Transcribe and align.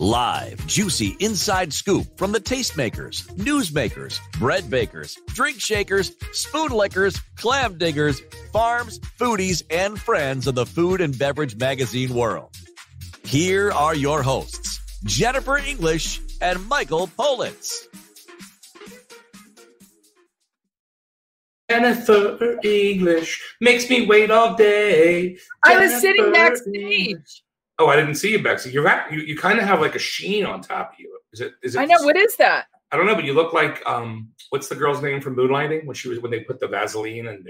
Live, 0.00 0.64
juicy 0.68 1.16
inside 1.18 1.72
scoop 1.72 2.06
from 2.16 2.30
the 2.30 2.38
tastemakers, 2.38 3.26
newsmakers, 3.34 4.20
bread 4.38 4.70
bakers, 4.70 5.18
drink 5.26 5.58
shakers, 5.58 6.12
spoon 6.30 6.70
lickers, 6.70 7.20
clam 7.34 7.78
diggers, 7.78 8.22
farms, 8.52 9.00
foodies, 9.18 9.64
and 9.70 9.98
friends 9.98 10.46
of 10.46 10.54
the 10.54 10.64
food 10.64 11.00
and 11.00 11.18
beverage 11.18 11.56
magazine 11.56 12.14
world. 12.14 12.56
Here 13.24 13.72
are 13.72 13.96
your 13.96 14.22
hosts, 14.22 14.78
Jennifer 15.02 15.58
English 15.58 16.20
and 16.40 16.64
Michael 16.68 17.08
Politz. 17.08 17.88
Jennifer 21.68 22.60
English 22.62 23.42
makes 23.60 23.90
me 23.90 24.06
wait 24.06 24.30
all 24.30 24.54
day. 24.54 25.38
I 25.64 25.76
was 25.80 26.00
sitting 26.00 26.32
Jennifer 26.32 26.60
backstage. 26.60 27.42
Oh, 27.78 27.86
I 27.88 27.96
didn't 27.96 28.16
see 28.16 28.32
you, 28.32 28.42
Bexy. 28.42 28.70
You're 28.72 28.88
at, 28.88 29.12
you, 29.12 29.20
you 29.20 29.36
kind 29.36 29.58
of 29.58 29.64
have 29.64 29.80
like 29.80 29.94
a 29.94 29.98
sheen 30.00 30.44
on 30.44 30.60
top 30.62 30.94
of 30.94 30.98
you. 31.00 31.16
Is 31.32 31.40
it? 31.40 31.52
Is 31.62 31.74
it? 31.76 31.78
I 31.80 31.84
know. 31.84 32.02
What 32.02 32.16
is 32.16 32.36
that? 32.36 32.66
I 32.90 32.96
don't 32.96 33.06
know, 33.06 33.14
but 33.14 33.24
you 33.24 33.34
look 33.34 33.52
like 33.52 33.82
um. 33.86 34.28
What's 34.50 34.68
the 34.68 34.74
girl's 34.74 35.02
name 35.02 35.20
from 35.20 35.36
Moonlighting 35.36 35.84
when 35.84 35.94
she 35.94 36.08
was 36.08 36.20
when 36.20 36.30
they 36.30 36.40
put 36.40 36.58
the 36.58 36.66
Vaseline 36.68 37.26
and 37.28 37.46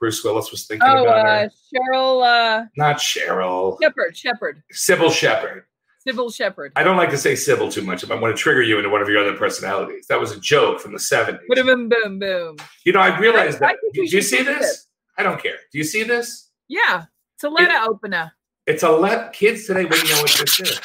Bruce 0.00 0.22
Willis 0.24 0.50
was 0.50 0.66
thinking 0.66 0.88
Oh, 0.90 1.04
about 1.04 1.26
uh, 1.26 1.38
her. 1.42 1.50
Cheryl 1.94 2.24
uh, 2.62 2.64
Not 2.76 2.96
Cheryl. 2.98 3.78
Shepherd. 3.80 4.16
Shepherd. 4.16 4.62
Cybill 4.74 5.12
Shepherd. 5.12 5.64
Cybill 6.06 6.34
Shepherd. 6.34 6.72
I 6.76 6.82
don't 6.82 6.96
like 6.96 7.10
to 7.10 7.18
say 7.18 7.36
Sybil 7.36 7.70
too 7.70 7.82
much. 7.82 8.02
If 8.02 8.10
I 8.10 8.14
want 8.16 8.34
to 8.36 8.42
trigger 8.42 8.62
you 8.62 8.78
into 8.78 8.88
one 8.90 9.00
of 9.02 9.08
your 9.08 9.18
other 9.20 9.36
personalities, 9.36 10.06
that 10.08 10.18
was 10.18 10.32
a 10.32 10.40
joke 10.40 10.80
from 10.80 10.92
the 10.92 10.98
'70s. 10.98 11.38
Boom, 11.48 11.88
boom, 11.88 12.18
boom. 12.18 12.56
You 12.84 12.92
know, 12.92 13.00
I 13.00 13.16
realized 13.18 13.62
I- 13.62 13.66
I 13.68 13.72
that. 13.72 13.76
think 13.94 14.08
Do 14.10 14.16
you 14.16 14.22
see 14.22 14.42
this? 14.42 14.58
this. 14.58 14.86
I 15.18 15.22
don't 15.22 15.40
care. 15.40 15.56
Do 15.70 15.78
you 15.78 15.84
see 15.84 16.02
this? 16.02 16.50
Yeah, 16.68 17.04
it's 17.36 17.44
a 17.44 17.48
letter 17.50 17.78
opener. 17.88 18.32
It's 18.66 18.82
a 18.82 18.90
let 18.90 19.32
kids 19.32 19.66
today 19.66 19.84
wouldn't 19.84 20.08
know 20.08 20.20
what 20.20 20.30
this 20.38 20.60
is. 20.60 20.80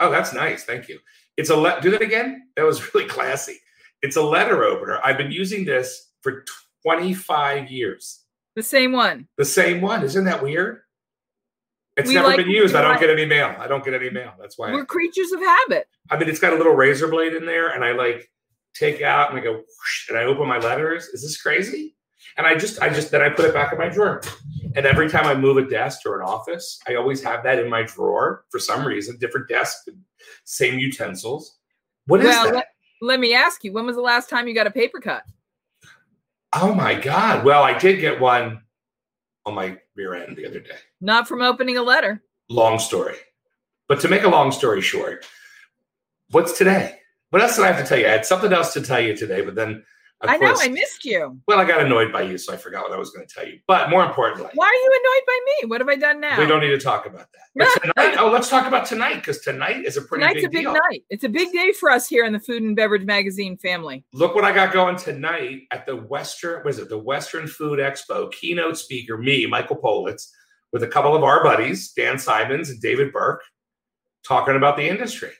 Oh, 0.00 0.10
that's 0.10 0.32
nice. 0.32 0.64
Thank 0.64 0.88
you. 0.88 0.98
It's 1.36 1.50
a 1.50 1.56
let. 1.56 1.82
Do 1.82 1.90
that 1.90 2.02
again. 2.02 2.48
That 2.56 2.64
was 2.64 2.94
really 2.94 3.08
classy. 3.08 3.58
It's 4.02 4.16
a 4.16 4.22
letter 4.22 4.64
opener. 4.64 5.00
I've 5.04 5.18
been 5.18 5.32
using 5.32 5.64
this 5.64 6.10
for 6.22 6.44
25 6.84 7.70
years. 7.70 8.22
The 8.54 8.62
same 8.62 8.92
one. 8.92 9.28
The 9.36 9.44
same 9.44 9.80
one. 9.80 10.02
Isn't 10.02 10.24
that 10.24 10.42
weird? 10.42 10.80
It's 11.96 12.08
We 12.08 12.14
never 12.14 12.28
like 12.28 12.36
been 12.36 12.50
used. 12.50 12.74
I 12.74 12.82
don't 12.82 13.00
get 13.00 13.08
any 13.08 13.24
mail. 13.24 13.54
I 13.58 13.66
don't 13.66 13.84
get 13.84 13.94
any 13.94 14.10
mail. 14.10 14.32
That's 14.38 14.58
why. 14.58 14.70
We're 14.72 14.84
creatures 14.84 15.32
of 15.32 15.40
habit. 15.40 15.88
I 16.10 16.18
mean, 16.18 16.28
it's 16.28 16.38
got 16.40 16.52
a 16.52 16.56
little 16.56 16.74
razor 16.74 17.08
blade 17.08 17.32
in 17.34 17.46
there, 17.46 17.70
and 17.70 17.84
I 17.84 17.92
like 17.92 18.30
take 18.74 19.00
out 19.00 19.30
and 19.30 19.38
I 19.38 19.42
go 19.42 19.54
whoosh, 19.54 20.08
and 20.08 20.18
I 20.18 20.24
open 20.24 20.46
my 20.46 20.58
letters. 20.58 21.06
Is 21.06 21.22
this 21.22 21.40
crazy? 21.40 21.95
And 22.36 22.46
I 22.46 22.54
just, 22.54 22.80
I 22.82 22.88
just, 22.88 23.10
then 23.10 23.22
I 23.22 23.30
put 23.30 23.46
it 23.46 23.54
back 23.54 23.72
in 23.72 23.78
my 23.78 23.88
drawer. 23.88 24.20
And 24.74 24.84
every 24.84 25.08
time 25.08 25.24
I 25.26 25.34
move 25.34 25.56
a 25.56 25.64
desk 25.64 26.00
or 26.04 26.20
an 26.20 26.28
office, 26.28 26.78
I 26.86 26.96
always 26.96 27.22
have 27.22 27.42
that 27.44 27.58
in 27.58 27.70
my 27.70 27.82
drawer 27.82 28.44
for 28.50 28.58
some 28.58 28.86
reason. 28.86 29.16
Different 29.18 29.48
desk, 29.48 29.86
same 30.44 30.78
utensils. 30.78 31.58
What 32.06 32.20
is 32.20 32.26
well, 32.26 32.44
that? 32.44 32.54
let, 32.54 32.66
let 33.00 33.20
me 33.20 33.32
ask 33.32 33.64
you. 33.64 33.72
When 33.72 33.86
was 33.86 33.96
the 33.96 34.02
last 34.02 34.28
time 34.28 34.46
you 34.46 34.54
got 34.54 34.66
a 34.66 34.70
paper 34.70 35.00
cut? 35.00 35.22
oh 36.52 36.74
my 36.74 36.94
god! 36.94 37.44
Well, 37.44 37.62
I 37.62 37.78
did 37.78 38.00
get 38.00 38.20
one 38.20 38.62
on 39.44 39.54
my 39.54 39.78
rear 39.94 40.14
end 40.14 40.36
the 40.36 40.46
other 40.46 40.60
day. 40.60 40.76
Not 41.00 41.28
from 41.28 41.42
opening 41.42 41.78
a 41.78 41.82
letter. 41.82 42.22
Long 42.48 42.78
story, 42.78 43.16
but 43.88 44.00
to 44.00 44.08
make 44.08 44.22
a 44.22 44.28
long 44.28 44.52
story 44.52 44.80
short, 44.80 45.26
what's 46.30 46.56
today? 46.56 47.00
What 47.30 47.42
else 47.42 47.56
did 47.56 47.64
I 47.64 47.72
have 47.72 47.82
to 47.82 47.88
tell 47.88 47.98
you? 47.98 48.06
I 48.06 48.10
had 48.10 48.26
something 48.26 48.52
else 48.52 48.72
to 48.74 48.80
tell 48.80 49.00
you 49.00 49.16
today, 49.16 49.42
but 49.42 49.54
then 49.54 49.84
of 50.22 50.30
I 50.30 50.36
know. 50.38 50.54
I 50.58 50.68
missed 50.68 51.04
you. 51.04 51.38
Well, 51.46 51.58
I 51.58 51.64
got 51.64 51.80
annoyed 51.80 52.10
by 52.10 52.22
you, 52.22 52.38
so 52.38 52.52
I 52.54 52.56
forgot 52.56 52.84
what 52.84 52.92
I 52.92 52.96
was 52.98 53.10
going 53.10 53.26
to 53.26 53.34
tell 53.34 53.46
you. 53.46 53.58
But 53.66 53.90
more 53.90 54.04
importantly, 54.04 54.48
Why 54.54 54.66
are 54.66 54.72
you 54.72 55.00
annoyed 55.00 55.26
by 55.26 55.40
me? 55.44 55.68
What 55.68 55.80
have 55.82 55.88
I 55.88 55.96
done 55.96 56.20
now? 56.20 56.38
we 56.38 56.46
don't 56.46 56.60
need 56.60 56.70
to 56.70 56.78
talk 56.78 57.04
about 57.04 57.26
that. 57.32 57.92
Tonight, 57.96 58.16
oh, 58.18 58.30
let's 58.30 58.48
talk 58.48 58.66
about 58.66 58.86
tonight 58.86 59.16
because 59.16 59.40
tonight 59.40 59.84
is 59.84 59.96
a 59.96 60.02
pretty 60.02 60.22
Tonight's 60.22 60.40
big, 60.40 60.44
a 60.44 60.50
big 60.50 60.62
deal. 60.62 60.72
night. 60.72 61.04
It's 61.10 61.24
a 61.24 61.28
big 61.28 61.52
day 61.52 61.72
for 61.72 61.90
us 61.90 62.06
here 62.06 62.24
in 62.24 62.32
the 62.32 62.40
Food 62.40 62.62
and 62.62 62.76
Beverage 62.76 63.04
Magazine 63.04 63.56
family. 63.58 64.04
Look 64.12 64.34
what 64.34 64.44
I 64.44 64.52
got 64.52 64.72
going 64.72 64.96
tonight 64.96 65.62
at 65.70 65.86
the 65.86 65.96
Western. 65.96 66.62
Was 66.64 66.78
it 66.78 66.88
the 66.88 66.98
Western 66.98 67.46
Food 67.46 67.78
Expo? 67.78 68.30
Keynote 68.32 68.76
speaker, 68.76 69.16
me, 69.18 69.46
Michael 69.46 69.76
Politz, 69.76 70.30
with 70.72 70.82
a 70.82 70.88
couple 70.88 71.14
of 71.14 71.22
our 71.24 71.42
buddies, 71.42 71.92
Dan 71.92 72.18
Simons 72.18 72.70
and 72.70 72.80
David 72.80 73.12
Burke, 73.12 73.42
talking 74.22 74.56
about 74.56 74.76
the 74.76 74.86
industry 74.88 75.30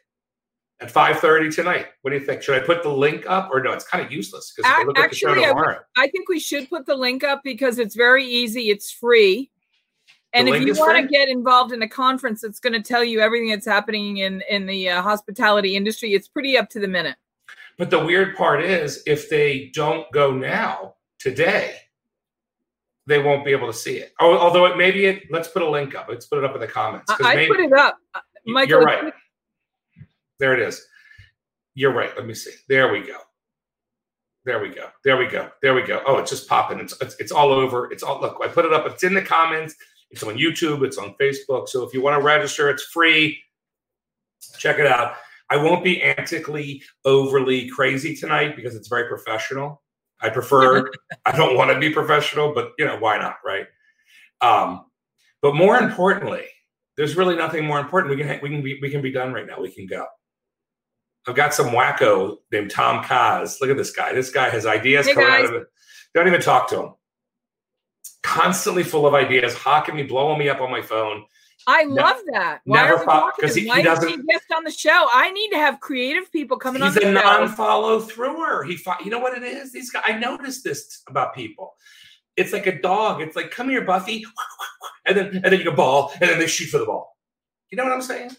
at 0.81 0.91
five 0.91 1.19
thirty 1.20 1.50
tonight. 1.50 1.87
What 2.03 2.10
do 2.10 2.19
you 2.19 2.25
think? 2.25 2.42
Should 2.42 2.62
I 2.62 2.64
put 2.66 2.82
the 2.82 2.91
link 2.91 3.25
up 3.28 3.48
or 3.53 3.62
no? 3.62 3.72
It's 3.72 3.87
kind 3.87 4.04
of 4.04 4.12
useless 4.12 4.53
because 4.54 4.70
if 4.70 4.76
I 4.76 4.81
Ac- 4.81 4.87
look 4.87 4.98
at 4.98 5.10
the 5.10 5.16
show 5.16 5.31
actually, 5.31 5.44
I 5.44 5.48
tomorrow. 5.48 5.78
I 5.97 6.09
think 6.09 6.28
we 6.28 6.38
should 6.38 6.69
put 6.69 6.87
the 6.87 6.94
link 6.94 7.25
up 7.25 7.42
because 7.42 7.78
it's 7.78 7.94
very 7.94 8.25
easy. 8.25 8.70
It's 8.70 8.91
free. 8.91 9.50
And 10.32 10.48
if 10.50 10.60
you 10.62 10.75
want 10.75 10.98
to 10.98 11.09
get 11.09 11.31
involved 11.31 11.72
in 11.72 11.81
a 11.81 11.88
conference 11.88 12.42
that's 12.42 12.60
going 12.60 12.75
to 12.75 12.82
tell 12.82 13.03
you 13.03 13.20
everything 13.20 13.48
that's 13.48 13.65
happening 13.66 14.19
in 14.19 14.42
in 14.50 14.66
the 14.66 14.91
uh, 14.91 15.00
hospitality 15.03 15.76
industry, 15.76 16.12
it's 16.12 16.28
pretty 16.28 16.59
up 16.59 16.69
to 16.70 16.81
the 16.81 16.88
minute. 16.88 17.16
But 17.78 17.91
the 17.91 18.04
weird 18.04 18.36
part 18.36 18.62
is, 18.62 19.03
if 19.06 19.31
they 19.31 19.70
don't 19.75 20.10
go 20.12 20.32
now 20.32 20.94
today, 21.19 21.76
they 23.06 23.19
won't 23.22 23.44
be 23.47 23.53
able 23.53 23.66
to 23.69 23.72
see 23.72 23.97
it. 23.98 24.12
Oh, 24.20 24.36
although 24.36 24.66
it 24.66 24.76
maybe 24.76 25.06
it. 25.06 25.22
Let's 25.31 25.48
put 25.48 25.62
a 25.62 25.70
link 25.70 25.94
up. 25.94 26.06
Let's 26.10 26.26
put 26.26 26.38
it 26.38 26.44
up 26.44 26.54
in 26.54 26.60
the 26.60 26.66
comments 26.66 27.10
I, 27.10 27.32
I 27.32 27.34
maybe- 27.36 27.54
put 27.54 27.60
it 27.60 27.72
up, 27.72 27.97
Uh, 28.15 28.20
Michael. 28.47 28.69
You're 28.70 28.82
right. 28.82 29.12
There 30.38 30.54
it 30.54 30.60
is. 30.60 30.84
You're 31.74 31.92
right. 31.92 32.10
Let 32.16 32.26
me 32.26 32.34
see. 32.34 32.52
There 32.69 32.92
we 32.92 33.00
go. 33.00 33.19
There 34.44 34.60
we 34.60 34.69
go. 34.69 34.88
There 35.04 35.16
we 35.16 35.26
go. 35.26 35.50
There 35.60 35.74
we 35.74 35.82
go. 35.82 36.02
Oh, 36.06 36.19
it's 36.19 36.30
just 36.30 36.48
popping. 36.48 36.78
It's 36.78 36.94
it's, 37.00 37.16
it's 37.19 37.32
all 37.32 37.50
over. 37.50 37.91
It's 37.91 38.02
all 38.02 38.20
look. 38.20 38.38
I 38.42 38.48
put 38.48 38.64
it 38.64 38.72
up. 38.72 38.86
It's 38.86 39.02
in 39.02 39.12
the 39.12 39.22
comments. 39.22 39.74
It's 40.10 40.22
on 40.22 40.36
YouTube. 40.36 40.84
It's 40.84 40.98
on 40.98 41.14
Facebook. 41.20 41.69
So 41.69 41.82
if 41.82 41.92
you 41.92 42.00
want 42.00 42.19
to 42.19 42.24
register, 42.24 42.70
it's 42.70 42.84
free. 42.84 43.38
Check 44.58 44.78
it 44.78 44.86
out. 44.86 45.14
I 45.50 45.56
won't 45.56 45.84
be 45.84 46.02
antically 46.02 46.82
overly 47.04 47.68
crazy 47.68 48.14
tonight 48.14 48.56
because 48.56 48.74
it's 48.74 48.88
very 48.88 49.08
professional. 49.08 49.82
I 50.20 50.30
prefer. 50.30 50.91
I 51.26 51.36
don't 51.36 51.56
want 51.56 51.72
to 51.72 51.78
be 51.78 51.91
professional, 51.91 52.54
but 52.54 52.72
you 52.78 52.84
know 52.84 52.98
why 52.98 53.18
not, 53.18 53.36
right? 53.44 53.66
Um, 54.41 54.86
but 55.42 55.54
more 55.54 55.76
importantly, 55.78 56.47
there's 56.97 57.16
really 57.16 57.36
nothing 57.36 57.64
more 57.64 57.80
important. 57.80 58.16
We 58.16 58.22
can 58.22 58.38
we 58.42 58.48
can 58.48 58.62
be 58.62 58.78
we 58.80 58.91
can 58.91 59.03
be 59.03 59.12
done 59.12 59.32
right 59.32 59.47
now. 59.47 59.60
We 59.60 59.70
can 59.70 59.86
go. 59.86 60.06
I've 61.26 61.34
got 61.34 61.53
some 61.54 61.68
wacko 61.68 62.36
named 62.53 62.71
Tom 62.71 63.03
Kaz. 63.03 63.60
Look 63.60 63.71
at 63.71 63.77
this 63.77 63.91
guy. 63.91 64.12
This 64.12 64.30
guy 64.30 64.48
has 64.48 64.65
ideas 64.66 65.06
Hey, 65.06 65.15
coming 65.15 65.28
out 65.30 65.45
of 65.45 65.53
it. 65.54 65.66
Don't 66.15 66.28
even 66.28 66.41
talk 66.41 66.68
to 66.71 66.80
him. 66.83 66.95
Constantly 68.22 68.83
full 68.83 69.06
of 69.06 69.15
ideas, 69.15 69.54
hawking 69.54 69.97
me, 69.97 70.03
blowing 70.03 70.39
me 70.39 70.48
up 70.48 70.60
on 70.60 70.71
my 70.71 70.83
phone. 70.83 71.24
I 71.68 71.84
Ne- 71.84 71.95
love 71.95 72.16
that. 72.33 72.60
Why 72.65 72.83
never 72.83 72.95
are 72.95 72.98
we 73.00 73.04
fo- 73.06 73.10
talking 73.12 73.42
'cause 73.48 73.54
he- 73.56 73.62
he 73.62 73.68
Why 73.68 73.77
he 73.78 73.83
doesn't- 73.83 74.09
a 74.21 74.22
guest 74.22 74.45
on 74.54 74.62
the 74.65 74.71
show? 74.71 75.09
I 75.12 75.30
need 75.33 75.50
to 75.50 75.56
have 75.59 75.80
creative 75.80 76.30
people 76.30 76.59
coming 76.59 76.80
on 76.83 76.95
the 76.95 77.09
a 77.09 77.12
non-follow 77.12 78.00
througher. 78.00 78.62
He, 78.65 78.77
fo- 78.77 78.95
you 79.04 79.10
know 79.10 79.18
what 79.18 79.36
it 79.36 79.42
is? 79.42 79.72
These 79.72 79.91
guys. 79.91 80.04
I 80.06 80.12
noticed 80.12 80.62
this 80.65 81.03
about 81.09 81.34
people. 81.34 81.74
It's 82.36 82.53
like 82.53 82.66
a 82.66 82.80
dog. 82.80 83.21
It's 83.21 83.34
like, 83.34 83.50
come 83.50 83.68
here, 83.68 83.80
Buffy, 83.83 84.24
and 85.06 85.16
then 85.16 85.27
and 85.36 85.45
then 85.45 85.54
you 85.54 85.65
go 85.65 85.72
ball, 85.72 86.12
and 86.21 86.30
then 86.30 86.39
they 86.39 86.47
shoot 86.47 86.66
for 86.68 86.78
the 86.78 86.84
ball. 86.86 87.16
You 87.71 87.77
know 87.77 87.84
what 87.84 87.92
I'm 87.92 88.03
saying? 88.03 88.30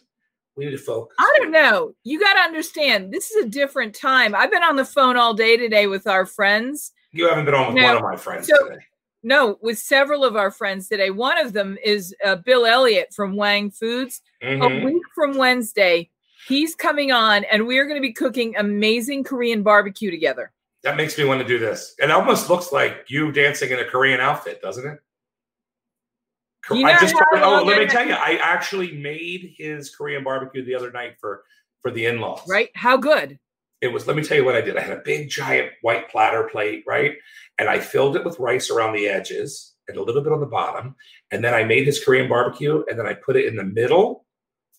We 0.58 0.66
need 0.66 0.72
to 0.72 0.78
focus. 0.80 1.16
I 1.20 1.34
don't 1.38 1.52
know. 1.52 1.94
You 2.04 2.20
got 2.20 2.34
to 2.34 2.40
understand, 2.40 3.14
this 3.14 3.30
is 3.32 3.46
a 3.46 3.48
different 3.48 3.94
time. 3.94 4.34
I've 4.34 4.52
been 4.52 4.64
on 4.64 4.76
the 4.76 4.86
phone 4.86 5.16
all 5.16 5.34
day 5.36 5.56
today 5.56 5.86
with 5.88 6.08
our 6.08 6.26
friends. 6.26 6.92
You 7.12 7.30
haven't 7.30 7.46
been 7.46 7.54
on 7.54 7.74
with 7.74 7.82
No. 7.84 7.88
one 7.94 7.96
of 7.98 8.02
my 8.02 8.16
friends 8.16 8.48
So- 8.48 8.70
today. 8.70 8.82
No, 9.24 9.58
with 9.62 9.78
several 9.78 10.24
of 10.24 10.36
our 10.36 10.52
friends 10.52 10.88
today. 10.88 11.10
One 11.10 11.38
of 11.38 11.52
them 11.54 11.78
is 11.84 12.16
uh, 12.24 12.36
Bill 12.38 12.66
Elliott 12.66 13.14
from 13.16 13.36
Wang 13.36 13.72
Foods. 13.72 14.22
Mhm. 14.44 14.64
A 14.82 14.86
week 14.86 15.02
from 15.16 15.36
Wednesday, 15.38 16.10
he's 16.48 16.76
coming 16.76 17.12
on, 17.12 17.44
and 17.46 17.68
we 17.68 17.78
are 17.80 17.86
going 17.86 17.98
to 17.98 18.02
be 18.08 18.14
cooking 18.14 18.56
amazing 18.56 19.24
Korean 19.24 19.64
barbecue 19.64 20.12
together. 20.12 20.52
That 20.84 20.96
makes 20.96 21.18
me 21.18 21.26
want 21.26 21.42
to 21.42 21.48
do 21.48 21.58
this. 21.60 21.94
It 22.00 22.10
almost 22.12 22.50
looks 22.50 22.72
like 22.72 23.06
you 23.10 23.32
dancing 23.32 23.72
in 23.72 23.80
a 23.80 23.86
Korean 23.86 24.22
outfit, 24.22 24.62
doesn't 24.62 24.88
it? 24.88 25.00
You 26.72 26.86
I 26.86 27.00
just 27.00 27.16
oh, 27.34 27.64
let 27.66 27.80
me 27.80 27.86
tell 27.86 28.06
you, 28.06 28.14
I 28.14 28.40
actually 28.42 28.92
made 28.94 29.54
his 29.58 29.94
Korean 29.96 30.24
barbecue 30.24 30.66
the 30.66 30.76
other 30.76 30.92
night 30.92 31.16
for 31.20 31.44
for 31.82 31.92
the 31.92 32.06
in-laws. 32.06 32.42
Right? 32.48 32.70
How 32.76 32.98
good? 32.98 33.40
It 33.82 33.90
was. 33.90 34.08
Let 34.08 34.16
me 34.16 34.24
tell 34.24 34.38
you 34.38 34.46
what 34.46 34.56
I 34.56 34.62
did. 34.62 34.78
I 34.78 34.82
had 34.82 34.98
a 34.98 35.02
big 35.04 35.30
giant 35.30 35.72
white 35.82 36.10
platter 36.10 36.44
plate, 36.44 36.84
right, 36.88 37.14
and 37.58 37.70
I 37.70 37.80
filled 37.80 38.16
it 38.16 38.26
with 38.26 38.40
rice 38.40 38.70
around 38.70 38.94
the 38.94 39.08
edges 39.08 39.74
and 39.88 39.98
a 39.98 40.04
little 40.04 40.22
bit 40.22 40.34
on 40.34 40.42
the 40.42 40.46
bottom, 40.46 40.96
and 41.32 41.44
then 41.44 41.54
I 41.54 41.64
made 41.64 41.86
his 41.86 42.04
Korean 42.04 42.28
barbecue, 42.28 42.84
and 42.90 43.00
then 43.00 43.06
I 43.06 43.14
put 43.14 43.38
it 43.38 43.46
in 43.46 43.56
the 43.56 43.64
middle 43.64 44.26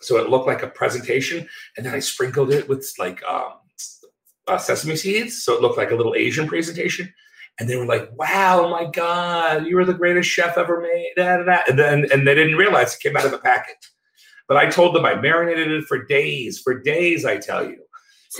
so 0.00 0.16
it 0.18 0.28
looked 0.28 0.46
like 0.46 0.62
a 0.62 0.68
presentation, 0.68 1.48
and 1.76 1.84
then 1.84 1.94
I 1.94 1.98
sprinkled 1.98 2.52
it 2.52 2.68
with 2.68 2.88
like 2.98 3.22
um, 3.24 3.54
uh, 4.46 4.58
sesame 4.58 4.96
seeds, 4.96 5.42
so 5.42 5.54
it 5.54 5.60
looked 5.60 5.78
like 5.78 5.90
a 5.90 5.96
little 5.96 6.14
Asian 6.14 6.46
presentation. 6.46 7.12
And 7.58 7.68
they 7.68 7.76
were 7.76 7.86
like, 7.86 8.08
"Wow, 8.16 8.68
my 8.68 8.84
God, 8.84 9.66
you 9.66 9.76
were 9.76 9.84
the 9.84 9.94
greatest 9.94 10.30
chef 10.30 10.56
ever 10.56 10.80
made!" 10.80 11.12
Da, 11.16 11.38
da, 11.38 11.44
da. 11.44 11.58
And 11.68 11.78
then 11.78 12.06
and 12.12 12.26
they 12.26 12.34
didn't 12.34 12.56
realize 12.56 12.94
it 12.94 13.00
came 13.00 13.16
out 13.16 13.24
of 13.24 13.32
the 13.32 13.38
packet. 13.38 13.76
But 14.46 14.56
I 14.56 14.70
told 14.70 14.94
them 14.94 15.04
I 15.04 15.14
marinated 15.14 15.70
it 15.70 15.84
for 15.84 16.04
days, 16.04 16.58
for 16.58 16.80
days. 16.80 17.24
I 17.24 17.36
tell 17.38 17.64
you, 17.64 17.82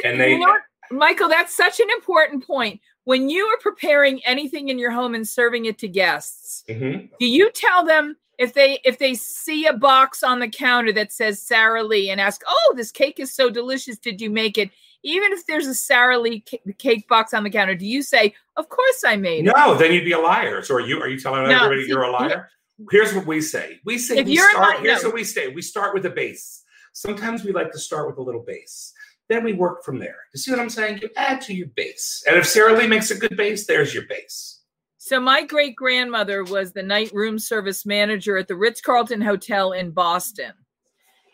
and 0.05 0.21
they. 0.21 0.33
You 0.33 0.39
know 0.39 0.57
Michael, 0.91 1.29
that's 1.29 1.55
such 1.55 1.81
an 1.81 1.89
important 1.91 2.47
point. 2.47 2.81
When 3.05 3.29
you 3.29 3.45
are 3.47 3.59
preparing 3.59 4.25
anything 4.25 4.69
in 4.69 4.79
your 4.79 4.91
home 4.91 5.15
and 5.15 5.27
serving 5.27 5.67
it 5.67 5.79
to 5.79 5.89
guests, 5.89 6.65
Mhm. 6.69 7.11
do 7.19 7.27
you 7.27 7.51
tell 7.51 7.85
them 7.85 8.17
if 8.39 8.55
they 8.55 8.79
if 8.85 8.99
they 8.99 9.15
see 9.15 9.67
a 9.67 9.73
box 9.73 10.23
on 10.23 10.39
the 10.39 10.49
counter 10.49 10.93
that 10.93 11.13
says 11.13 11.43
Sara 11.43 11.83
Lee 11.83 12.09
and 12.09 12.21
ask, 12.21 12.43
"Oh, 12.47 12.75
this 12.77 12.93
cake 12.93 13.19
is 13.19 13.35
so 13.35 13.51
delicious. 13.51 13.99
Did 13.99 14.21
you 14.21 14.31
make 14.31 14.57
it?" 14.57 14.71
Even 15.05 15.33
if 15.33 15.47
there's 15.47 15.67
a 15.67 15.75
Sara 15.75 16.19
Lee 16.19 16.43
ca- 16.49 16.59
cake 16.79 17.07
box 17.09 17.33
on 17.33 17.45
the 17.45 17.51
counter, 17.51 17.75
do 17.75 17.87
you 17.87 18.03
say, 18.03 18.35
"Of 18.57 18.69
course 18.69 19.05
I 19.07 19.17
made 19.17 19.47
it"? 19.47 19.53
No, 19.57 19.75
then 19.77 19.93
you'd 19.93 20.05
be 20.05 20.13
a 20.13 20.19
liar. 20.19 20.63
So 20.63 20.75
are 20.75 20.81
you? 20.81 21.01
Are 21.01 21.09
you 21.09 21.19
telling 21.19 21.43
No, 21.49 21.51
everybody 21.65 21.83
see, 21.83 21.89
you're 21.89 22.03
a 22.03 22.11
liar? 22.11 22.51
Here's 22.91 23.13
what 23.15 23.27
we 23.27 23.41
say. 23.41 23.81
We 23.85 23.99
say 23.99 24.19
If 24.19 24.27
we 24.27 24.37
start. 24.37 24.57
liar- 24.57 24.81
here's 24.83 25.03
no. 25.03 25.09
what 25.09 25.15
we 25.15 25.25
say. 25.25 25.49
We 25.49 25.63
start 25.63 25.95
with 25.95 26.07
a 26.07 26.11
base. 26.11 26.63
Sometimes 26.93 27.45
we 27.45 27.53
like 27.53 27.71
to 27.73 27.79
start 27.79 28.07
with 28.09 28.19
a 28.19 28.23
little 28.23 28.43
base. 28.43 28.93
Then 29.29 29.45
we 29.45 29.53
work 29.53 29.85
from 29.85 29.99
there. 29.99 30.17
You 30.33 30.39
see 30.39 30.51
what 30.51 30.59
I'm 30.61 30.71
saying? 30.71 30.99
You 31.03 31.11
add 31.17 31.41
to 31.43 31.55
your 31.55 31.67
base. 31.69 32.25
And 32.27 32.37
if 32.37 32.47
Sara 32.47 32.73
Lee 32.73 32.87
makes 32.87 33.11
a 33.11 33.15
good 33.19 33.37
base, 33.37 33.67
there's 33.67 33.93
your 33.93 34.05
base. 34.09 34.61
So 34.97 35.21
my 35.21 35.45
great 35.45 35.77
grandmother 35.77 36.45
was 36.45 36.73
the 36.73 36.83
night 36.83 37.11
room 37.13 37.39
service 37.39 37.85
manager 37.87 38.37
at 38.37 38.49
the 38.49 38.57
Ritz 38.57 38.81
Carlton 38.81 39.21
Hotel 39.21 39.73
in 39.73 39.91
Boston. 39.91 40.53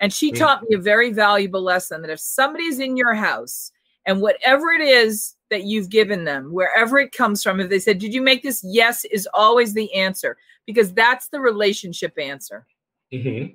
And 0.05 0.12
she 0.12 0.31
Mm. 0.33 0.39
taught 0.39 0.62
me 0.69 0.77
a 0.77 0.79
very 0.79 1.11
valuable 1.15 1.62
lesson 1.62 2.03
that 2.03 2.11
if 2.11 2.21
somebody's 2.21 2.79
in 2.79 2.95
your 2.95 3.15
house 3.15 3.73
and 4.05 4.21
whatever 4.21 4.71
it 4.71 4.83
is 4.83 5.35
that 5.49 5.62
you've 5.65 5.89
given 5.89 6.25
them, 6.25 6.53
wherever 6.53 6.99
it 6.99 7.11
comes 7.12 7.43
from, 7.43 7.59
if 7.59 7.71
they 7.71 7.79
said, 7.79 8.01
Did 8.01 8.12
you 8.12 8.21
make 8.21 8.43
this? 8.43 8.62
Yes, 8.62 9.06
is 9.06 9.27
always 9.33 9.73
the 9.73 9.91
answer 9.95 10.37
because 10.67 10.93
that's 10.93 11.29
the 11.29 11.41
relationship 11.41 12.19
answer. 12.19 12.67
Mhm. 13.15 13.55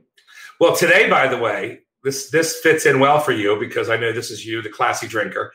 Well, 0.59 0.75
today, 0.75 1.07
by 1.07 1.27
the 1.27 1.37
way, 1.37 1.81
this 2.03 2.31
this 2.31 2.59
fits 2.61 2.87
in 2.87 2.99
well 2.99 3.19
for 3.19 3.31
you 3.31 3.55
because 3.59 3.87
I 3.91 3.97
know 3.97 4.11
this 4.11 4.31
is 4.31 4.43
you, 4.43 4.63
the 4.63 4.69
classy 4.69 5.07
drinker. 5.07 5.53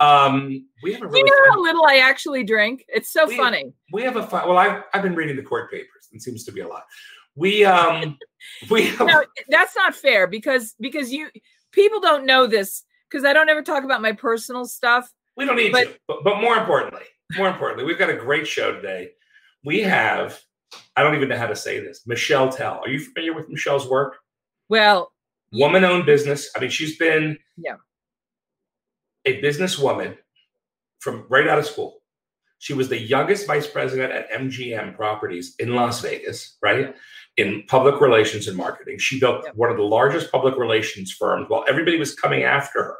Um, 0.00 0.66
we 0.82 0.92
have 0.94 1.02
a 1.02 1.16
You 1.16 1.24
know 1.24 1.50
how 1.52 1.60
little 1.62 1.86
I 1.86 1.98
actually 1.98 2.42
drink? 2.42 2.84
It's 2.88 3.12
so 3.12 3.28
We- 3.28 3.36
funny. 3.36 3.72
we 3.92 4.02
have 4.02 4.16
a 4.16 4.26
fun. 4.26 4.48
Well, 4.48 4.58
I 4.58 4.82
I've 4.92 5.02
been 5.04 5.14
reading 5.14 5.36
the 5.36 5.44
court 5.44 5.70
papers. 5.70 6.08
It 6.10 6.20
seems 6.20 6.42
to 6.46 6.50
be 6.50 6.62
a 6.62 6.66
lot. 6.66 6.84
We 7.36 7.64
um 7.64 8.18
we 8.70 8.86
have 8.88 9.06
No, 9.06 9.24
that's 9.48 9.74
not 9.76 9.94
fair 9.94 10.26
because 10.26 10.74
because 10.80 11.12
you 11.12 11.28
people 11.72 12.00
don't 12.00 12.26
know 12.26 12.46
this 12.46 12.84
because 13.10 13.24
I 13.24 13.32
don't 13.32 13.48
ever 13.48 13.62
talk 13.62 13.84
about 13.84 14.02
my 14.02 14.12
personal 14.12 14.64
stuff. 14.66 15.10
We 15.36 15.44
don't 15.46 15.56
need 15.56 15.72
But- 15.72 15.84
to. 15.84 15.98
But, 16.08 16.24
but 16.24 16.40
more 16.40 16.56
importantly, 16.56 17.04
more 17.36 17.48
importantly, 17.48 17.84
we've 17.84 17.98
got 17.98 18.10
a 18.10 18.16
great 18.16 18.46
show 18.46 18.72
today. 18.72 19.12
We 19.64 19.80
have, 19.82 20.40
I 20.96 21.02
don't 21.02 21.14
even 21.14 21.28
know 21.28 21.38
how 21.38 21.46
to 21.46 21.56
say 21.56 21.78
this, 21.80 22.02
Michele 22.06 22.50
Tell. 22.50 22.80
Are 22.80 22.88
you 22.88 22.98
familiar 22.98 23.32
with 23.32 23.48
Michele's 23.48 23.86
work? 23.88 24.16
Well, 24.68 25.12
Woman 25.52 25.84
owned 25.84 26.04
business. 26.06 26.50
I 26.56 26.60
mean, 26.60 26.70
she's 26.70 26.96
been 26.98 27.38
Yeah. 27.56 27.76
a 29.24 29.40
businesswoman 29.40 30.16
from 31.00 31.26
right 31.28 31.46
out 31.46 31.58
of 31.58 31.66
school. 31.66 32.02
She 32.58 32.74
was 32.74 32.88
the 32.88 32.98
youngest 32.98 33.46
vice 33.46 33.66
president 33.66 34.12
at 34.12 34.30
MGM 34.30 34.94
Properties 34.96 35.54
in 35.58 35.74
Las 35.74 36.00
Vegas, 36.00 36.56
right? 36.62 36.94
In 37.38 37.62
public 37.66 38.00
relations 38.00 38.46
and 38.46 38.56
marketing. 38.56 38.98
She 38.98 39.18
built 39.18 39.44
Yep. 39.44 39.54
one 39.54 39.70
of 39.70 39.78
the 39.78 39.82
largest 39.82 40.30
public 40.30 40.56
relations 40.56 41.12
firms 41.12 41.48
while 41.48 41.64
everybody 41.66 41.98
was 41.98 42.14
coming 42.14 42.42
after 42.42 42.82
her, 42.82 42.98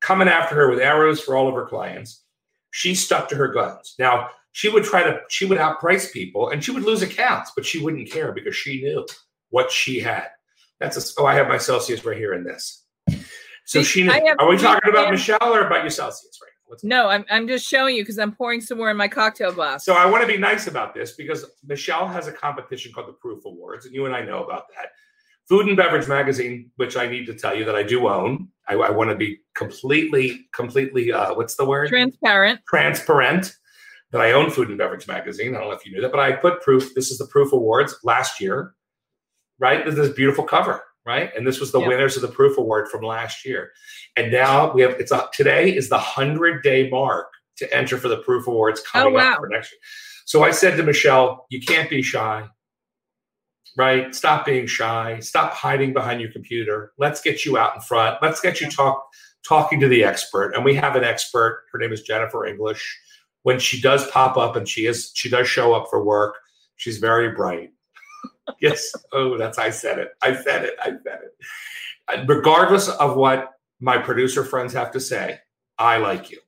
coming 0.00 0.26
after 0.28 0.56
her 0.56 0.68
with 0.68 0.80
arrows 0.80 1.20
for 1.20 1.36
all 1.36 1.48
of 1.48 1.54
her 1.54 1.66
clients. 1.66 2.24
She 2.72 2.94
stuck 2.94 3.28
to 3.28 3.36
her 3.36 3.48
guns. 3.48 3.94
Now, 3.98 4.30
she 4.50 4.68
would 4.68 4.84
try 4.84 5.02
to, 5.04 5.20
she 5.28 5.44
would 5.46 5.58
outprice 5.58 6.12
people 6.12 6.48
and 6.50 6.62
she 6.64 6.72
would 6.72 6.82
lose 6.82 7.02
accounts, 7.02 7.52
but 7.54 7.64
she 7.64 7.82
wouldn't 7.82 8.10
care 8.10 8.32
because 8.32 8.56
she 8.56 8.82
knew 8.82 9.06
what 9.50 9.70
she 9.70 10.00
had. 10.00 10.26
That's 10.80 10.96
a, 10.96 11.20
oh, 11.20 11.26
I 11.26 11.34
have 11.34 11.46
my 11.48 11.58
Celsius 11.58 12.04
right 12.04 12.16
here 12.16 12.34
in 12.34 12.42
this. 12.44 12.84
So 13.64 13.82
she 13.82 14.02
knew. 14.02 14.10
Have 14.10 14.22
Are 14.40 14.48
we 14.48 14.58
talking 14.58 14.90
about 14.90 15.10
Michele 15.10 15.38
or 15.40 15.66
about 15.66 15.82
your 15.82 15.90
Celsius 15.90 16.38
right? 16.42 16.51
What's 16.72 16.84
no, 16.84 17.08
I'm 17.08 17.26
I'm 17.30 17.46
just 17.46 17.68
showing 17.68 17.96
you 17.96 18.02
because 18.02 18.18
I'm 18.18 18.32
pouring 18.32 18.62
some 18.62 18.78
more 18.78 18.90
in 18.90 18.96
my 18.96 19.06
cocktail 19.06 19.52
glass. 19.52 19.84
So 19.84 19.92
I 19.92 20.06
want 20.06 20.22
to 20.22 20.26
be 20.26 20.38
nice 20.38 20.68
about 20.68 20.94
this 20.94 21.12
because 21.12 21.44
Michele 21.66 22.08
has 22.08 22.28
a 22.28 22.32
competition 22.32 22.94
called 22.94 23.08
the 23.08 23.12
Proof 23.12 23.44
Awards, 23.44 23.84
and 23.84 23.94
you 23.94 24.06
and 24.06 24.16
I 24.16 24.22
know 24.22 24.42
about 24.42 24.68
that. 24.74 24.92
Food 25.50 25.68
and 25.68 25.76
Beverage 25.76 26.08
Magazine, 26.08 26.70
which 26.76 26.96
I 26.96 27.06
need 27.06 27.26
to 27.26 27.34
tell 27.34 27.54
you 27.54 27.66
that 27.66 27.76
I 27.76 27.82
do 27.82 28.08
own. 28.08 28.48
I, 28.68 28.76
I 28.76 28.90
want 28.90 29.10
to 29.10 29.16
be 29.16 29.40
completely, 29.54 30.46
completely, 30.54 31.12
uh, 31.12 31.34
what's 31.34 31.56
the 31.56 31.66
word? 31.66 31.90
Transparent. 31.90 32.60
Transparent. 32.66 33.54
That 34.12 34.22
I 34.22 34.32
own 34.32 34.48
Food 34.48 34.70
and 34.70 34.78
Beverage 34.78 35.06
Magazine. 35.06 35.54
I 35.54 35.58
don't 35.58 35.68
know 35.68 35.74
if 35.74 35.84
you 35.84 35.92
knew 35.92 36.00
that, 36.00 36.10
but 36.10 36.20
I 36.20 36.32
put 36.32 36.62
proof. 36.62 36.94
This 36.94 37.10
is 37.10 37.18
the 37.18 37.26
Proof 37.26 37.52
Awards 37.52 37.98
last 38.02 38.40
year, 38.40 38.74
right? 39.58 39.84
There's 39.84 39.96
this 39.96 40.14
beautiful 40.14 40.44
cover, 40.44 40.82
right? 41.04 41.30
And 41.36 41.46
this 41.46 41.60
was 41.60 41.72
the 41.72 41.80
Yeah. 41.80 41.88
winners 41.88 42.16
of 42.16 42.22
the 42.22 42.28
Proof 42.28 42.58
Award 42.58 42.88
from 42.88 43.02
last 43.02 43.44
year. 43.44 43.72
And 44.16 44.30
now 44.30 44.72
we 44.72 44.82
have 44.82 44.92
it's 45.00 45.12
a, 45.12 45.28
today 45.32 45.74
is 45.74 45.88
the 45.88 45.98
hundred 45.98 46.62
day 46.62 46.88
mark 46.90 47.28
to 47.58 47.76
enter 47.76 47.98
for 47.98 48.08
the 48.08 48.18
Proof 48.18 48.46
Awards 48.46 48.80
oh, 48.80 48.88
coming 48.90 49.14
Oh, 49.14 49.18
wow. 49.18 49.32
up 49.32 49.38
for 49.38 49.48
next 49.48 49.72
year. 49.72 49.80
So 50.26 50.42
I 50.44 50.50
said 50.52 50.76
to 50.76 50.82
Michele, 50.82 51.44
you 51.50 51.60
can't 51.60 51.90
be 51.90 52.02
shy, 52.02 52.48
right? 53.76 54.14
Stop 54.14 54.46
being 54.46 54.66
shy. 54.66 55.18
Stop 55.20 55.52
hiding 55.52 55.92
behind 55.92 56.20
your 56.20 56.30
computer. 56.32 56.92
Let's 56.98 57.20
get 57.20 57.44
you 57.44 57.58
out 57.58 57.74
in 57.74 57.80
front. 57.80 58.18
Let's 58.22 58.40
get 58.40 58.60
you 58.60 58.70
talk 58.70 59.04
talking 59.46 59.80
to 59.80 59.88
the 59.88 60.04
expert. 60.04 60.52
And 60.54 60.64
we 60.64 60.74
have 60.76 60.94
an 60.94 61.02
expert. 61.04 61.64
Her 61.72 61.78
name 61.78 61.92
is 61.92 62.02
Jennifer 62.02 62.46
English. 62.46 62.98
When 63.42 63.58
she 63.58 63.80
does 63.80 64.08
pop 64.10 64.36
up 64.36 64.54
and 64.54 64.68
she 64.68 64.86
is 64.86 65.10
she 65.14 65.28
does 65.28 65.48
show 65.48 65.74
up 65.74 65.88
for 65.90 66.04
work, 66.04 66.36
she's 66.76 66.98
very 66.98 67.32
bright. 67.34 67.70
yes. 68.60 68.92
Oh, 69.12 69.36
that's 69.36 69.58
I 69.58 69.70
said 69.70 69.98
it. 69.98 70.10
I 70.22 70.34
said 70.34 70.64
it. 70.64 70.74
I 70.80 70.90
said 70.90 71.20
it. 71.22 72.28
Regardless 72.28 72.88
of 72.88 73.16
what 73.16 73.50
my 73.80 73.98
producer 73.98 74.44
friends 74.44 74.72
have 74.72 74.90
to 74.92 75.00
say, 75.00 75.38
I 75.78 75.98
like 75.98 76.30
you. 76.30 76.38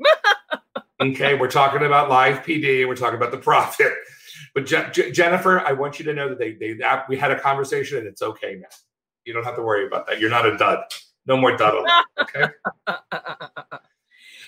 okay, 1.00 1.34
we're 1.34 1.50
talking 1.50 1.84
about 1.84 2.10
live 2.10 2.44
PD. 2.44 2.86
We're 2.86 2.96
talking 2.96 3.16
about 3.16 3.30
the 3.30 3.38
profit. 3.38 3.92
But 4.54 4.66
Je- 4.66 4.90
Je- 4.92 5.12
Jennifer, 5.12 5.60
I 5.60 5.72
want 5.72 5.98
you 5.98 6.04
to 6.06 6.14
know 6.14 6.28
that 6.28 6.38
they 6.38 6.52
they 6.52 6.74
that 6.74 7.08
we 7.08 7.16
had 7.16 7.30
a 7.30 7.38
conversation 7.38 7.98
and 7.98 8.06
it's 8.06 8.22
okay 8.22 8.56
now. 8.56 8.68
You 9.24 9.32
don't 9.32 9.44
have 9.44 9.56
to 9.56 9.62
worry 9.62 9.86
about 9.86 10.06
that. 10.06 10.20
You're 10.20 10.30
not 10.30 10.46
a 10.46 10.56
dud. 10.56 10.80
No 11.26 11.36
more 11.36 11.56
dud. 11.56 11.86
Okay, 12.20 12.44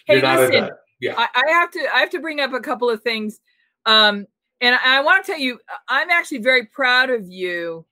hey, 0.07 0.15
you're 0.15 0.23
not 0.23 0.39
a 0.39 0.41
listen, 0.41 0.61
dud. 0.63 0.73
Yeah. 1.01 1.15
I, 1.17 1.29
I 1.35 1.51
have 1.51 1.71
to 1.73 1.89
I 1.95 1.99
have 2.01 2.11
to 2.11 2.21
bring 2.21 2.41
up 2.41 2.53
a 2.53 2.61
couple 2.61 2.91
of 2.91 3.03
things. 3.03 3.41
Um, 3.85 4.27
and 4.61 4.75
I, 4.75 4.99
I 4.99 5.01
want 5.03 5.25
to 5.25 5.33
tell 5.33 5.41
you, 5.41 5.59
I'm 5.89 6.11
actually 6.11 6.39
very 6.39 6.67
proud 6.67 7.11
of 7.11 7.29
you. 7.29 7.85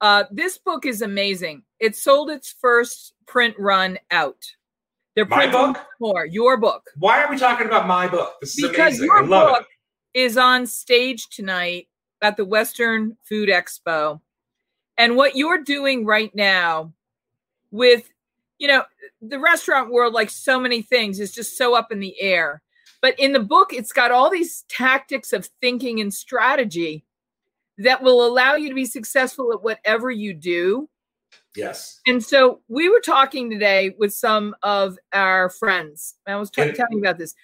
Uh, 0.00 0.24
this 0.30 0.58
book 0.58 0.84
is 0.86 1.02
amazing. 1.02 1.62
It 1.78 1.96
sold 1.96 2.30
its 2.30 2.54
first 2.60 3.14
print 3.26 3.54
run 3.58 3.98
out. 4.10 4.36
They're 5.14 5.26
My 5.26 5.46
book? 5.46 5.78
more. 6.00 6.24
Your 6.26 6.56
book. 6.56 6.90
Why 6.98 7.22
are 7.22 7.30
we 7.30 7.36
talking 7.38 7.66
about 7.66 7.86
my 7.86 8.08
book? 8.08 8.34
This 8.40 8.58
is 8.58 8.68
because 8.68 8.98
amazing. 8.98 9.06
your 9.06 9.22
book 9.24 9.66
is 10.14 10.36
on 10.38 10.66
stage 10.66 11.28
tonight 11.28 11.88
at 12.22 12.36
the 12.36 12.44
Western 12.44 13.16
Food 13.22 13.48
Expo. 13.48 14.20
And 14.96 15.16
what 15.16 15.36
you're 15.36 15.62
doing 15.62 16.04
right 16.06 16.34
now 16.34 16.92
with, 17.70 18.10
you 18.58 18.68
know, 18.68 18.84
the 19.20 19.38
restaurant 19.38 19.90
world, 19.90 20.14
like 20.14 20.30
so 20.30 20.58
many 20.58 20.82
things, 20.82 21.20
is 21.20 21.32
just 21.32 21.56
so 21.58 21.74
up 21.74 21.92
in 21.92 22.00
the 22.00 22.18
air. 22.20 22.62
But 23.02 23.18
in 23.18 23.32
the 23.32 23.40
book, 23.40 23.74
it's 23.74 23.92
got 23.92 24.12
all 24.12 24.30
these 24.30 24.64
tactics 24.68 25.34
of 25.34 25.50
thinking 25.60 26.00
and 26.00 26.14
strategy 26.14 27.04
that 27.78 28.02
will 28.02 28.24
allow 28.24 28.54
you 28.54 28.68
to 28.68 28.74
be 28.74 28.86
successful 28.86 29.52
at 29.52 29.62
whatever 29.62 30.10
you 30.10 30.32
do. 30.32 30.88
Yes. 31.56 32.00
And 32.06 32.24
so 32.24 32.60
we 32.68 32.88
were 32.88 33.00
talking 33.00 33.50
today 33.50 33.94
with 33.98 34.14
some 34.14 34.54
of 34.62 34.98
our 35.12 35.50
friends. 35.50 36.14
I 36.26 36.36
was 36.36 36.50
t- 36.50 36.72
telling 36.72 36.92
you 36.92 37.00
about 37.00 37.18
this. 37.18 37.34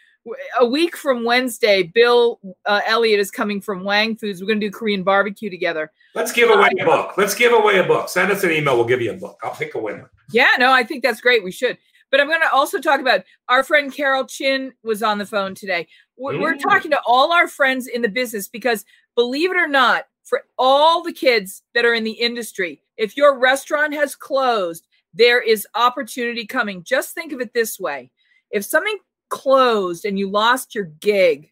A 0.60 0.66
week 0.66 0.96
from 0.96 1.24
Wednesday, 1.24 1.82
Bill 1.82 2.38
uh, 2.66 2.80
Elliott 2.86 3.18
is 3.18 3.30
coming 3.30 3.60
from 3.60 3.82
Wang 3.82 4.14
Foods. 4.14 4.40
We're 4.40 4.46
going 4.46 4.60
to 4.60 4.66
do 4.66 4.70
Korean 4.70 5.02
barbecue 5.02 5.48
together. 5.50 5.90
Let's 6.14 6.32
give 6.32 6.50
away 6.50 6.70
a 6.80 6.84
book. 6.84 7.16
Let's 7.16 7.34
give 7.34 7.52
away 7.52 7.78
a 7.78 7.84
book. 7.84 8.08
Send 8.08 8.30
us 8.30 8.44
an 8.44 8.52
email. 8.52 8.76
We'll 8.76 8.86
give 8.86 9.00
you 9.00 9.12
a 9.12 9.16
book. 9.16 9.38
I'll 9.42 9.54
pick 9.54 9.74
a 9.74 9.78
winner. 9.78 10.10
Yeah, 10.30 10.50
no, 10.58 10.70
I 10.70 10.84
think 10.84 11.02
that's 11.02 11.20
great. 11.20 11.42
We 11.42 11.50
should. 11.50 11.78
But 12.10 12.20
I'm 12.20 12.26
going 12.28 12.40
to 12.40 12.52
also 12.52 12.78
talk 12.80 13.00
about 13.00 13.24
our 13.48 13.62
friend 13.62 13.92
Carol 13.92 14.24
Chin 14.26 14.72
was 14.82 15.02
on 15.02 15.18
the 15.18 15.26
phone 15.26 15.54
today. 15.54 15.86
We're, 16.16 16.40
we're 16.40 16.54
Mm. 16.54 16.62
talking 16.62 16.90
to 16.92 17.00
all 17.06 17.32
our 17.32 17.48
friends 17.48 17.86
in 17.86 18.02
the 18.02 18.08
business 18.08 18.48
because 18.48 18.84
believe 19.14 19.50
it 19.50 19.56
or 19.56 19.68
not, 19.68 20.06
for 20.24 20.44
all 20.58 21.02
the 21.02 21.12
kids 21.12 21.62
that 21.74 21.84
are 21.84 21.94
in 21.94 22.04
the 22.04 22.12
industry, 22.12 22.82
if 22.96 23.16
your 23.16 23.38
restaurant 23.38 23.94
has 23.94 24.14
closed, 24.14 24.86
there 25.14 25.40
is 25.40 25.66
opportunity 25.74 26.46
coming. 26.46 26.82
Just 26.82 27.14
think 27.14 27.32
of 27.32 27.40
it 27.40 27.54
this 27.54 27.78
way 27.80 28.10
if 28.50 28.64
something 28.64 28.98
closed 29.30 30.04
and 30.04 30.18
you 30.18 30.30
lost 30.30 30.74
your 30.74 30.84
gig, 30.84 31.50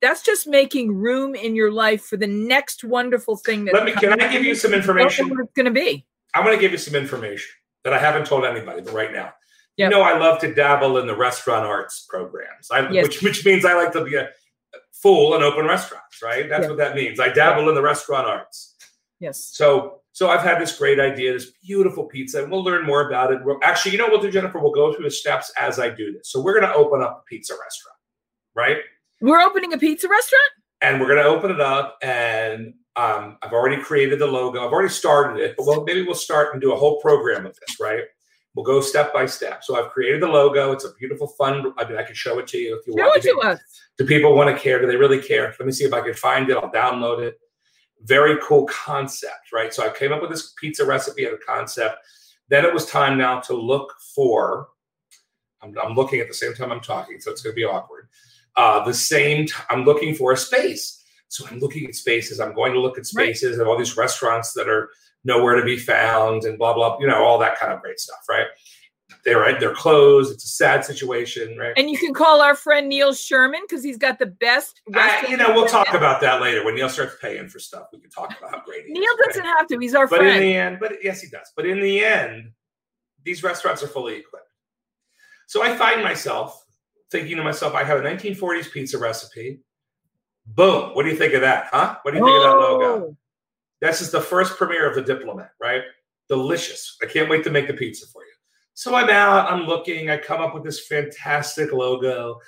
that's 0.00 0.22
just 0.22 0.46
making 0.46 0.94
room 0.94 1.34
in 1.34 1.54
your 1.54 1.70
life 1.70 2.04
for 2.04 2.16
the 2.16 2.26
next 2.26 2.84
wonderful 2.84 3.36
thing 3.36 3.64
that 3.64 3.74
Let 3.74 3.84
me. 3.84 3.92
Can 3.92 4.20
I 4.20 4.28
give 4.30 4.44
you 4.44 4.54
some 4.54 4.74
information? 4.74 5.30
What 5.30 5.40
it's 5.40 5.52
going 5.54 5.66
to 5.66 5.70
be. 5.72 6.04
I'm 6.34 6.44
going 6.44 6.56
to 6.56 6.60
give 6.60 6.72
you 6.72 6.78
some 6.78 6.94
information 6.94 7.52
that 7.84 7.92
I 7.92 7.98
haven't 7.98 8.26
told 8.26 8.44
anybody, 8.44 8.82
but 8.82 8.92
right 8.92 9.12
now. 9.12 9.32
Yep. 9.76 9.90
You 9.90 9.96
know, 9.98 10.02
I 10.02 10.16
love 10.18 10.40
to 10.40 10.54
dabble 10.54 10.98
in 10.98 11.06
the 11.06 11.16
restaurant 11.16 11.64
arts 11.66 12.06
programs, 12.08 12.70
I, 12.70 12.88
Yes. 12.90 13.04
which 13.06 13.22
which 13.22 13.44
means 13.44 13.64
I 13.64 13.74
like 13.74 13.92
to 13.92 14.04
be 14.04 14.14
a 14.16 14.28
full 14.92 15.34
and 15.34 15.42
open 15.42 15.66
restaurants, 15.66 16.22
right? 16.22 16.48
That's 16.48 16.62
Yeah. 16.62 16.68
what 16.68 16.78
that 16.78 16.94
means. 16.94 17.18
I 17.20 17.28
dabble 17.30 17.68
in 17.68 17.74
the 17.74 17.82
restaurant 17.82 18.26
arts. 18.26 18.76
Yes. 19.20 19.50
So 19.52 20.00
so 20.12 20.28
I've 20.30 20.42
had 20.42 20.60
this 20.60 20.78
great 20.78 21.00
idea, 21.00 21.32
this 21.32 21.50
beautiful 21.66 22.04
pizza, 22.04 22.40
and 22.42 22.52
we'll 22.52 22.62
learn 22.62 22.86
more 22.86 23.08
about 23.08 23.32
it. 23.32 23.40
We'll, 23.44 23.58
actually, 23.64 23.90
you 23.90 23.98
know 23.98 24.04
what 24.04 24.12
we'll 24.12 24.22
do, 24.22 24.30
Jennifer? 24.30 24.60
We'll 24.60 24.70
go 24.70 24.92
through 24.94 25.06
the 25.06 25.10
steps 25.10 25.50
as 25.58 25.80
I 25.80 25.90
do 25.90 26.12
this. 26.12 26.30
So 26.30 26.40
we're 26.40 26.52
going 26.58 26.70
to 26.72 26.76
open 26.76 27.02
up 27.02 27.22
a 27.22 27.28
pizza 27.28 27.54
restaurant, 27.54 27.96
right? 28.54 28.76
We're 29.20 29.40
opening 29.40 29.72
a 29.72 29.78
pizza 29.78 30.08
restaurant? 30.08 30.42
and 30.82 31.00
we're 31.00 31.06
going 31.08 31.18
to 31.22 31.24
open 31.24 31.50
it 31.50 31.60
up 31.60 31.96
and 32.02 32.74
um, 32.96 33.38
i've 33.42 33.52
already 33.52 33.80
created 33.80 34.18
the 34.18 34.26
logo 34.26 34.64
i've 34.66 34.72
already 34.72 34.88
started 34.88 35.40
it 35.40 35.54
but 35.56 35.64
well 35.66 35.82
maybe 35.84 36.02
we'll 36.02 36.14
start 36.16 36.52
and 36.52 36.60
do 36.60 36.72
a 36.72 36.76
whole 36.76 37.00
program 37.00 37.46
of 37.46 37.56
this 37.60 37.80
right 37.80 38.02
we'll 38.54 38.64
go 38.64 38.80
step 38.80 39.12
by 39.12 39.26
step. 39.26 39.64
So 39.64 39.76
i've 39.76 39.90
created 39.90 40.22
the 40.22 40.28
logo. 40.28 40.72
It's 40.72 40.84
a 40.84 40.92
beautiful 40.94 41.26
fun 41.26 41.72
i 41.78 41.88
mean 41.88 41.98
i 41.98 42.02
can 42.02 42.14
show 42.14 42.38
it 42.38 42.46
to 42.48 42.58
you 42.58 42.78
if 42.78 42.86
you 42.86 42.94
Show 42.96 43.04
want 43.04 43.24
it 43.24 43.28
to. 43.30 43.38
us. 43.48 43.60
do 43.98 44.06
people 44.06 44.34
want 44.34 44.54
to 44.54 44.62
care? 44.62 44.80
Do 44.80 44.86
they 44.86 44.96
really 44.96 45.20
care? 45.20 45.54
Let 45.58 45.66
me 45.66 45.72
see 45.72 45.84
if 45.84 45.92
i 45.92 46.00
can 46.00 46.14
find 46.14 46.48
it. 46.50 46.56
I'll 46.56 46.70
download 46.70 47.20
it. 47.20 47.38
Very 48.02 48.36
cool 48.42 48.66
concept 48.66 49.52
right? 49.52 49.72
So 49.74 49.84
i 49.86 49.90
came 49.90 50.12
up 50.12 50.20
with 50.20 50.30
this 50.30 50.52
pizza 50.60 50.84
recipe 50.84 51.24
and 51.26 51.34
a 51.34 51.38
concept. 51.38 51.96
Then 52.48 52.64
it 52.64 52.72
was 52.74 52.86
time 52.86 53.16
now 53.18 53.40
to 53.40 53.54
look 53.54 53.92
for 54.14 54.68
i'm, 55.62 55.74
I'm 55.82 55.94
looking 55.94 56.20
at 56.20 56.28
the 56.28 56.34
same 56.34 56.54
time 56.54 56.70
i'm 56.72 56.80
talking 56.80 57.20
so 57.20 57.30
it's 57.30 57.42
going 57.42 57.54
to 57.54 57.56
be 57.56 57.64
awkward. 57.64 58.08
Uh, 58.56 58.84
the 58.84 58.94
same 58.94 59.46
t- 59.46 59.54
i'm 59.70 59.84
looking 59.84 60.14
for 60.14 60.32
a 60.32 60.36
space 60.36 61.02
so 61.34 61.46
i'm 61.50 61.58
looking 61.58 61.86
at 61.86 61.94
spaces 61.94 62.40
i'm 62.40 62.54
going 62.54 62.72
to 62.72 62.80
look 62.80 62.96
at 62.98 63.04
Right. 63.14 63.36
spaces 63.36 63.58
and 63.58 63.66
all 63.68 63.76
these 63.78 63.96
restaurants 63.96 64.52
that 64.54 64.68
are 64.68 64.90
nowhere 65.24 65.56
to 65.56 65.64
be 65.64 65.76
found 65.76 66.44
and 66.44 66.58
blah 66.58 66.72
blah 66.74 66.98
you 67.00 67.06
know 67.06 67.22
all 67.22 67.38
that 67.38 67.58
kind 67.58 67.72
of 67.72 67.80
great 67.82 67.98
stuff 67.98 68.20
right 68.28 68.46
they're 69.24 69.58
they're 69.58 69.74
closed 69.74 70.32
it's 70.32 70.44
a 70.44 70.48
sad 70.48 70.84
situation 70.84 71.56
right 71.58 71.72
And 71.76 71.90
you 71.90 71.98
can 71.98 72.12
call 72.14 72.40
our 72.42 72.54
friend 72.54 72.88
Neil 72.88 73.14
Sherman 73.14 73.60
because 73.68 73.82
he's 73.82 73.98
got 73.98 74.18
the 74.18 74.26
best 74.26 74.80
I, 74.94 75.26
you 75.28 75.36
know, 75.36 75.52
we'll 75.54 75.66
talk 75.66 75.92
about 75.94 76.20
that 76.22 76.40
later 76.40 76.64
when 76.64 76.74
Neil 76.74 76.88
starts 76.88 77.16
paying 77.20 77.48
for 77.48 77.58
stuff. 77.58 77.86
We 77.92 78.00
can 78.00 78.10
talk 78.10 78.36
about 78.38 78.50
how 78.50 78.62
great 78.64 78.84
he 78.84 78.92
is. 78.92 78.98
Neil 78.98 79.02
right? 79.02 79.26
doesn't 79.26 79.44
have 79.44 79.66
to. 79.68 79.78
He's 79.78 79.94
our 79.94 80.08
friend. 80.08 80.24
But 80.24 80.34
in 80.34 80.40
the 80.42 80.54
end, 80.54 80.78
but 80.80 80.92
yes, 81.02 81.20
he 81.20 81.28
does. 81.28 81.52
But 81.56 81.66
in 81.66 81.80
the 81.80 82.04
end, 82.04 82.50
these 83.24 83.42
restaurants 83.42 83.82
are 83.82 83.88
fully 83.88 84.16
equipped. 84.16 84.48
So 85.46 85.62
I 85.62 85.74
find 85.76 86.02
myself 86.02 86.64
thinking 87.10 87.36
to 87.36 87.44
myself, 87.44 87.74
I 87.74 87.84
have 87.84 87.98
a 87.98 88.02
1940s 88.02 88.72
pizza 88.72 88.98
recipe. 88.98 89.60
Boom. 90.46 90.94
What 90.94 91.04
do 91.04 91.10
you 91.10 91.16
think 91.16 91.34
of 91.34 91.40
that? 91.40 91.68
Huh? 91.70 91.96
What 92.02 92.12
do 92.12 92.18
you 92.18 92.24
think 92.24 92.36
of 92.36 92.42
that 92.42 92.58
logo? 92.58 92.84
Oh, 92.84 93.16
This 93.80 94.00
is 94.00 94.10
the 94.10 94.20
first 94.20 94.56
premiere 94.56 94.88
of 94.88 94.94
the 94.94 95.02
Diplomat, 95.02 95.52
right? 95.60 95.82
Delicious. 96.28 96.96
I 97.02 97.06
can't 97.06 97.28
wait 97.28 97.44
to 97.44 97.50
make 97.50 97.66
the 97.66 97.74
pizza 97.74 98.06
for 98.06 98.22
you. 98.22 98.30
So 98.74 98.94
I'm 98.94 99.08
out, 99.08 99.50
I'm 99.50 99.66
looking, 99.66 100.10
I 100.10 100.18
come 100.18 100.40
up 100.40 100.52
with 100.52 100.64
this 100.64 100.86
fantastic 100.86 101.72
logo, 101.72 102.40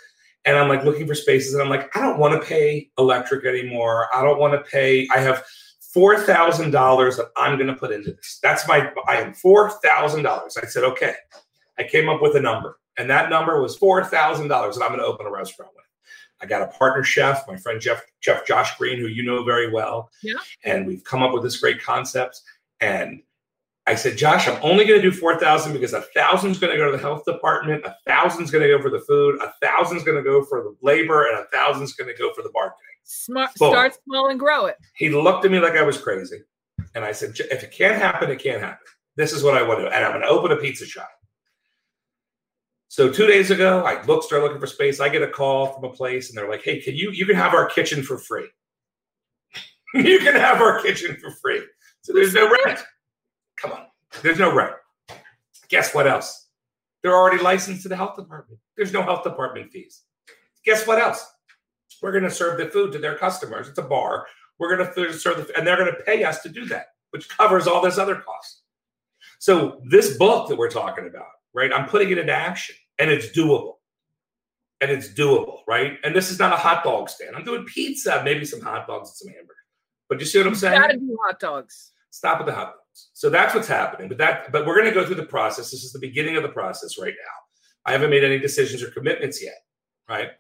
and 0.44 0.56
I'm 0.56 0.68
like 0.68 0.84
looking 0.84 1.06
for 1.06 1.14
spaces, 1.14 1.54
and 1.54 1.62
I'm 1.62 1.68
like, 1.70 1.94
I 1.96 2.00
don't 2.00 2.18
want 2.18 2.40
to 2.40 2.46
pay 2.46 2.90
electric 2.98 3.44
anymore. 3.44 4.08
I 4.14 4.22
don't 4.22 4.38
want 4.38 4.52
to 4.52 4.70
pay. 4.70 5.08
I 5.14 5.18
have 5.18 5.44
four 5.80 6.18
thousand 6.18 6.72
dollars 6.72 7.16
that 7.16 7.30
I'm 7.36 7.56
going 7.56 7.68
to 7.68 7.74
put 7.74 7.92
into 7.92 8.12
this. 8.12 8.38
That's 8.42 8.66
my. 8.68 8.90
I 9.08 9.16
am 9.16 9.34
four 9.34 9.70
thousand 9.70 10.22
dollars. 10.22 10.56
I 10.60 10.66
said, 10.66 10.84
okay. 10.84 11.14
I 11.78 11.84
came 11.84 12.08
up 12.08 12.22
with 12.22 12.36
a 12.36 12.40
number, 12.40 12.78
and 12.96 13.08
that 13.10 13.30
number 13.30 13.60
was 13.60 13.76
four 13.76 14.04
thousand 14.04 14.48
dollars 14.48 14.76
that 14.76 14.84
I'm 14.84 14.90
going 14.90 15.00
to 15.00 15.06
open 15.06 15.26
a 15.26 15.30
restaurant 15.30 15.72
with. 15.74 15.85
I 16.42 16.46
got 16.46 16.62
a 16.62 16.66
partner 16.66 17.02
chef, 17.02 17.46
my 17.48 17.56
friend 17.56 17.80
Jeff 17.80 18.02
Jeff 18.20 18.46
Josh 18.46 18.76
Green, 18.76 18.98
who 18.98 19.06
you 19.06 19.22
know 19.22 19.42
very 19.44 19.70
well. 19.70 20.10
Yeah. 20.22 20.34
And 20.64 20.86
we've 20.86 21.04
come 21.04 21.22
up 21.22 21.32
with 21.32 21.42
this 21.42 21.58
great 21.58 21.82
concept. 21.82 22.40
And 22.80 23.22
I 23.86 23.94
said, 23.94 24.18
Josh, 24.18 24.48
I'm 24.48 24.58
only 24.62 24.84
going 24.84 25.00
to 25.00 25.10
do 25.10 25.16
four 25.16 25.38
thousand 25.38 25.72
because 25.72 25.92
a 25.92 26.02
thousand 26.14 26.50
is 26.50 26.58
going 26.58 26.72
to 26.72 26.76
go 26.78 26.90
to 26.90 26.96
the 26.96 27.02
health 27.02 27.24
department, 27.24 27.84
a 27.86 27.96
thousand 28.06 28.44
is 28.44 28.50
going 28.50 28.62
to 28.62 28.68
go 28.68 28.82
for 28.82 28.90
the 28.90 29.00
food, 29.00 29.40
a 29.40 29.52
thousand 29.64 29.96
is 29.98 30.02
going 30.02 30.16
to 30.16 30.24
go 30.24 30.42
for 30.44 30.60
the 30.62 30.76
labor, 30.82 31.26
and 31.28 31.38
a 31.38 31.44
thousand 31.52 31.84
is 31.84 31.94
going 31.94 32.08
to 32.08 32.20
go 32.20 32.32
for 32.34 32.42
the 32.42 32.50
marketing. 32.52 32.82
smart. 33.04 33.50
Boom. 33.58 33.70
Start 33.70 33.96
small 34.04 34.28
and 34.28 34.38
grow 34.38 34.66
it. 34.66 34.76
He 34.94 35.10
looked 35.10 35.44
at 35.44 35.50
me 35.50 35.60
like 35.60 35.74
I 35.74 35.82
was 35.82 35.96
crazy, 35.98 36.40
and 36.94 37.04
I 37.04 37.12
said, 37.12 37.34
if 37.38 37.62
it 37.62 37.70
can't 37.70 37.96
happen, 37.96 38.28
it 38.30 38.40
can't 38.40 38.60
happen. 38.60 38.84
This 39.14 39.32
is 39.32 39.42
what 39.42 39.56
I 39.56 39.62
want 39.62 39.78
to 39.78 39.84
do, 39.84 39.90
and 39.90 40.04
I'm 40.04 40.10
going 40.10 40.22
to 40.22 40.28
open 40.28 40.52
a 40.52 40.56
pizza 40.56 40.84
shop. 40.84 41.08
So 42.88 43.10
two 43.10 43.26
days 43.26 43.50
ago, 43.50 43.84
I 43.84 44.02
looked, 44.04 44.24
started 44.24 44.44
looking 44.44 44.60
for 44.60 44.66
space. 44.66 45.00
I 45.00 45.08
get 45.08 45.22
a 45.22 45.28
call 45.28 45.72
from 45.72 45.84
a 45.84 45.92
place, 45.92 46.28
and 46.28 46.38
they're 46.38 46.48
like, 46.48 46.62
"Hey, 46.62 46.80
can 46.80 46.94
you 46.94 47.10
you 47.10 47.26
can 47.26 47.36
have 47.36 47.52
our 47.52 47.66
kitchen 47.66 48.02
for 48.02 48.16
free? 48.18 48.48
you 49.94 50.18
can 50.20 50.34
have 50.34 50.60
our 50.60 50.80
kitchen 50.82 51.16
for 51.16 51.30
free." 51.30 51.62
So 52.02 52.12
there's 52.12 52.34
no 52.34 52.48
rent. 52.64 52.80
Come 53.56 53.72
on, 53.72 53.86
there's 54.22 54.38
no 54.38 54.54
rent. 54.54 54.74
Guess 55.68 55.94
what 55.94 56.06
else? 56.06 56.48
They're 57.02 57.14
already 57.14 57.42
licensed 57.42 57.82
to 57.82 57.88
the 57.88 57.96
health 57.96 58.16
department. 58.16 58.60
There's 58.76 58.92
no 58.92 59.02
health 59.02 59.24
department 59.24 59.70
fees. 59.72 60.02
Guess 60.64 60.86
what 60.86 60.98
else? 60.98 61.26
We're 62.02 62.12
going 62.12 62.24
to 62.24 62.30
serve 62.30 62.58
the 62.58 62.66
food 62.66 62.92
to 62.92 62.98
their 62.98 63.16
customers. 63.16 63.68
It's 63.68 63.78
a 63.78 63.82
bar. 63.82 64.26
We're 64.58 64.76
going 64.76 64.92
to 64.92 65.12
serve 65.12 65.36
the, 65.36 65.56
and 65.56 65.66
they're 65.66 65.76
going 65.76 65.92
to 65.92 66.02
pay 66.04 66.24
us 66.24 66.42
to 66.42 66.48
do 66.48 66.66
that, 66.66 66.86
which 67.10 67.28
covers 67.28 67.66
all 67.66 67.80
this 67.82 67.98
other 67.98 68.16
cost. 68.16 68.62
So 69.38 69.80
this 69.88 70.16
book 70.16 70.48
that 70.48 70.56
we're 70.56 70.70
talking 70.70 71.06
about, 71.06 71.26
right? 71.56 71.72
I'm 71.72 71.88
putting 71.88 72.10
it 72.10 72.18
into 72.18 72.32
action, 72.32 72.76
and 72.98 73.10
it's 73.10 73.36
doable, 73.36 73.74
and 74.80 74.90
it's 74.90 75.08
doable, 75.08 75.60
right? 75.66 75.98
And 76.04 76.14
this 76.14 76.30
is 76.30 76.38
not 76.38 76.52
a 76.52 76.56
hot 76.56 76.84
dog 76.84 77.08
stand. 77.08 77.34
I'm 77.34 77.44
doing 77.44 77.64
pizza, 77.64 78.22
maybe 78.22 78.44
some 78.44 78.60
hot 78.60 78.86
dogs 78.86 79.08
and 79.08 79.16
some 79.16 79.28
hamburgers. 79.28 79.56
But 80.08 80.20
you 80.20 80.26
see 80.26 80.38
what 80.38 80.46
I'm 80.46 80.54
saying? 80.54 80.80
Gotta 80.80 80.98
do 80.98 81.18
hot 81.26 81.40
dogs. 81.40 81.92
Stop 82.10 82.38
at 82.40 82.46
the 82.46 82.52
hot 82.52 82.66
dogs. 82.74 83.08
So 83.14 83.28
that's 83.30 83.54
what's 83.54 83.66
happening. 83.66 84.08
But 84.08 84.18
that, 84.18 84.52
but 84.52 84.66
we're 84.66 84.76
going 84.76 84.86
to 84.86 84.94
go 84.94 85.04
through 85.04 85.16
the 85.16 85.26
process. 85.26 85.70
This 85.70 85.82
is 85.82 85.92
the 85.92 85.98
beginning 85.98 86.36
of 86.36 86.42
the 86.42 86.48
process 86.48 86.98
right 86.98 87.12
now. 87.12 87.32
I 87.84 87.92
haven't 87.92 88.10
made 88.10 88.24
any 88.24 88.38
decisions 88.38 88.82
or 88.82 88.90
commitments 88.90 89.42
yet, 89.42 89.58
right? 90.08 90.30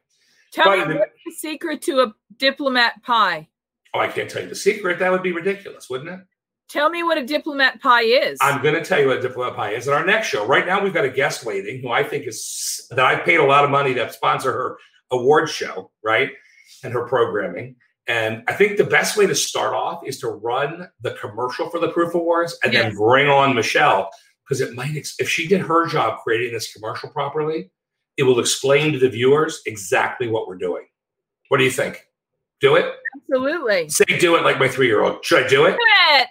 Tell 0.52 0.64
But 0.66 0.86
me 0.88 0.94
the- 0.94 0.98
what's 1.00 1.12
the 1.26 1.32
secret 1.32 1.82
to 1.82 2.00
a 2.00 2.14
diplomat 2.38 3.02
pie. 3.02 3.48
Oh, 3.92 3.98
I 3.98 4.08
can't 4.08 4.30
tell 4.30 4.42
you 4.42 4.48
the 4.48 4.54
secret. 4.54 4.98
That 5.00 5.10
would 5.10 5.22
be 5.22 5.32
ridiculous, 5.32 5.88
wouldn't 5.90 6.10
it? 6.10 6.20
Tell 6.68 6.90
me 6.90 7.02
what 7.02 7.16
a 7.16 7.24
diplomat 7.24 7.80
pie 7.80 8.02
is. 8.02 8.38
I'm 8.40 8.60
going 8.60 8.74
to 8.74 8.84
tell 8.84 9.00
you 9.00 9.06
what 9.06 9.18
a 9.18 9.22
Diplomat 9.22 9.54
Pie 9.54 9.74
is 9.74 9.86
in 9.86 9.94
our 9.94 10.04
next 10.04 10.28
show. 10.28 10.44
Right 10.44 10.66
now, 10.66 10.82
we've 10.82 10.92
got 10.92 11.04
a 11.04 11.10
guest 11.10 11.44
waiting 11.44 11.80
who 11.80 11.90
I 11.90 12.02
think 12.02 12.26
is 12.26 12.86
that 12.90 13.04
I've 13.04 13.24
paid 13.24 13.36
a 13.36 13.44
lot 13.44 13.64
of 13.64 13.70
money 13.70 13.94
to 13.94 14.12
sponsor 14.12 14.52
her 14.52 14.78
award 15.12 15.48
show, 15.48 15.92
right? 16.02 16.30
And 16.82 16.92
her 16.92 17.06
programming. 17.06 17.76
And 18.08 18.42
I 18.48 18.52
think 18.52 18.78
the 18.78 18.84
best 18.84 19.16
way 19.16 19.26
to 19.26 19.34
start 19.34 19.74
off 19.74 20.02
is 20.06 20.18
to 20.20 20.28
run 20.28 20.88
the 21.00 21.12
commercial 21.12 21.70
for 21.70 21.78
the 21.78 21.88
Proof 21.88 22.14
Awards 22.14 22.58
and 22.64 22.72
then 22.72 22.94
bring 22.94 23.28
on 23.28 23.54
Michele 23.54 24.10
because 24.44 24.60
it 24.60 24.74
might, 24.74 24.96
ex- 24.96 25.16
if 25.18 25.28
she 25.28 25.48
did 25.48 25.60
her 25.60 25.86
job 25.86 26.20
creating 26.22 26.52
this 26.52 26.72
commercial 26.72 27.10
properly, 27.10 27.70
it 28.16 28.22
will 28.22 28.38
explain 28.38 28.92
to 28.92 28.98
the 28.98 29.08
viewers 29.08 29.60
exactly 29.66 30.28
what 30.28 30.46
we're 30.46 30.56
doing. 30.56 30.86
What 31.48 31.58
do 31.58 31.64
you 31.64 31.70
think? 31.70 32.06
Do 32.60 32.76
it? 32.76 32.92
Absolutely. 33.30 33.88
Say 33.88 34.04
do 34.18 34.36
it 34.36 34.42
like 34.42 34.58
my 34.58 34.68
three 34.68 34.86
year 34.86 35.02
old. 35.02 35.24
Should 35.24 35.44
I 35.44 35.48
do 35.48 35.66
it? 35.66 35.76
It. 35.78 36.28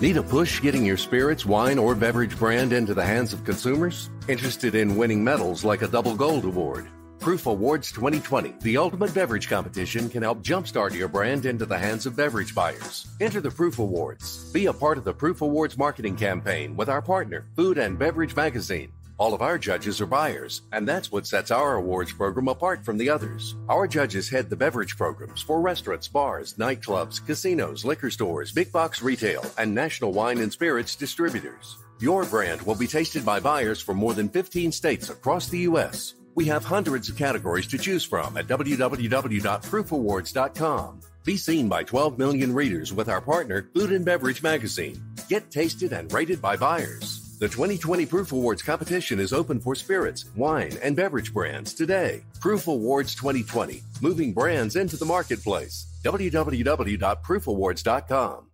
Need 0.00 0.16
a 0.16 0.22
push 0.22 0.62
getting 0.62 0.86
your 0.86 0.96
spirits, 0.96 1.44
wine, 1.44 1.78
or 1.78 1.94
beverage 1.94 2.38
brand 2.38 2.72
into 2.72 2.94
the 2.94 3.04
hands 3.04 3.34
of 3.34 3.44
consumers? 3.44 4.08
Interested 4.28 4.74
in 4.74 4.96
winning 4.96 5.22
medals 5.22 5.62
like 5.62 5.82
a 5.82 5.88
double 5.88 6.14
gold 6.14 6.46
award? 6.46 6.88
Proof 7.18 7.44
Awards 7.44 7.92
2020, 7.92 8.54
the 8.62 8.78
ultimate 8.78 9.12
beverage 9.12 9.46
competition, 9.46 10.08
can 10.08 10.22
help 10.22 10.42
jumpstart 10.42 10.94
your 10.94 11.06
brand 11.06 11.44
into 11.44 11.66
the 11.66 11.78
hands 11.78 12.06
of 12.06 12.16
beverage 12.16 12.54
buyers. 12.54 13.08
Enter 13.20 13.42
the 13.42 13.50
Proof 13.50 13.78
Awards. 13.78 14.50
Be 14.54 14.66
a 14.66 14.72
part 14.72 14.96
of 14.96 15.04
the 15.04 15.12
Proof 15.12 15.42
Awards 15.42 15.76
marketing 15.76 16.16
campaign 16.16 16.76
with 16.76 16.88
our 16.88 17.02
partner, 17.02 17.44
Food 17.54 17.76
and 17.76 17.98
Beverage 17.98 18.34
Magazine. 18.34 18.90
All 19.20 19.34
of 19.34 19.42
our 19.42 19.58
judges 19.58 20.00
are 20.00 20.06
buyers, 20.06 20.62
and 20.72 20.88
that's 20.88 21.12
what 21.12 21.26
sets 21.26 21.50
our 21.50 21.74
awards 21.74 22.10
program 22.10 22.48
apart 22.48 22.86
from 22.86 22.96
the 22.96 23.10
others. 23.10 23.54
Our 23.68 23.86
judges 23.86 24.30
head 24.30 24.48
the 24.48 24.56
beverage 24.56 24.96
programs 24.96 25.42
for 25.42 25.60
restaurants, 25.60 26.08
bars, 26.08 26.54
nightclubs, 26.54 27.26
casinos, 27.26 27.84
liquor 27.84 28.10
stores, 28.10 28.50
big 28.50 28.72
box 28.72 29.02
retail, 29.02 29.44
and 29.58 29.74
national 29.74 30.14
wine 30.14 30.38
and 30.38 30.50
spirits 30.50 30.96
distributors. 30.96 31.76
Your 32.00 32.24
brand 32.24 32.62
will 32.62 32.76
be 32.76 32.86
tasted 32.86 33.26
by 33.26 33.40
buyers 33.40 33.82
from 33.82 33.98
more 33.98 34.14
than 34.14 34.30
15 34.30 34.72
states 34.72 35.10
across 35.10 35.48
the 35.48 35.58
U.S. 35.68 36.14
We 36.34 36.46
have 36.46 36.64
hundreds 36.64 37.10
of 37.10 37.18
categories 37.18 37.66
to 37.66 37.76
choose 37.76 38.06
from 38.06 38.38
at 38.38 38.46
www.proofawards.com. 38.46 41.00
Be 41.24 41.36
seen 41.36 41.68
by 41.68 41.84
12 41.84 42.18
million 42.18 42.54
readers 42.54 42.94
with 42.94 43.10
our 43.10 43.20
partner, 43.20 43.68
Food 43.74 43.92
and 43.92 44.06
Beverage 44.06 44.42
Magazine. 44.42 45.04
Get 45.28 45.50
tasted 45.50 45.92
and 45.92 46.10
rated 46.10 46.40
by 46.40 46.56
buyers. 46.56 47.19
The 47.40 47.48
2020 47.48 48.04
Proof 48.04 48.32
Awards 48.32 48.62
competition 48.62 49.18
is 49.18 49.32
open 49.32 49.60
for 49.60 49.74
spirits, 49.74 50.26
wine, 50.36 50.76
and 50.82 50.94
beverage 50.94 51.32
brands 51.32 51.72
today. 51.72 52.22
Proof 52.38 52.68
Awards 52.68 53.14
2020, 53.14 53.80
moving 54.02 54.34
brands 54.34 54.76
into 54.76 54.98
the 54.98 55.06
marketplace. 55.06 55.86
www.proofawards.com. 56.04 58.46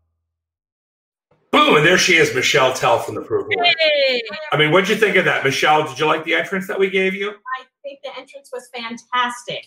Boom, 1.51 1.77
and 1.77 1.85
there 1.85 1.99
she 1.99 2.15
is, 2.15 2.33
Michele 2.33 2.75
Tell 2.75 3.01
from 3.01 3.17
the 3.17 3.23
Proof 3.23 3.49
Awards. 3.53 3.75
Hey. 3.81 4.23
I 4.53 4.57
mean, 4.57 4.71
what'd 4.71 4.89
you 4.89 4.95
think 4.95 5.17
of 5.17 5.25
that, 5.25 5.43
Michele? 5.43 5.89
Did 5.89 5.99
you 5.99 6.07
like 6.07 6.23
the 6.23 6.35
entrance 6.35 6.69
that 6.69 6.79
we 6.79 6.89
gave 6.89 7.13
you? 7.13 7.31
I 7.31 7.65
think 7.83 7.99
the 8.05 8.17
entrance 8.17 8.51
was 8.53 8.69
fantastic. 8.73 9.67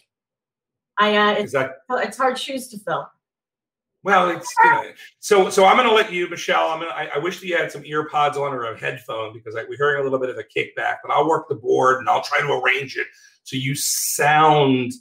I 0.98 1.18
uh, 1.18 1.34
it's 1.34 1.52
that 1.52 1.80
it's 1.92 2.16
hard 2.16 2.40
shoes 2.40 2.70
to 2.70 2.80
fill. 2.80 3.10
Well, 4.04 4.30
it's 4.30 4.54
you 4.64 4.70
know, 4.70 4.84
so 5.20 5.50
so 5.50 5.66
I'm 5.66 5.76
going 5.76 5.88
to 5.88 5.94
let 5.94 6.12
you, 6.12 6.30
Michele. 6.30 6.70
I'm 6.70 6.80
gonna. 6.80 6.92
I, 6.92 7.10
I 7.16 7.18
wish 7.18 7.40
that 7.40 7.48
you 7.48 7.58
had 7.58 7.72
some 7.72 7.84
ear 7.86 8.08
pods 8.08 8.38
on 8.38 8.54
or 8.54 8.64
a 8.64 8.78
headphone 8.78 9.34
because 9.34 9.56
I, 9.56 9.64
we're 9.68 9.76
hearing 9.76 10.00
a 10.00 10.04
little 10.04 10.20
bit 10.20 10.30
of 10.30 10.38
a 10.38 10.44
kickback. 10.44 10.98
But 11.04 11.12
I'll 11.12 11.28
work 11.28 11.50
the 11.50 11.56
board 11.56 12.00
and 12.00 12.10
I'll 12.10 12.22
try 12.22 12.40
to 12.40 12.48
arrange 12.54 12.96
it 12.96 13.08
so 13.44 13.58
you 13.58 13.76
sound 13.76 14.94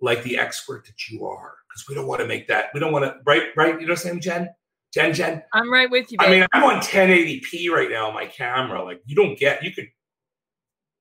like 0.00 0.22
the 0.24 0.36
expert 0.36 0.84
that 0.86 1.08
you 1.08 1.26
are. 1.26 1.54
Because 1.68 1.88
we 1.88 1.94
don't 1.94 2.08
want 2.08 2.20
to 2.22 2.26
make 2.26 2.48
that. 2.48 2.70
We 2.74 2.80
don't 2.80 2.92
want 2.92 3.04
to. 3.04 3.16
Right, 3.24 3.48
right. 3.56 3.80
You 3.80 3.86
know 3.86 3.92
what 3.92 4.04
I'm 4.04 4.20
saying, 4.20 4.20
Jen? 4.20 4.48
Jen, 4.92 5.14
Jen. 5.14 5.42
I'm 5.52 5.72
right 5.72 5.88
with 5.88 6.10
you. 6.10 6.18
I 6.20 6.28
mean, 6.28 6.44
I'm 6.52 6.64
on 6.64 6.80
1080p 6.80 7.70
right 7.70 7.88
now 7.88 8.08
on 8.08 8.14
my 8.14 8.26
camera. 8.26 8.82
Like 8.82 9.00
you 9.06 9.14
don't 9.14 9.38
get. 9.38 9.62
You 9.62 9.72
could. 9.72 9.88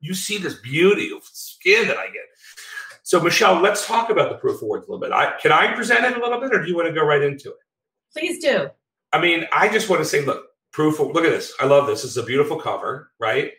You 0.01 0.13
see 0.13 0.37
this 0.37 0.53
beauty 0.61 1.11
of 1.11 1.23
skin 1.23 1.87
that 1.87 1.97
I 1.97 2.05
get. 2.05 2.25
So, 3.09 3.19
Michele, 3.19 3.59
let's 3.59 3.87
talk 3.87 4.11
about 4.11 4.29
the 4.29 4.37
proof 4.37 4.61
awards 4.61 4.87
a 4.87 4.91
little 4.91 5.01
bit. 5.01 5.11
I, 5.11 5.35
can 5.41 5.51
I 5.51 5.73
present 5.73 6.05
it 6.05 6.15
a 6.15 6.19
little 6.23 6.39
bit, 6.39 6.53
or 6.53 6.61
do 6.61 6.69
you 6.69 6.75
want 6.75 6.89
to 6.89 6.93
go 6.93 7.03
right 7.03 7.23
into 7.23 7.49
it? 7.49 7.57
Please 8.15 8.37
do. 8.37 8.69
I 9.11 9.19
mean, 9.19 9.47
I 9.51 9.67
just 9.67 9.89
want 9.89 9.99
to 10.03 10.05
say, 10.05 10.23
look, 10.23 10.45
proof. 10.71 10.99
Look 10.99 11.25
at 11.25 11.31
this. 11.31 11.51
I 11.59 11.65
love 11.65 11.87
this. 11.87 12.03
This 12.03 12.11
is 12.11 12.17
a 12.17 12.23
beautiful 12.23 12.57
cover, 12.57 13.09
right? 13.19 13.53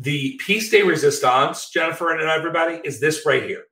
The 0.00 0.38
piece 0.44 0.68
de 0.68 0.82
resistance, 0.82 1.70
Jennifer 1.70 2.12
and 2.12 2.20
everybody, 2.28 2.82
is 2.84 3.00
this 3.00 3.24
right 3.24 3.42
here. 3.42 3.64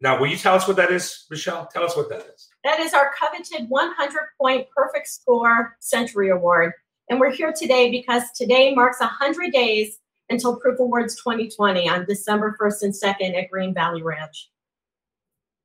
Now, 0.00 0.20
will 0.20 0.28
you 0.28 0.36
tell 0.36 0.54
us 0.54 0.68
what 0.68 0.76
that 0.76 0.92
is, 0.92 1.24
Michele? 1.28 1.68
Tell 1.72 1.82
us 1.82 1.96
what 1.96 2.08
that 2.10 2.20
is. 2.32 2.48
That 2.62 2.78
is 2.78 2.94
our 2.94 3.10
coveted 3.18 3.68
100 3.68 4.20
point 4.40 4.68
perfect 4.76 5.08
score 5.08 5.76
century 5.80 6.30
award. 6.30 6.74
And 7.10 7.18
we're 7.18 7.32
here 7.32 7.52
today 7.52 7.90
because 7.90 8.22
today 8.36 8.72
marks 8.72 9.00
100 9.00 9.52
days 9.52 9.98
until 10.34 10.56
Proof 10.56 10.78
Awards 10.78 11.16
2020 11.16 11.88
on 11.88 12.04
December 12.04 12.54
1st 12.60 12.82
and 12.82 12.92
2nd 12.92 13.42
at 13.42 13.50
Green 13.50 13.72
Valley 13.72 14.02
Ranch. 14.02 14.50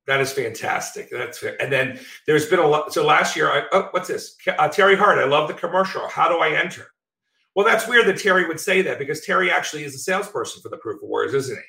That 0.06 0.20
is 0.20 0.32
fantastic. 0.32 1.10
That's 1.10 1.38
fair. 1.38 1.60
And 1.62 1.70
then 1.70 2.00
there's 2.26 2.46
been 2.46 2.58
a 2.58 2.66
lot. 2.66 2.92
So 2.92 3.04
last 3.04 3.36
year, 3.36 3.50
I, 3.50 3.64
oh, 3.72 3.88
what's 3.90 4.08
this? 4.08 4.36
Uh, 4.46 4.68
Terry 4.68 4.96
Hart. 4.96 5.18
I 5.18 5.24
love 5.24 5.46
the 5.46 5.54
commercial. 5.54 6.08
How 6.08 6.28
do 6.28 6.38
I 6.38 6.58
enter? 6.58 6.86
Well, 7.54 7.66
that's 7.66 7.86
weird 7.86 8.06
that 8.06 8.18
Terry 8.18 8.46
would 8.46 8.58
say 8.58 8.82
that 8.82 8.98
because 8.98 9.20
Terry 9.20 9.50
actually 9.50 9.84
is 9.84 9.94
a 9.94 9.98
salesperson 9.98 10.62
for 10.62 10.68
the 10.68 10.78
Proof 10.78 11.02
Awards, 11.02 11.34
isn't 11.34 11.56
he? 11.56 11.62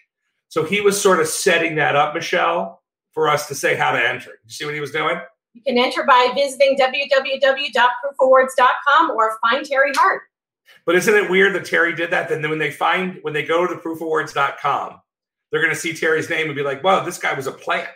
So 0.49 0.63
he 0.63 0.81
was 0.81 0.99
sort 0.99 1.19
of 1.19 1.27
setting 1.27 1.75
that 1.75 1.95
up, 1.95 2.13
Michele, 2.13 2.81
for 3.11 3.29
us 3.29 3.47
to 3.47 3.55
say 3.55 3.75
how 3.75 3.91
to 3.91 3.99
enter. 3.99 4.31
You 4.43 4.51
see 4.51 4.65
what 4.65 4.73
he 4.73 4.79
was 4.79 4.91
doing? 4.91 5.19
You 5.53 5.61
can 5.63 5.77
enter 5.77 6.03
by 6.03 6.31
visiting 6.33 6.77
www.proofawards.com 6.77 9.11
or 9.11 9.37
find 9.41 9.65
Terry 9.65 9.91
Hart. 9.95 10.23
But 10.85 10.95
isn't 10.95 11.13
it 11.13 11.29
weird 11.29 11.55
that 11.55 11.65
Terry 11.65 11.95
did 11.95 12.11
that? 12.11 12.29
Then 12.29 12.47
when 12.49 12.59
they 12.59 12.71
find 12.71 13.19
when 13.21 13.33
they 13.33 13.43
go 13.43 13.67
to 13.67 13.73
the 13.73 13.79
proofawards.com, 13.79 15.01
they're 15.51 15.61
going 15.61 15.73
to 15.73 15.79
see 15.79 15.93
Terry's 15.93 16.29
name 16.29 16.47
and 16.47 16.55
be 16.55 16.63
like, 16.63 16.83
"Wow, 16.83 17.03
this 17.03 17.17
guy 17.17 17.33
was 17.33 17.47
a 17.47 17.51
plant." 17.51 17.89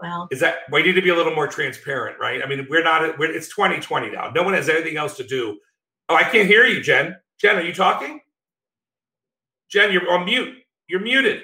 Well, 0.00 0.28
Is 0.30 0.40
that 0.40 0.58
we 0.70 0.82
need 0.82 0.92
to 0.92 1.02
be 1.02 1.08
a 1.08 1.14
little 1.16 1.34
more 1.34 1.48
transparent, 1.48 2.18
right? 2.20 2.40
I 2.42 2.46
mean, 2.48 2.66
we're 2.70 2.84
not. 2.84 3.18
We're, 3.18 3.32
it's 3.32 3.48
2020 3.48 4.10
now. 4.10 4.30
No 4.30 4.42
one 4.44 4.54
has 4.54 4.68
anything 4.68 4.96
else 4.96 5.16
to 5.16 5.24
do. 5.24 5.58
Oh, 6.08 6.14
I 6.14 6.22
can't 6.22 6.46
hear 6.46 6.64
you, 6.64 6.80
Jen. 6.80 7.16
Jen, 7.40 7.56
are 7.56 7.62
you 7.62 7.74
talking? 7.74 8.20
Jen, 9.68 9.92
you're 9.92 10.10
on 10.10 10.24
mute. 10.24 10.56
You're 10.88 11.00
muted. 11.00 11.42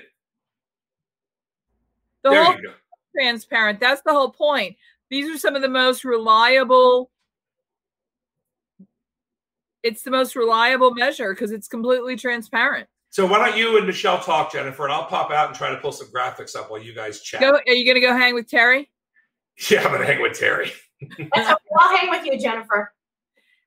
the 2.22 2.30
there 2.30 2.44
whole 2.44 2.54
you 2.56 2.62
go. 2.62 2.74
transparent. 3.14 3.80
That's 3.80 4.02
the 4.02 4.12
whole 4.12 4.30
point. 4.30 4.76
These 5.10 5.34
are 5.34 5.38
some 5.38 5.54
of 5.54 5.62
the 5.62 5.68
most 5.68 6.04
reliable. 6.04 7.10
It's 9.84 10.02
the 10.02 10.10
most 10.10 10.34
reliable 10.34 10.92
measure 10.92 11.32
because 11.32 11.52
it's 11.52 11.68
completely 11.68 12.16
transparent. 12.16 12.88
So 13.10 13.24
why 13.26 13.38
don't 13.38 13.56
you 13.56 13.76
and 13.76 13.86
Michele 13.86 14.18
talk, 14.18 14.50
Jennifer, 14.50 14.84
and 14.84 14.92
I'll 14.92 15.04
pop 15.04 15.30
out 15.30 15.48
and 15.48 15.56
try 15.56 15.70
to 15.70 15.76
pull 15.76 15.92
some 15.92 16.08
graphics 16.08 16.56
up 16.56 16.70
while 16.70 16.82
you 16.82 16.92
guys 16.92 17.20
chat. 17.20 17.40
Go, 17.40 17.52
are 17.52 17.72
you 17.72 17.84
going 17.84 17.94
to 17.94 18.00
go 18.00 18.16
hang 18.16 18.34
with 18.34 18.50
Terry? 18.50 18.90
Yeah, 19.70 19.84
I'm 19.84 19.92
gonna 19.92 20.04
hang 20.04 20.20
with 20.20 20.38
Terry. 20.38 20.72
that's 21.00 21.22
okay. 21.32 21.54
I'll 21.78 21.96
hang 21.96 22.10
with 22.10 22.24
you, 22.24 22.38
Jennifer. 22.40 22.92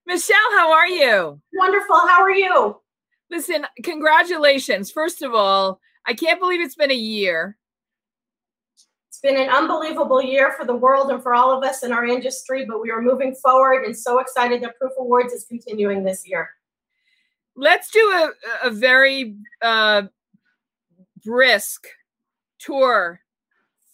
Michele, 0.06 0.36
how 0.52 0.72
are 0.74 0.88
you? 0.88 1.42
Wonderful. 1.54 1.96
How 1.96 2.22
are 2.22 2.32
you? 2.32 2.82
Listen, 3.30 3.66
congratulations. 3.84 4.92
First 4.92 5.22
of 5.22 5.34
all, 5.34 5.80
I 6.06 6.14
can't 6.14 6.40
believe 6.40 6.62
it's 6.62 6.76
been 6.76 6.92
a 6.92 6.96
year. 6.96 7.58
It's 9.18 9.22
been 9.24 9.42
an 9.42 9.50
unbelievable 9.50 10.22
year 10.22 10.54
for 10.56 10.64
the 10.64 10.76
world 10.76 11.10
and 11.10 11.24
for 11.24 11.34
all 11.34 11.52
of 11.52 11.64
us 11.64 11.82
in 11.82 11.92
our 11.92 12.06
industry, 12.06 12.68
but 12.70 12.84
we 12.84 12.92
are 12.92 13.02
moving 13.02 13.34
forward 13.34 13.84
and 13.84 13.98
so 13.98 14.20
excited 14.20 14.62
that 14.62 14.78
Proof 14.78 14.92
Awards 15.00 15.34
is 15.34 15.44
continuing 15.46 16.04
this 16.04 16.22
year. 16.28 16.52
Let's 17.56 17.90
do 17.90 18.00
a, 18.00 18.68
a 18.68 18.70
very 18.70 19.38
uh, 19.64 20.04
brisk 21.26 21.88
tour 22.60 23.22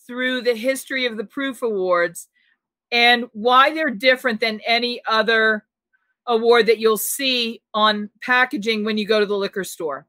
through 0.06 0.42
the 0.42 0.56
history 0.56 1.06
of 1.06 1.16
the 1.16 1.24
Proof 1.24 1.62
Awards 1.62 2.28
and 2.92 3.30
why 3.32 3.74
they're 3.74 3.92
different 3.92 4.42
than 4.42 4.60
any 4.68 5.00
other 5.08 5.64
award 6.28 6.66
that 6.66 6.80
you'll 6.80 6.98
see 6.98 7.62
on 7.74 8.10
packaging 8.22 8.84
when 8.84 8.98
you 8.98 9.08
go 9.08 9.22
to 9.22 9.26
the 9.26 9.38
liquor 9.38 9.64
store. 9.64 10.06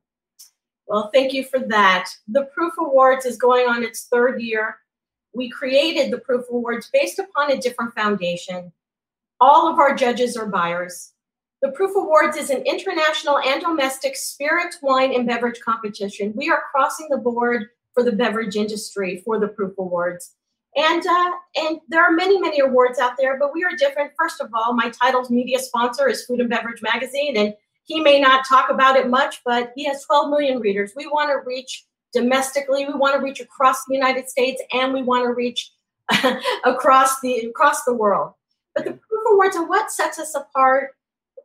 Well, 0.89 1.13
thank 1.15 1.33
you 1.33 1.45
for 1.45 1.61
that. 1.69 2.11
The 2.27 2.49
Proof 2.53 2.73
Awards 2.81 3.27
is 3.27 3.37
going 3.37 3.69
on 3.69 3.85
its 3.85 4.09
third 4.13 4.43
year. 4.43 4.79
We 5.35 5.51
created 5.51 6.13
the 6.13 6.19
Proof 6.19 6.45
Awards 6.51 6.91
based 6.93 7.19
upon 7.19 7.51
a 7.51 7.61
different 7.61 7.95
foundation. 7.95 8.73
All 9.41 9.71
of 9.71 9.79
our 9.79 9.95
judges 9.95 10.37
are 10.37 10.47
buyers. 10.47 11.13
The 11.63 11.73
Proof 11.73 11.97
Awards 11.97 12.37
is 12.37 12.51
an 12.51 12.63
international 12.63 13.39
and 13.39 13.61
domestic 13.61 14.17
spirits, 14.17 14.79
wine, 14.83 15.15
and 15.15 15.27
beverage 15.27 15.61
competition. 15.61 16.33
We 16.37 16.51
are 16.51 16.63
crossing 16.71 17.09
the 17.09 17.17
board 17.17 17.69
for 17.95 18.03
the 18.03 18.13
beverage 18.13 18.57
industry 18.57 19.23
for 19.25 19.41
the 19.41 19.49
Proof 19.49 19.73
Awards. 19.79 20.33
And 20.77 21.07
uh, 21.07 21.31
and 21.57 21.79
there 21.89 22.03
are 22.03 22.11
many 22.11 22.41
many 22.41 22.61
awards 22.61 22.99
out 22.99 23.13
there, 23.17 23.39
but 23.39 23.55
we 23.55 23.65
are 23.65 23.77
different. 23.79 24.13
First 24.19 24.41
of 24.41 24.51
all, 24.53 24.75
my 24.75 24.91
title's 24.91 25.31
media 25.31 25.59
sponsor 25.61 26.09
is 26.09 26.25
Food 26.25 26.41
and 26.41 26.51
Beverage 26.51 26.83
Magazine, 26.83 27.37
and 27.37 27.55
he 27.85 28.01
may 28.01 28.21
not 28.21 28.45
talk 28.49 28.71
about 28.71 28.97
it 28.97 29.09
much, 29.09 29.43
but 29.45 29.73
he 29.77 29.85
has 29.85 30.05
12 30.05 30.31
million 30.31 30.59
readers. 30.59 30.93
We 30.97 31.07
want 31.07 31.31
to 31.31 31.47
reach 31.47 31.87
domestically, 32.15 32.87
we 32.87 32.95
want 32.95 33.15
to 33.15 33.21
reach 33.21 33.41
across 33.41 33.85
the 33.87 33.95
United 33.95 34.29
States, 34.29 34.63
and 34.73 34.93
we 34.93 35.03
want 35.03 35.25
to 35.25 35.33
reach 35.35 35.71
across 36.65 37.21
the 37.21 37.41
across 37.41 37.85
the 37.85 37.95
world. 37.95 38.33
But 38.75 38.85
the 38.85 38.93
Proof 38.93 39.25
Awards 39.33 39.57
are 39.57 39.67
what 39.69 39.91
sets 39.91 40.19
us 40.19 40.35
apart. 40.35 40.91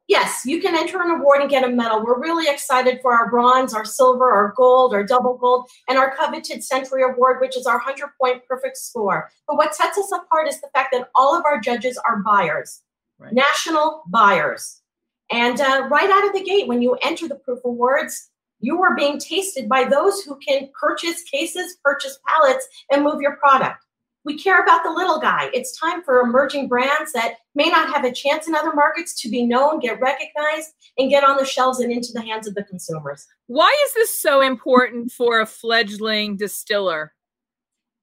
Yes, 0.07 0.41
you 0.43 0.59
can 0.59 0.75
enter 0.75 0.99
an 1.03 1.11
award 1.11 1.41
and 1.41 1.49
get 1.51 1.63
a 1.63 1.69
medal. 1.69 2.03
We're 2.03 2.19
really 2.19 2.51
excited 2.51 2.99
for 3.01 3.13
our 3.13 3.29
bronze, 3.29 3.75
our 3.75 3.85
silver, 3.85 4.31
our 4.31 4.53
gold, 4.57 4.91
our 4.91 5.03
double 5.03 5.37
gold, 5.37 5.69
and 5.87 5.99
our 5.99 6.15
coveted 6.15 6.63
Century 6.63 7.03
Award, 7.03 7.39
which 7.39 7.55
is 7.55 7.67
our 7.67 7.75
100 7.77 8.09
point 8.19 8.41
perfect 8.47 8.77
score. 8.77 9.29
But 9.47 9.57
what 9.57 9.75
sets 9.75 9.99
us 9.99 10.11
apart 10.11 10.47
is 10.47 10.59
the 10.61 10.69
fact 10.73 10.89
that 10.93 11.09
all 11.13 11.37
of 11.37 11.45
our 11.45 11.59
judges 11.59 11.99
are 12.07 12.17
buyers, 12.23 12.81
Right. 13.19 13.33
national 13.33 14.01
buyers. 14.07 14.81
And 15.29 15.61
uh, 15.61 15.87
right 15.91 16.09
out 16.09 16.25
of 16.25 16.33
the 16.33 16.43
gate, 16.43 16.67
when 16.67 16.81
you 16.81 16.97
enter 17.03 17.27
the 17.27 17.35
Proof 17.35 17.59
Awards, 17.63 18.28
you 18.59 18.81
are 18.81 18.95
being 18.95 19.19
tasted 19.19 19.69
by 19.69 19.85
those 19.85 20.21
who 20.21 20.37
can 20.37 20.69
purchase 20.79 21.23
cases, 21.23 21.77
purchase 21.83 22.19
pallets, 22.27 22.67
and 22.91 23.03
move 23.03 23.21
your 23.21 23.37
product. 23.37 23.85
We 24.25 24.37
care 24.37 24.61
about 24.61 24.83
the 24.83 24.91
little 24.91 25.19
guy. 25.19 25.49
It's 25.53 25.79
time 25.79 26.03
for 26.03 26.19
emerging 26.19 26.67
brands 26.67 27.13
that 27.13 27.35
may 27.55 27.69
not 27.69 27.93
have 27.93 28.03
a 28.03 28.11
chance 28.11 28.47
in 28.47 28.55
other 28.55 28.73
markets 28.73 29.19
to 29.21 29.29
be 29.29 29.45
known, 29.45 29.79
get 29.79 29.99
recognized, 30.01 30.73
and 30.97 31.09
get 31.09 31.23
on 31.23 31.37
the 31.37 31.45
shelves 31.45 31.79
and 31.79 31.91
into 31.91 32.11
the 32.13 32.21
hands 32.21 32.47
of 32.47 32.53
the 32.53 32.63
consumers. 32.63 33.25
Why 33.47 33.73
is 33.85 33.93
this 33.93 34.21
so 34.21 34.41
important 34.41 35.11
for 35.11 35.39
a 35.39 35.45
fledgling 35.45 36.35
distiller? 36.35 37.13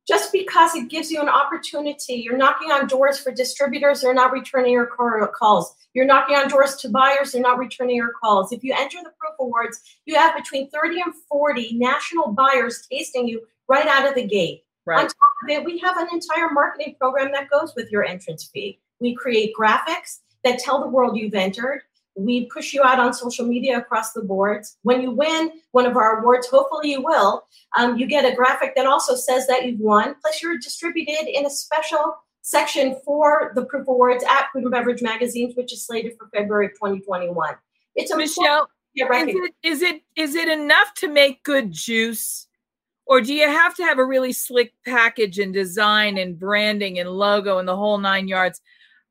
Just 0.09 0.33
because 0.33 0.75
it 0.75 0.89
gives 0.89 1.11
you 1.11 1.21
an 1.21 1.29
opportunity, 1.29 2.15
you're 2.15 2.37
knocking 2.37 2.71
on 2.71 2.87
doors 2.87 3.19
for 3.19 3.33
distributors, 3.33 4.01
they're 4.01 4.15
not 4.15 4.33
returning 4.33 4.73
your 4.73 4.87
calls. 4.87 5.75
You're 5.95 6.07
knocking 6.07 6.37
on 6.37 6.49
doors 6.49 6.77
to 6.77 6.89
buyers, 6.89 7.33
they're 7.33 7.43
not 7.43 7.59
returning 7.59 7.97
your 7.97 8.13
calls. 8.23 8.53
If 8.53 8.63
you 8.63 8.73
enter 8.77 8.99
the 9.03 9.11
Awards, 9.41 9.81
you 10.05 10.15
have 10.17 10.37
between 10.37 10.71
30 10.71 11.01
and 11.01 11.15
40 11.29 11.79
national 11.79 12.33
buyers 12.33 12.87
tasting 12.91 13.29
you 13.29 13.43
right 13.69 13.87
out 13.87 14.09
of 14.09 14.15
the 14.15 14.27
gate. 14.27 14.65
On 14.89 15.05
top 15.05 15.15
of 15.43 15.51
it, 15.51 15.65
we 15.65 15.79
have 15.79 15.97
an 15.97 16.09
entire 16.13 16.51
marketing 16.51 16.95
program 16.99 17.33
that 17.33 17.51
goes 17.51 17.75
with 17.75 17.91
your 17.91 18.05
entrance 18.05 18.49
fee. 18.53 18.79
We 19.01 19.15
create 19.15 19.53
graphics 19.59 20.21
that 20.45 20.61
tell 20.61 20.81
the 20.81 20.87
world 20.87 21.17
you've 21.17 21.35
entered. 21.35 21.83
We 22.15 22.47
push 22.47 22.73
you 22.73 22.83
out 22.83 23.01
on 23.01 23.13
social 23.13 23.45
media 23.45 23.79
across 23.79 24.13
the 24.13 24.23
boards. 24.23 24.79
When 24.83 25.03
you 25.03 25.11
win 25.11 25.51
one 25.73 25.87
of 25.87 25.97
our 25.97 26.21
awards, 26.21 26.47
hopefully 26.47 26.93
you 26.93 27.03
will, 27.03 27.45
um, 27.77 27.99
you 27.99 28.07
get 28.07 28.25
a 28.25 28.35
graphic 28.35 28.75
that 28.77 28.87
also 28.87 29.17
says 29.17 29.47
that 29.49 29.67
you've 29.67 29.81
won. 29.81 30.15
Plus, 30.23 30.41
you're 30.41 30.57
distributed 30.57 31.27
in 31.29 31.45
a 31.45 31.51
special 31.51 32.17
section 32.43 32.97
for 33.05 33.53
the 33.57 33.65
Proof 33.65 33.89
Awards 33.89 34.25
at 34.25 34.47
Food 34.53 34.63
and 34.63 34.71
Beverage 34.71 35.03
Magazines, 35.03 35.57
which 35.57 35.73
is 35.73 35.85
slated 35.85 36.17
for 36.17 36.29
February 36.33 36.69
2021. 36.69 37.57
It's 37.97 38.13
a 38.13 38.17
Michele, 38.17 38.69
get 38.97 39.29
is 39.29 39.35
it, 39.35 39.55
is 39.63 39.83
it 39.83 40.03
is 40.17 40.35
it 40.35 40.49
enough 40.49 40.95
to 40.95 41.09
make 41.09 41.43
good 41.45 41.73
juice? 41.73 42.47
Or 43.07 43.21
do 43.21 43.33
you 43.33 43.47
have 43.47 43.75
to 43.77 43.85
have 43.85 43.99
a 43.99 44.05
really 44.05 44.33
slick 44.33 44.75
package 44.85 45.39
and 45.39 45.55
design 45.55 46.19
and 46.19 46.39
branding 46.39 46.99
and 46.99 47.09
logo 47.09 47.59
and 47.59 47.69
the 47.69 47.77
whole 47.77 47.99
nine 47.99 48.27
yards? 48.27 48.61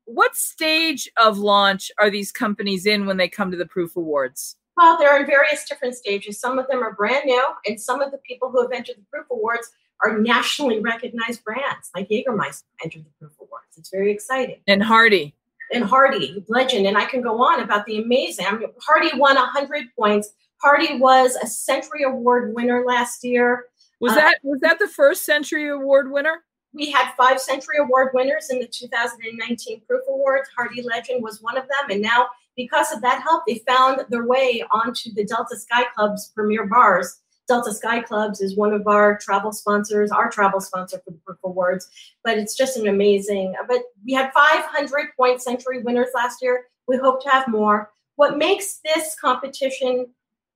What 0.04 0.36
stage 0.36 1.10
of 1.16 1.38
launch 1.38 1.90
are 1.98 2.10
these 2.10 2.30
companies 2.30 2.84
in 2.84 3.06
when 3.06 3.16
they 3.16 3.28
come 3.28 3.50
to 3.50 3.56
the 3.56 3.66
Proof 3.66 3.96
Awards? 3.96 4.56
Well, 4.76 4.98
they're 4.98 5.18
in 5.18 5.26
various 5.26 5.66
different 5.66 5.94
stages. 5.94 6.38
Some 6.38 6.58
of 6.58 6.68
them 6.68 6.82
are 6.82 6.92
brand 6.94 7.24
new, 7.24 7.42
and 7.66 7.80
some 7.80 8.02
of 8.02 8.12
the 8.12 8.18
people 8.18 8.50
who 8.50 8.60
have 8.60 8.72
entered 8.72 8.96
the 8.96 9.06
Proof 9.10 9.26
Awards 9.30 9.70
are 10.04 10.18
nationally 10.18 10.80
recognized 10.80 11.42
brands, 11.42 11.90
like 11.94 12.10
Jägermeister 12.10 12.64
entered 12.84 13.04
the 13.04 13.10
Proof 13.18 13.32
Awards. 13.40 13.78
It's 13.78 13.90
very 13.90 14.12
exciting. 14.12 14.60
And 14.66 14.82
Hardy. 14.82 15.34
And 15.72 15.84
Hardy, 15.84 16.44
legend. 16.48 16.86
And 16.86 16.96
I 16.96 17.04
can 17.04 17.22
go 17.22 17.42
on 17.42 17.60
about 17.60 17.86
the 17.86 18.02
amazing. 18.02 18.46
I 18.46 18.52
mean, 18.52 18.68
Hardy 18.86 19.10
won 19.18 19.36
100 19.36 19.86
points. 19.98 20.30
Hardy 20.62 20.98
was 20.98 21.36
a 21.36 21.46
Century 21.46 22.02
Award 22.04 22.54
winner 22.54 22.84
last 22.86 23.24
year. 23.24 23.66
Was 24.00 24.12
uh, 24.12 24.16
that 24.16 24.38
was 24.42 24.60
that 24.60 24.78
the 24.78 24.88
first 24.88 25.24
Century 25.24 25.68
Award 25.68 26.10
winner? 26.10 26.42
We 26.72 26.90
had 26.90 27.12
five 27.16 27.40
Century 27.40 27.78
Award 27.78 28.10
winners 28.12 28.50
in 28.50 28.58
the 28.58 28.66
2019 28.66 29.82
Proof 29.86 30.02
Awards. 30.08 30.48
Hardy 30.56 30.82
Legend 30.82 31.22
was 31.22 31.40
one 31.40 31.56
of 31.56 31.64
them, 31.64 31.90
and 31.90 32.02
now 32.02 32.28
because 32.56 32.92
of 32.92 33.02
that 33.02 33.22
help, 33.22 33.44
they 33.46 33.62
found 33.66 34.00
their 34.08 34.26
way 34.26 34.64
onto 34.70 35.12
the 35.12 35.24
Delta 35.24 35.56
Sky 35.56 35.84
Club's 35.94 36.32
premier 36.34 36.66
bars. 36.66 37.20
Delta 37.48 37.72
Sky 37.72 38.00
Clubs 38.00 38.40
is 38.40 38.56
one 38.56 38.72
of 38.72 38.86
our 38.86 39.18
travel 39.18 39.52
sponsors, 39.52 40.10
our 40.10 40.28
travel 40.30 40.60
sponsor 40.60 41.00
for 41.04 41.12
the 41.12 41.18
Proof 41.18 41.38
Awards. 41.44 41.88
But 42.24 42.38
it's 42.38 42.56
just 42.56 42.76
an 42.76 42.88
amazing. 42.88 43.54
But 43.68 43.82
we 44.04 44.12
had 44.12 44.32
500 44.32 45.08
point 45.16 45.42
century 45.42 45.82
winners 45.82 46.08
last 46.14 46.42
year. 46.42 46.66
We 46.88 46.96
hope 46.96 47.22
to 47.22 47.30
have 47.30 47.48
more. 47.48 47.90
What 48.16 48.38
makes 48.38 48.80
this 48.84 49.16
competition 49.20 50.08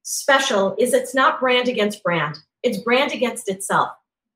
special 0.03 0.75
is 0.79 0.95
it's 0.95 1.15
not 1.15 1.41
brand 1.41 1.69
against 1.69 2.03
brand. 2.03 2.39
It's 2.63 2.79
brand 2.79 3.13
against 3.13 3.49
itself. 3.49 3.91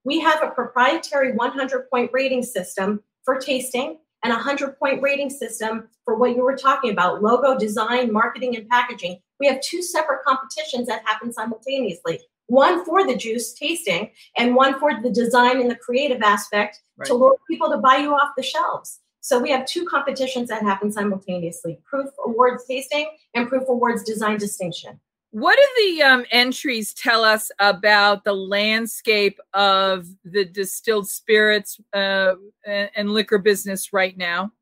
We 0.05 0.21
have 0.21 0.43
a 0.43 0.51
proprietary 0.51 1.33
100 1.33 1.91
point 1.91 2.11
rating 2.13 2.43
system 2.43 3.03
for 3.25 3.39
tasting 3.39 3.99
and 4.23 4.33
a 4.33 4.37
100 4.37 4.79
point 4.79 5.03
rating 5.03 5.31
system 5.31 5.89
for 6.05 6.17
what 6.17 6.37
you 6.37 6.43
were 6.43 6.57
talking 6.57 6.91
about 6.91 7.23
logo 7.23 7.59
design, 7.59 8.13
marketing, 8.13 8.57
and 8.57 8.69
packaging. 8.69 9.21
We 9.41 9.47
have 9.49 9.61
two 9.61 9.83
separate 9.83 10.23
competitions 10.25 10.87
that 10.87 11.03
happen 11.07 11.33
simultaneously 11.33 12.21
one 12.47 12.85
for 12.85 13.07
the 13.07 13.17
juice 13.17 13.53
tasting 13.55 14.11
and 14.37 14.55
one 14.55 14.79
for 14.79 15.01
the 15.01 15.11
design 15.11 15.61
and 15.61 15.71
the 15.71 15.77
creative 15.77 16.23
aspect 16.23 16.81
right. 16.97 17.07
to 17.07 17.15
lure 17.15 17.37
people 17.49 17.71
to 17.71 17.79
buy 17.79 17.97
you 17.97 18.15
off 18.15 18.33
the 18.37 18.43
shelves. 18.43 19.01
So 19.21 19.39
we 19.39 19.51
have 19.51 19.65
two 19.65 19.87
competitions 19.87 20.51
that 20.51 20.63
happen 20.63 20.93
simultaneously 20.93 21.79
Proof 21.85 22.11
Awards 22.27 22.65
tasting 22.67 23.09
and 23.35 23.49
Proof 23.49 23.69
Awards 23.69 24.03
design 24.03 24.37
distinction. 24.37 25.01
What 25.31 25.59
do 25.59 25.97
the 25.97 26.03
um, 26.03 26.25
entries 26.31 26.95
tell 26.95 27.25
us 27.25 27.51
about 27.59 28.23
the 28.23 28.35
landscape 28.35 29.41
of 29.53 30.07
the 30.25 30.45
distilled 30.45 31.09
spirits 31.09 31.81
uh, 31.93 32.35
and, 32.65 32.91
and 32.95 33.11
liquor 33.11 33.39
business 33.39 33.93
right 33.93 34.17
now? 34.17 34.53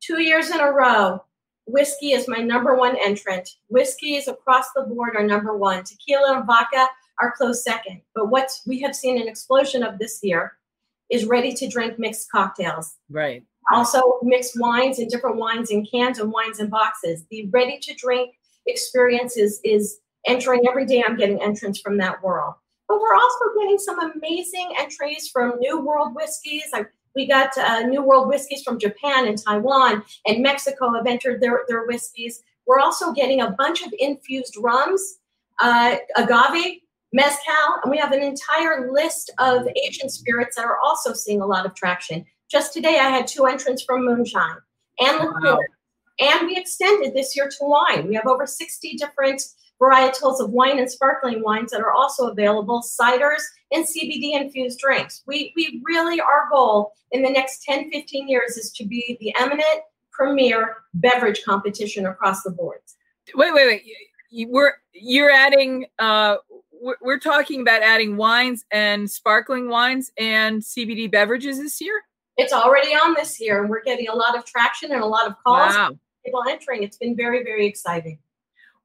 Two 0.00 0.20
years 0.20 0.50
in 0.50 0.60
a 0.60 0.70
row, 0.70 1.24
whiskey 1.66 2.12
is 2.12 2.28
my 2.28 2.38
number 2.38 2.76
one 2.76 2.96
entrant. 3.02 3.56
Whiskey 3.68 4.16
is 4.16 4.28
across 4.28 4.66
the 4.76 4.82
board 4.82 5.16
our 5.16 5.24
number 5.24 5.56
one. 5.56 5.82
Tequila 5.82 6.36
and 6.36 6.46
vodka 6.46 6.86
are 7.20 7.34
close 7.36 7.64
second. 7.64 8.00
But 8.14 8.30
what 8.30 8.50
we 8.66 8.80
have 8.80 8.94
seen 8.94 9.20
an 9.20 9.28
explosion 9.28 9.82
of 9.82 9.98
this 9.98 10.20
year 10.22 10.56
is 11.10 11.26
ready 11.26 11.52
to 11.52 11.68
drink 11.68 11.98
mixed 11.98 12.30
cocktails. 12.30 12.96
Right. 13.10 13.44
Also, 13.72 14.18
mixed 14.22 14.58
wines 14.58 14.98
and 14.98 15.08
different 15.08 15.36
wines 15.36 15.70
in 15.70 15.86
cans 15.86 16.18
and 16.18 16.30
wines 16.30 16.60
in 16.60 16.68
boxes. 16.68 17.24
The 17.30 17.46
ready 17.46 17.78
to 17.80 17.94
drink 17.94 18.34
experience 18.66 19.36
is, 19.36 19.60
is 19.64 19.98
entering 20.26 20.66
every 20.68 20.86
day. 20.86 21.02
I'm 21.06 21.16
getting 21.16 21.42
entrants 21.42 21.80
from 21.80 21.96
that 21.98 22.22
world. 22.22 22.54
But 22.88 23.00
we're 23.00 23.14
also 23.14 23.44
getting 23.58 23.78
some 23.78 23.98
amazing 24.00 24.74
entries 24.78 25.28
from 25.28 25.58
New 25.58 25.80
World 25.80 26.14
whiskeys. 26.14 26.64
I, 26.74 26.84
we 27.14 27.26
got 27.26 27.56
uh, 27.56 27.80
New 27.80 28.02
World 28.02 28.28
whiskeys 28.28 28.62
from 28.62 28.78
Japan 28.78 29.26
and 29.26 29.42
Taiwan 29.42 30.02
and 30.26 30.42
Mexico 30.42 30.92
have 30.92 31.06
entered 31.06 31.40
their, 31.40 31.62
their 31.68 31.86
whiskeys. 31.86 32.42
We're 32.66 32.80
also 32.80 33.12
getting 33.12 33.40
a 33.40 33.50
bunch 33.50 33.82
of 33.82 33.94
infused 33.98 34.56
rums, 34.58 35.18
uh, 35.60 35.96
agave, 36.16 36.80
mezcal, 37.14 37.78
and 37.82 37.90
we 37.90 37.96
have 37.96 38.12
an 38.12 38.22
entire 38.22 38.92
list 38.92 39.30
of 39.38 39.66
Asian 39.86 40.10
spirits 40.10 40.56
that 40.56 40.64
are 40.64 40.78
also 40.84 41.14
seeing 41.14 41.40
a 41.40 41.46
lot 41.46 41.64
of 41.64 41.74
traction. 41.74 42.26
Just 42.50 42.72
today, 42.72 42.98
I 42.98 43.08
had 43.08 43.26
two 43.26 43.46
entrants 43.46 43.84
from 43.84 44.04
moonshine 44.04 44.56
and 44.98 45.20
liqueur, 45.20 45.54
wow. 45.54 45.60
and 46.18 46.46
we 46.46 46.56
extended 46.56 47.14
this 47.14 47.36
year 47.36 47.48
to 47.48 47.56
wine. 47.60 48.08
We 48.08 48.16
have 48.16 48.26
over 48.26 48.46
60 48.46 48.96
different 48.96 49.42
varietals 49.80 50.40
of 50.40 50.50
wine 50.50 50.78
and 50.78 50.90
sparkling 50.90 51.42
wines 51.42 51.70
that 51.70 51.80
are 51.80 51.92
also 51.92 52.28
available, 52.28 52.82
ciders 52.82 53.42
and 53.72 53.84
CBD 53.84 54.34
infused 54.34 54.80
drinks. 54.80 55.22
We, 55.26 55.52
we 55.56 55.80
really, 55.84 56.20
our 56.20 56.48
goal 56.50 56.92
in 57.12 57.22
the 57.22 57.30
next 57.30 57.62
10, 57.62 57.90
15 57.90 58.28
years 58.28 58.56
is 58.56 58.72
to 58.72 58.84
be 58.84 59.16
the 59.20 59.34
eminent 59.38 59.82
premier 60.10 60.76
beverage 60.94 61.42
competition 61.44 62.06
across 62.06 62.42
the 62.42 62.50
board. 62.50 62.78
Wait, 63.34 63.54
wait, 63.54 63.66
wait. 63.66 64.48
We're, 64.50 64.74
you're 64.92 65.30
adding, 65.30 65.86
uh, 65.98 66.36
we're 67.00 67.18
talking 67.18 67.60
about 67.60 67.82
adding 67.82 68.16
wines 68.16 68.64
and 68.70 69.10
sparkling 69.10 69.68
wines 69.68 70.12
and 70.18 70.62
CBD 70.62 71.10
beverages 71.10 71.58
this 71.58 71.80
year? 71.80 72.02
It's 72.36 72.52
already 72.52 72.90
on 72.90 73.14
this 73.14 73.40
year, 73.40 73.60
and 73.60 73.70
we're 73.70 73.82
getting 73.82 74.08
a 74.08 74.14
lot 74.14 74.36
of 74.36 74.44
traction 74.44 74.92
and 74.92 75.02
a 75.02 75.06
lot 75.06 75.26
of 75.26 75.34
calls. 75.44 75.74
Wow. 75.74 75.98
People 76.24 76.42
entering. 76.48 76.82
It's 76.82 76.96
been 76.96 77.16
very, 77.16 77.44
very 77.44 77.66
exciting. 77.66 78.18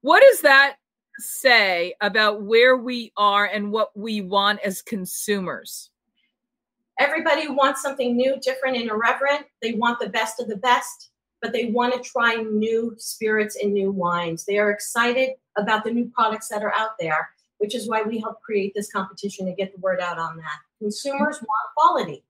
What 0.02 0.22
does 0.22 0.42
that 0.42 0.76
say 1.18 1.94
about 2.00 2.42
where 2.42 2.76
we 2.76 3.12
are 3.16 3.44
and 3.44 3.72
what 3.72 3.96
we 3.96 4.20
want 4.20 4.60
as 4.60 4.82
consumers? 4.82 5.90
Everybody 6.98 7.48
wants 7.48 7.82
something 7.82 8.16
new, 8.16 8.38
different, 8.40 8.76
and 8.76 8.90
irreverent. 8.90 9.46
They 9.62 9.72
want 9.72 9.98
the 10.00 10.10
best 10.10 10.40
of 10.40 10.48
the 10.48 10.56
best, 10.56 11.10
but 11.40 11.52
they 11.52 11.66
want 11.66 11.94
to 11.94 12.00
try 12.00 12.36
new 12.36 12.94
spirits 12.98 13.56
and 13.60 13.72
new 13.72 13.90
wines. 13.90 14.44
They 14.44 14.58
are 14.58 14.70
excited 14.70 15.30
about 15.56 15.82
the 15.84 15.90
new 15.90 16.10
products 16.14 16.48
that 16.48 16.62
are 16.62 16.74
out 16.74 16.90
there, 17.00 17.30
which 17.60 17.74
is 17.74 17.86
why 17.86 18.02
we 18.02 18.18
help 18.18 18.40
create 18.40 18.72
this 18.74 18.90
competition 18.90 19.44
to 19.44 19.52
get 19.52 19.70
the 19.72 19.80
word 19.80 20.00
out 20.00 20.18
on 20.18 20.38
that. 20.38 20.60
Consumers 20.78 21.38
want 21.42 21.74
quality. 21.76 22.24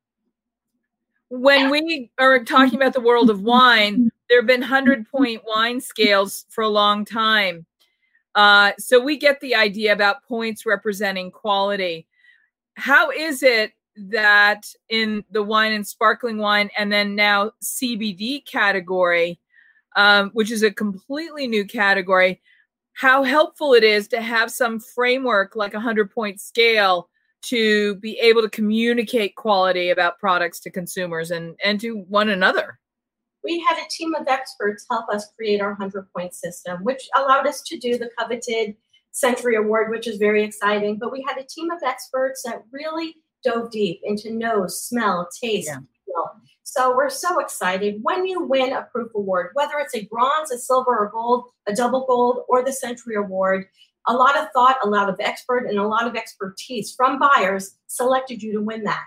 When 1.28 1.70
we 1.70 2.10
are 2.18 2.42
talking 2.42 2.74
about 2.74 2.94
the 2.94 3.00
world 3.00 3.30
of 3.30 3.40
wine, 3.40 4.10
there 4.28 4.40
have 4.40 4.48
been 4.48 4.60
100 4.60 5.08
point 5.08 5.42
wine 5.46 5.80
scales 5.80 6.46
for 6.48 6.62
a 6.62 6.68
long 6.68 7.04
time. 7.04 7.64
Uh, 8.34 8.72
so 8.76 9.00
we 9.00 9.16
get 9.16 9.40
the 9.40 9.54
idea 9.54 9.92
about 9.92 10.24
points 10.24 10.66
representing 10.66 11.30
quality. 11.30 12.08
How 12.74 13.12
is 13.12 13.44
it 13.44 13.72
that 13.96 14.66
in 14.88 15.24
the 15.30 15.44
wine 15.44 15.72
and 15.72 15.86
sparkling 15.86 16.38
wine, 16.38 16.70
and 16.76 16.90
then 16.90 17.14
now 17.14 17.52
CBD 17.62 18.44
category, 18.44 19.38
um, 19.94 20.30
which 20.30 20.50
is 20.50 20.64
a 20.64 20.72
completely 20.72 21.46
new 21.46 21.64
category, 21.64 22.40
how 22.94 23.22
helpful 23.22 23.74
it 23.74 23.84
is 23.84 24.08
to 24.08 24.20
have 24.20 24.50
some 24.50 24.80
framework 24.80 25.56
like 25.56 25.74
a 25.74 25.78
100 25.78 26.10
point 26.10 26.40
scale 26.40 27.08
to 27.42 27.94
be 27.96 28.18
able 28.18 28.42
to 28.42 28.50
communicate 28.50 29.34
quality 29.36 29.88
about 29.88 30.18
products 30.18 30.60
to 30.60 30.70
consumers 30.70 31.30
and, 31.30 31.56
and 31.64 31.80
to 31.80 32.00
one 32.08 32.28
another? 32.28 32.78
we 33.44 33.64
had 33.68 33.78
a 33.78 33.88
team 33.90 34.14
of 34.14 34.26
experts 34.28 34.86
help 34.90 35.08
us 35.08 35.30
create 35.36 35.60
our 35.60 35.70
100 35.70 36.12
point 36.12 36.34
system, 36.34 36.82
which 36.84 37.08
allowed 37.16 37.46
us 37.46 37.62
to 37.62 37.78
do 37.78 37.98
the 37.98 38.10
coveted 38.18 38.76
Century 39.12 39.56
Award, 39.56 39.90
which 39.90 40.06
is 40.06 40.18
very 40.18 40.44
exciting. 40.44 40.98
But 40.98 41.12
we 41.12 41.24
had 41.26 41.38
a 41.38 41.46
team 41.46 41.70
of 41.70 41.82
experts 41.84 42.42
that 42.44 42.62
really 42.70 43.16
dove 43.42 43.70
deep 43.70 44.00
into 44.04 44.32
nose, 44.32 44.82
smell, 44.82 45.28
taste, 45.42 45.68
yeah. 45.68 45.78
So 46.70 46.94
we're 46.96 47.10
so 47.10 47.40
excited 47.40 47.98
when 48.02 48.24
you 48.26 48.44
win 48.44 48.72
a 48.72 48.82
proof 48.92 49.10
award, 49.16 49.50
whether 49.54 49.80
it's 49.80 49.96
a 49.96 50.04
bronze, 50.04 50.52
a 50.52 50.58
silver, 50.58 50.96
or 50.96 51.10
gold, 51.12 51.46
a 51.66 51.74
double 51.74 52.06
gold, 52.06 52.44
or 52.48 52.64
the 52.64 52.72
Century 52.72 53.16
Award. 53.16 53.66
A 54.06 54.14
lot 54.14 54.38
of 54.38 54.46
thought, 54.52 54.76
a 54.84 54.88
lot 54.88 55.08
of 55.08 55.16
expert, 55.18 55.66
and 55.66 55.80
a 55.80 55.88
lot 55.88 56.06
of 56.06 56.14
expertise 56.14 56.94
from 56.94 57.18
buyers 57.18 57.76
selected 57.88 58.40
you 58.40 58.52
to 58.52 58.60
win 58.60 58.84
that. 58.84 59.02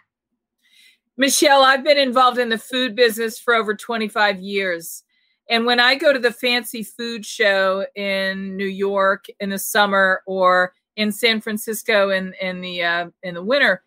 Michele, 1.16 1.64
I've 1.64 1.86
been 1.86 1.98
involved 1.98 2.38
in 2.38 2.50
the 2.50 2.58
food 2.58 2.98
business 2.98 3.40
for 3.40 3.56
over 3.56 3.74
25 3.74 4.42
years. 4.42 5.06
And 5.50 5.66
when 5.66 5.80
I 5.80 5.96
go 5.96 6.12
to 6.12 6.20
the 6.20 6.34
fancy 6.34 6.84
food 6.84 7.26
show 7.26 7.86
in 7.96 8.58
New 8.58 8.68
York 8.68 9.28
in 9.40 9.52
the 9.52 9.58
summer 9.58 10.22
or 10.28 10.74
in 10.98 11.14
San 11.14 11.40
Francisco 11.40 12.10
in, 12.10 12.34
in 12.42 12.60
the 12.60 12.84
uh, 12.84 13.08
in 13.24 13.36
the 13.36 13.44
winter, 13.44 13.84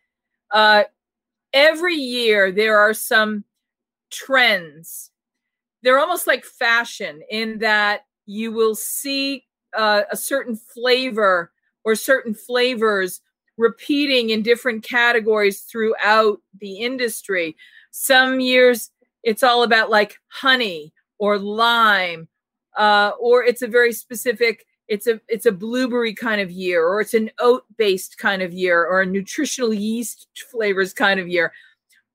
uh, 0.51 0.85
every 1.53 1.95
year 1.95 2.51
there 2.51 2.79
are 2.79 2.95
some 2.95 3.45
trends. 4.16 5.11
They're 5.83 5.98
almost 5.98 6.26
like 6.26 6.44
fashion 6.44 7.20
in 7.31 7.59
that 7.59 8.07
you 8.24 8.50
will 8.50 8.74
see 8.74 9.44
uh, 9.76 10.02
a 10.11 10.16
certain 10.16 10.57
flavor 10.57 11.52
or 11.85 11.94
certain 11.94 12.35
flavors 12.35 13.20
repeating 13.59 14.31
in 14.31 14.42
different 14.42 14.83
categories 14.83 15.61
throughout 15.61 16.40
the 16.61 16.79
industry. 16.79 17.57
Some 17.90 18.40
years 18.40 18.90
it's 19.22 19.42
all 19.42 19.62
about 19.62 19.90
like 19.90 20.16
honey 20.29 20.92
or 21.18 21.38
lime, 21.38 22.29
uh, 22.76 23.12
or 23.20 23.44
it's 23.44 23.62
a 23.62 23.68
very 23.68 23.92
specific. 23.92 24.64
It's 24.88 25.07
a 25.09 25.20
it's 25.29 25.46
a 25.46 25.52
blueberry 25.52 26.14
kind 26.14 26.40
of 26.40 26.50
year, 26.50 26.87
or 26.87 27.00
it's 27.00 27.14
an 27.14 27.31
oat 27.40 27.64
based 27.76 28.18
kind 28.18 28.40
of 28.40 28.52
year, 28.52 28.85
or 28.85 29.02
a 29.02 29.07
nutritional 29.07 29.74
yeast 29.74 30.29
flavors 30.50 30.92
kind 30.92 31.18
of 31.18 31.29
year. 31.29 31.52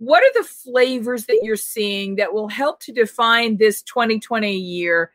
What 0.01 0.23
are 0.23 0.41
the 0.41 0.47
flavors 0.47 1.27
that 1.27 1.41
you're 1.43 1.55
seeing 1.55 2.15
that 2.15 2.33
will 2.33 2.47
help 2.47 2.79
to 2.79 2.91
define 2.91 3.57
this 3.57 3.83
2020 3.83 4.51
year 4.51 5.11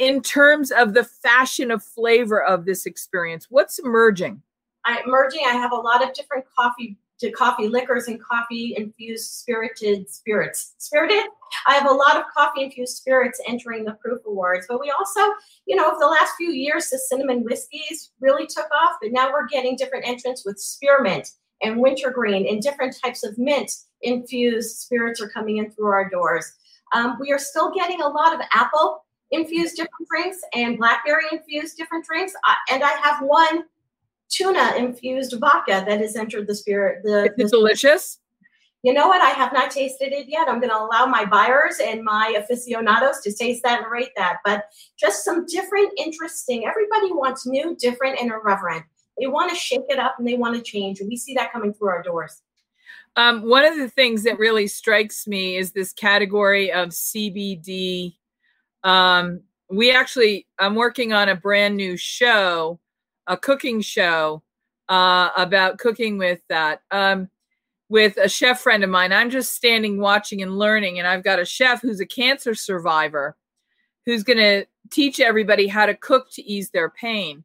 in 0.00 0.22
terms 0.22 0.72
of 0.72 0.92
the 0.92 1.04
fashion 1.04 1.70
of 1.70 1.84
flavor 1.84 2.42
of 2.42 2.64
this 2.64 2.84
experience? 2.84 3.46
What's 3.48 3.78
emerging? 3.78 4.42
I, 4.84 5.02
merging, 5.06 5.44
I 5.46 5.52
have 5.52 5.70
a 5.70 5.76
lot 5.76 6.02
of 6.02 6.14
different 6.14 6.46
coffee 6.58 6.98
to 7.20 7.30
coffee 7.30 7.68
liquors 7.68 8.08
and 8.08 8.20
coffee 8.20 8.74
infused 8.76 9.34
spirited 9.34 10.10
spirits. 10.10 10.74
Spirited? 10.78 11.26
I 11.68 11.74
have 11.74 11.88
a 11.88 11.94
lot 11.94 12.16
of 12.16 12.24
coffee 12.36 12.64
infused 12.64 12.96
spirits 12.96 13.40
entering 13.46 13.84
the 13.84 13.92
proof 13.92 14.22
awards, 14.26 14.66
but 14.68 14.80
we 14.80 14.92
also, 14.98 15.20
you 15.66 15.76
know, 15.76 15.92
for 15.92 16.00
the 16.00 16.08
last 16.08 16.32
few 16.36 16.50
years, 16.50 16.90
the 16.90 16.98
cinnamon 16.98 17.44
whiskeys 17.44 18.10
really 18.18 18.48
took 18.48 18.66
off, 18.72 18.96
but 19.00 19.12
now 19.12 19.30
we're 19.30 19.46
getting 19.46 19.76
different 19.76 20.08
entrants 20.08 20.44
with 20.44 20.58
spearmint 20.58 21.28
and 21.62 21.78
wintergreen 21.78 22.48
and 22.48 22.60
different 22.60 22.96
types 23.00 23.22
of 23.22 23.38
mint 23.38 23.70
infused 24.02 24.78
spirits 24.78 25.20
are 25.20 25.28
coming 25.28 25.58
in 25.58 25.70
through 25.70 25.86
our 25.86 26.08
doors. 26.08 26.52
Um, 26.92 27.16
we 27.20 27.32
are 27.32 27.38
still 27.38 27.72
getting 27.74 28.00
a 28.00 28.08
lot 28.08 28.34
of 28.34 28.40
apple 28.52 29.04
infused 29.30 29.76
different 29.76 30.08
drinks 30.10 30.38
and 30.54 30.78
blackberry 30.78 31.24
infused 31.30 31.76
different 31.76 32.04
drinks. 32.04 32.32
Uh, 32.48 32.54
and 32.72 32.82
I 32.82 32.92
have 33.02 33.22
one 33.22 33.64
tuna 34.30 34.74
infused 34.76 35.34
vodka 35.38 35.84
that 35.86 36.00
has 36.00 36.16
entered 36.16 36.46
the 36.46 36.54
spirit. 36.54 37.02
The, 37.02 37.32
it's 37.36 37.50
delicious. 37.50 38.20
You 38.82 38.92
know 38.92 39.08
what? 39.08 39.20
I 39.20 39.30
have 39.30 39.52
not 39.52 39.72
tasted 39.72 40.12
it 40.12 40.28
yet. 40.28 40.46
I'm 40.48 40.60
going 40.60 40.70
to 40.70 40.78
allow 40.78 41.04
my 41.04 41.24
buyers 41.24 41.80
and 41.84 42.04
my 42.04 42.36
aficionados 42.38 43.20
to 43.22 43.34
taste 43.34 43.64
that 43.64 43.82
and 43.82 43.90
rate 43.90 44.12
that. 44.16 44.36
But 44.44 44.66
just 44.96 45.24
some 45.24 45.46
different, 45.46 45.92
interesting. 45.98 46.64
Everybody 46.64 47.12
wants 47.12 47.44
new, 47.44 47.76
different, 47.76 48.20
and 48.20 48.30
irreverent. 48.30 48.84
They 49.18 49.26
want 49.26 49.50
to 49.50 49.56
shake 49.56 49.82
it 49.88 49.98
up 49.98 50.14
and 50.18 50.28
they 50.28 50.34
want 50.34 50.54
to 50.54 50.62
change. 50.62 51.00
And 51.00 51.08
we 51.08 51.16
see 51.16 51.34
that 51.34 51.52
coming 51.52 51.74
through 51.74 51.88
our 51.88 52.02
doors. 52.04 52.40
Um, 53.18 53.42
one 53.42 53.64
of 53.64 53.76
the 53.76 53.88
things 53.88 54.22
that 54.22 54.38
really 54.38 54.68
strikes 54.68 55.26
me 55.26 55.56
is 55.56 55.72
this 55.72 55.92
category 55.92 56.70
of 56.70 56.90
CBD. 56.90 58.14
Um, 58.84 59.40
we 59.68 59.90
actually, 59.90 60.46
I'm 60.60 60.76
working 60.76 61.12
on 61.12 61.28
a 61.28 61.34
brand 61.34 61.76
new 61.76 61.96
show, 61.96 62.78
a 63.26 63.36
cooking 63.36 63.80
show 63.80 64.44
uh, 64.88 65.30
about 65.36 65.78
cooking 65.78 66.16
with 66.16 66.40
that. 66.48 66.82
Um, 66.92 67.28
with 67.88 68.18
a 68.18 68.28
chef 68.28 68.60
friend 68.60 68.84
of 68.84 68.90
mine. 68.90 69.12
I'm 69.12 69.30
just 69.30 69.54
standing 69.54 69.98
watching 69.98 70.42
and 70.42 70.58
learning, 70.58 70.98
and 70.98 71.08
I've 71.08 71.24
got 71.24 71.40
a 71.40 71.44
chef 71.44 71.80
who's 71.80 72.00
a 72.00 72.06
cancer 72.06 72.54
survivor 72.54 73.34
who's 74.04 74.22
going 74.22 74.38
to 74.38 74.66
teach 74.90 75.20
everybody 75.20 75.66
how 75.66 75.86
to 75.86 75.94
cook 75.94 76.30
to 76.32 76.42
ease 76.42 76.70
their 76.70 76.90
pain. 76.90 77.44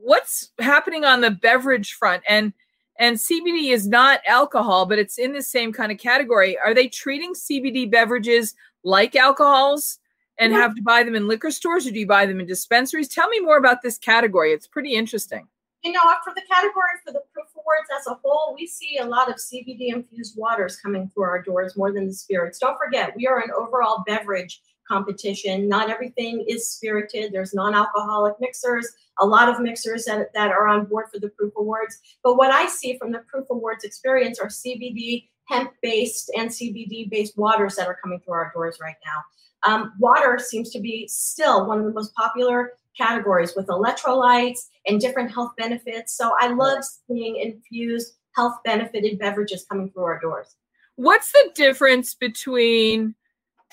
What's 0.00 0.50
happening 0.58 1.04
on 1.04 1.20
the 1.20 1.30
beverage 1.30 1.94
front? 1.94 2.22
And 2.28 2.52
and 3.00 3.16
CBD 3.16 3.72
is 3.72 3.88
not 3.88 4.20
alcohol, 4.26 4.84
but 4.84 4.98
it's 4.98 5.18
in 5.18 5.32
the 5.32 5.42
same 5.42 5.72
kind 5.72 5.90
of 5.90 5.96
category. 5.96 6.58
Are 6.58 6.74
they 6.74 6.86
treating 6.86 7.32
CBD 7.32 7.90
beverages 7.90 8.54
like 8.84 9.16
alcohols 9.16 9.98
and 10.38 10.52
yeah. 10.52 10.58
have 10.58 10.76
to 10.76 10.82
buy 10.82 11.02
them 11.02 11.14
in 11.14 11.26
liquor 11.26 11.50
stores 11.50 11.86
or 11.86 11.92
do 11.92 11.98
you 11.98 12.06
buy 12.06 12.26
them 12.26 12.40
in 12.40 12.46
dispensaries? 12.46 13.08
Tell 13.08 13.28
me 13.28 13.40
more 13.40 13.56
about 13.56 13.80
this 13.82 13.96
category. 13.96 14.52
It's 14.52 14.66
pretty 14.66 14.94
interesting. 14.94 15.48
You 15.82 15.92
know, 15.92 16.00
for 16.22 16.34
the 16.34 16.42
category 16.42 16.90
for 17.02 17.12
the 17.12 17.22
proof 17.32 17.46
awards 17.54 17.88
as 17.98 18.06
a 18.06 18.18
whole, 18.22 18.54
we 18.54 18.66
see 18.66 18.98
a 18.98 19.06
lot 19.06 19.30
of 19.30 19.36
CBD 19.36 19.94
infused 19.94 20.36
waters 20.36 20.76
coming 20.76 21.08
through 21.08 21.24
our 21.24 21.40
doors 21.40 21.78
more 21.78 21.90
than 21.90 22.06
the 22.06 22.12
spirits. 22.12 22.58
Don't 22.58 22.76
forget, 22.76 23.16
we 23.16 23.26
are 23.26 23.40
an 23.40 23.50
overall 23.56 24.04
beverage 24.06 24.60
competition. 24.90 25.68
Not 25.68 25.90
everything 25.90 26.44
is 26.48 26.70
spirited. 26.70 27.32
There's 27.32 27.54
non-alcoholic 27.54 28.34
mixers, 28.40 28.88
a 29.20 29.26
lot 29.26 29.48
of 29.48 29.60
mixers 29.60 30.04
that, 30.06 30.32
that 30.34 30.50
are 30.50 30.66
on 30.66 30.86
board 30.86 31.06
for 31.12 31.20
the 31.20 31.28
Proof 31.28 31.52
Awards. 31.56 31.98
But 32.24 32.36
what 32.36 32.50
I 32.50 32.66
see 32.66 32.98
from 32.98 33.12
the 33.12 33.20
Proof 33.20 33.46
Awards 33.50 33.84
experience 33.84 34.38
are 34.40 34.48
CBD 34.48 35.28
hemp-based 35.48 36.30
and 36.36 36.50
CBD-based 36.50 37.36
waters 37.36 37.76
that 37.76 37.86
are 37.86 37.98
coming 38.02 38.20
through 38.20 38.34
our 38.34 38.50
doors 38.54 38.78
right 38.80 38.96
now. 39.04 39.72
Um, 39.72 39.92
water 39.98 40.38
seems 40.38 40.70
to 40.70 40.80
be 40.80 41.06
still 41.08 41.66
one 41.66 41.78
of 41.78 41.84
the 41.84 41.92
most 41.92 42.14
popular 42.14 42.72
categories 42.96 43.54
with 43.56 43.66
electrolytes 43.66 44.68
and 44.86 45.00
different 45.00 45.32
health 45.32 45.52
benefits. 45.56 46.16
So 46.16 46.32
I 46.40 46.48
love 46.48 46.78
seeing 47.06 47.36
infused 47.36 48.14
health 48.34 48.56
benefited 48.64 49.18
beverages 49.18 49.66
coming 49.68 49.90
through 49.90 50.04
our 50.04 50.20
doors. 50.20 50.56
What's 50.96 51.32
the 51.32 51.50
difference 51.54 52.14
between 52.14 53.14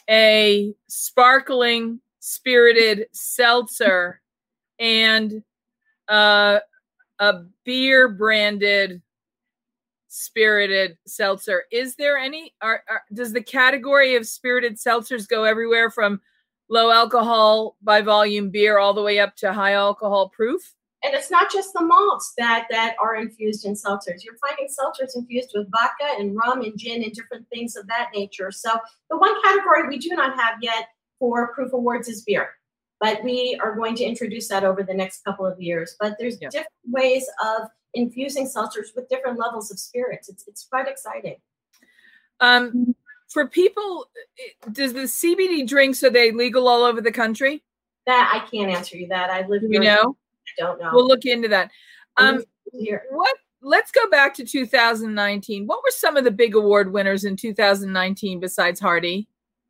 a 0.10 0.74
sparkling 0.88 2.00
spirited 2.20 3.08
seltzer 3.12 4.22
and 4.80 5.44
uh, 6.08 6.60
a 7.20 7.34
beer 7.64 8.10
branded 8.10 9.02
spirited 10.08 10.98
seltzer. 11.06 11.64
Is 11.72 11.96
there 11.96 12.18
any? 12.18 12.54
Are, 12.62 12.84
are, 12.90 13.04
does 13.14 13.34
the 13.34 13.42
category 13.42 14.16
of 14.16 14.28
spirited 14.28 14.78
seltzers 14.78 15.28
go 15.28 15.44
everywhere 15.44 15.92
from 15.92 16.22
low 16.70 16.92
alcohol 16.92 17.78
by 17.82 18.02
volume 18.02 18.50
beer 18.50 18.78
all 18.78 18.94
the 18.94 19.02
way 19.02 19.20
up 19.20 19.36
to 19.38 19.54
high 19.54 19.74
alcohol 19.74 20.30
proof? 20.30 20.74
And 21.04 21.14
it's 21.14 21.30
not 21.30 21.52
just 21.52 21.74
the 21.74 21.84
malts 21.84 22.34
that 22.38 22.68
that 22.72 22.96
are 23.00 23.16
infused 23.16 23.66
in 23.66 23.74
seltzers. 23.74 24.24
You're 24.24 24.38
finding 24.48 24.68
seltzers 24.68 25.16
infused 25.16 25.52
with 25.54 25.70
vodka 25.72 26.08
and 26.18 26.36
rum 26.36 26.62
and 26.62 26.78
gin 26.78 27.04
and 27.04 27.14
different 27.14 27.48
things 27.50 27.76
of 27.76 27.88
that 27.88 28.10
nature. 28.16 28.52
So 28.52 28.72
the 29.10 29.18
one 29.18 29.40
category 29.44 29.88
we 29.88 30.00
do 30.00 30.10
not 30.16 30.40
have 30.40 30.56
yet 30.62 30.88
for 31.20 31.54
proof 31.54 31.72
awards 31.74 32.08
is 32.08 32.24
beer. 32.24 32.50
But 33.00 33.24
we 33.24 33.60
are 33.62 33.76
going 33.76 33.96
to 33.98 34.04
introduce 34.04 34.48
that 34.48 34.64
over 34.64 34.82
the 34.82 34.94
next 34.94 35.24
couple 35.24 35.46
of 35.46 35.62
years. 35.62 35.96
But 36.00 36.16
there's 36.18 36.42
yeah. 36.42 36.50
different 36.50 36.72
ways 36.88 37.30
of 37.46 37.70
infusing 37.94 38.48
seltzers 38.48 38.96
with 38.96 39.08
different 39.08 39.38
levels 39.38 39.70
of 39.72 39.80
spirits. 39.80 40.30
It's 40.30 40.48
it's 40.48 40.66
quite 40.66 40.88
exciting. 40.88 41.38
Um, 42.40 42.96
for 43.30 43.48
people, 43.48 44.08
does 44.72 44.94
the 44.94 45.02
CBD 45.02 45.68
drinks 45.68 46.04
are 46.04 46.10
they 46.10 46.32
legal 46.32 46.68
all 46.68 46.84
over 46.84 47.02
the 47.02 47.12
country? 47.12 47.64
That 48.06 48.32
I 48.34 48.48
can't 48.50 48.72
answer 48.72 48.98
you 48.98 49.08
that. 49.10 49.30
I've 49.30 49.50
lived. 49.50 49.66
You 49.70 49.80
know, 49.80 50.18
I 50.60 50.62
don't 50.62 50.80
know. 50.80 50.92
We'll 50.94 51.08
look 51.08 51.26
into 51.26 51.48
that. 51.50 51.72
Um, 52.18 52.44
what? 53.12 53.36
Let's 53.62 53.92
go 53.92 54.08
back 54.10 54.34
to 54.36 54.46
2019. 54.46 55.66
What 55.66 55.80
were 55.80 55.92
some 55.92 56.16
of 56.16 56.24
the 56.24 56.32
big 56.32 56.56
award 56.56 56.94
winners 56.94 57.24
in 57.24 57.36
2019 57.36 58.40
besides 58.40 58.80
Hardy? 58.80 59.28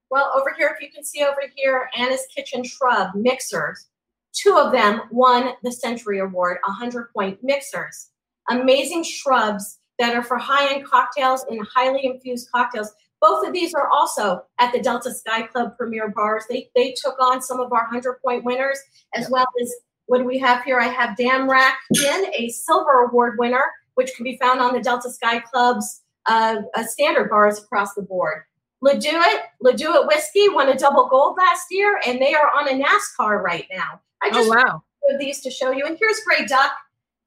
Well, 0.10 0.32
over 0.36 0.54
here, 0.58 0.76
if 0.76 0.82
you 0.82 0.92
can 0.94 1.04
see 1.04 1.24
over 1.24 1.42
here, 1.56 1.90
Anna's 1.98 2.26
Kitchen 2.36 2.64
Shrub 2.64 3.16
mixers. 3.16 3.88
Two 4.34 4.56
of 4.58 4.72
them 4.72 5.02
won 5.12 5.54
the 5.64 5.72
Century 5.72 6.20
Award, 6.20 6.58
100 6.66 7.12
point 7.14 7.40
mixers. 7.42 8.10
Amazing 8.50 9.04
shrubs 9.04 9.80
that 10.00 10.16
are 10.16 10.24
for 10.24 10.38
high 10.38 10.74
end 10.74 10.86
cocktails 10.86 11.46
and 11.50 11.66
highly 11.74 12.06
infused 12.06 12.50
cocktails. 12.52 12.92
Both 13.20 13.48
of 13.48 13.54
these 13.54 13.74
are 13.74 13.90
also 13.90 14.44
at 14.60 14.72
the 14.72 14.80
Delta 14.80 15.12
Sky 15.14 15.44
Club 15.44 15.76
Premier 15.76 16.10
Bars. 16.10 16.44
They, 16.50 16.70
they 16.76 16.94
took 17.04 17.20
on 17.20 17.42
some 17.42 17.60
of 17.60 17.74
our 17.74 17.84
100 17.84 18.22
point 18.24 18.44
winners, 18.44 18.80
as 19.16 19.30
well 19.30 19.48
as 19.62 19.74
what 20.08 20.20
do 20.20 20.26
we 20.26 20.40
have 20.40 20.64
here? 20.64 20.80
I 20.80 20.88
have 20.88 21.18
Damrak 21.18 21.74
Gin, 21.94 22.26
a 22.34 22.50
silver 22.50 23.04
award 23.04 23.36
winner, 23.38 23.64
which 23.96 24.14
can 24.16 24.24
be 24.24 24.38
found 24.38 24.60
on 24.60 24.74
the 24.74 24.82
Delta 24.82 25.12
Sky 25.12 25.40
Club's 25.40 26.02
uh, 26.26 26.58
uh, 26.76 26.84
standard 26.84 27.30
bars 27.30 27.60
across 27.60 27.94
the 27.94 28.02
board. 28.02 28.44
Leduit, 28.84 29.42
Leduit 29.64 30.08
Whiskey 30.08 30.50
won 30.50 30.70
a 30.70 30.78
double 30.78 31.08
gold 31.10 31.38
last 31.38 31.66
year, 31.72 32.00
and 32.06 32.22
they 32.22 32.34
are 32.34 32.52
on 32.56 32.68
a 32.68 32.84
NASCAR 32.84 33.42
right 33.42 33.66
now. 33.72 34.02
I 34.22 34.30
oh, 34.32 34.34
just 34.34 34.50
oh, 34.50 34.56
wow. 34.56 34.84
these 35.20 35.42
to 35.42 35.52
show 35.52 35.72
you. 35.72 35.86
And 35.86 35.98
here's 36.00 36.20
Grey 36.22 36.46
Duck 36.46 36.72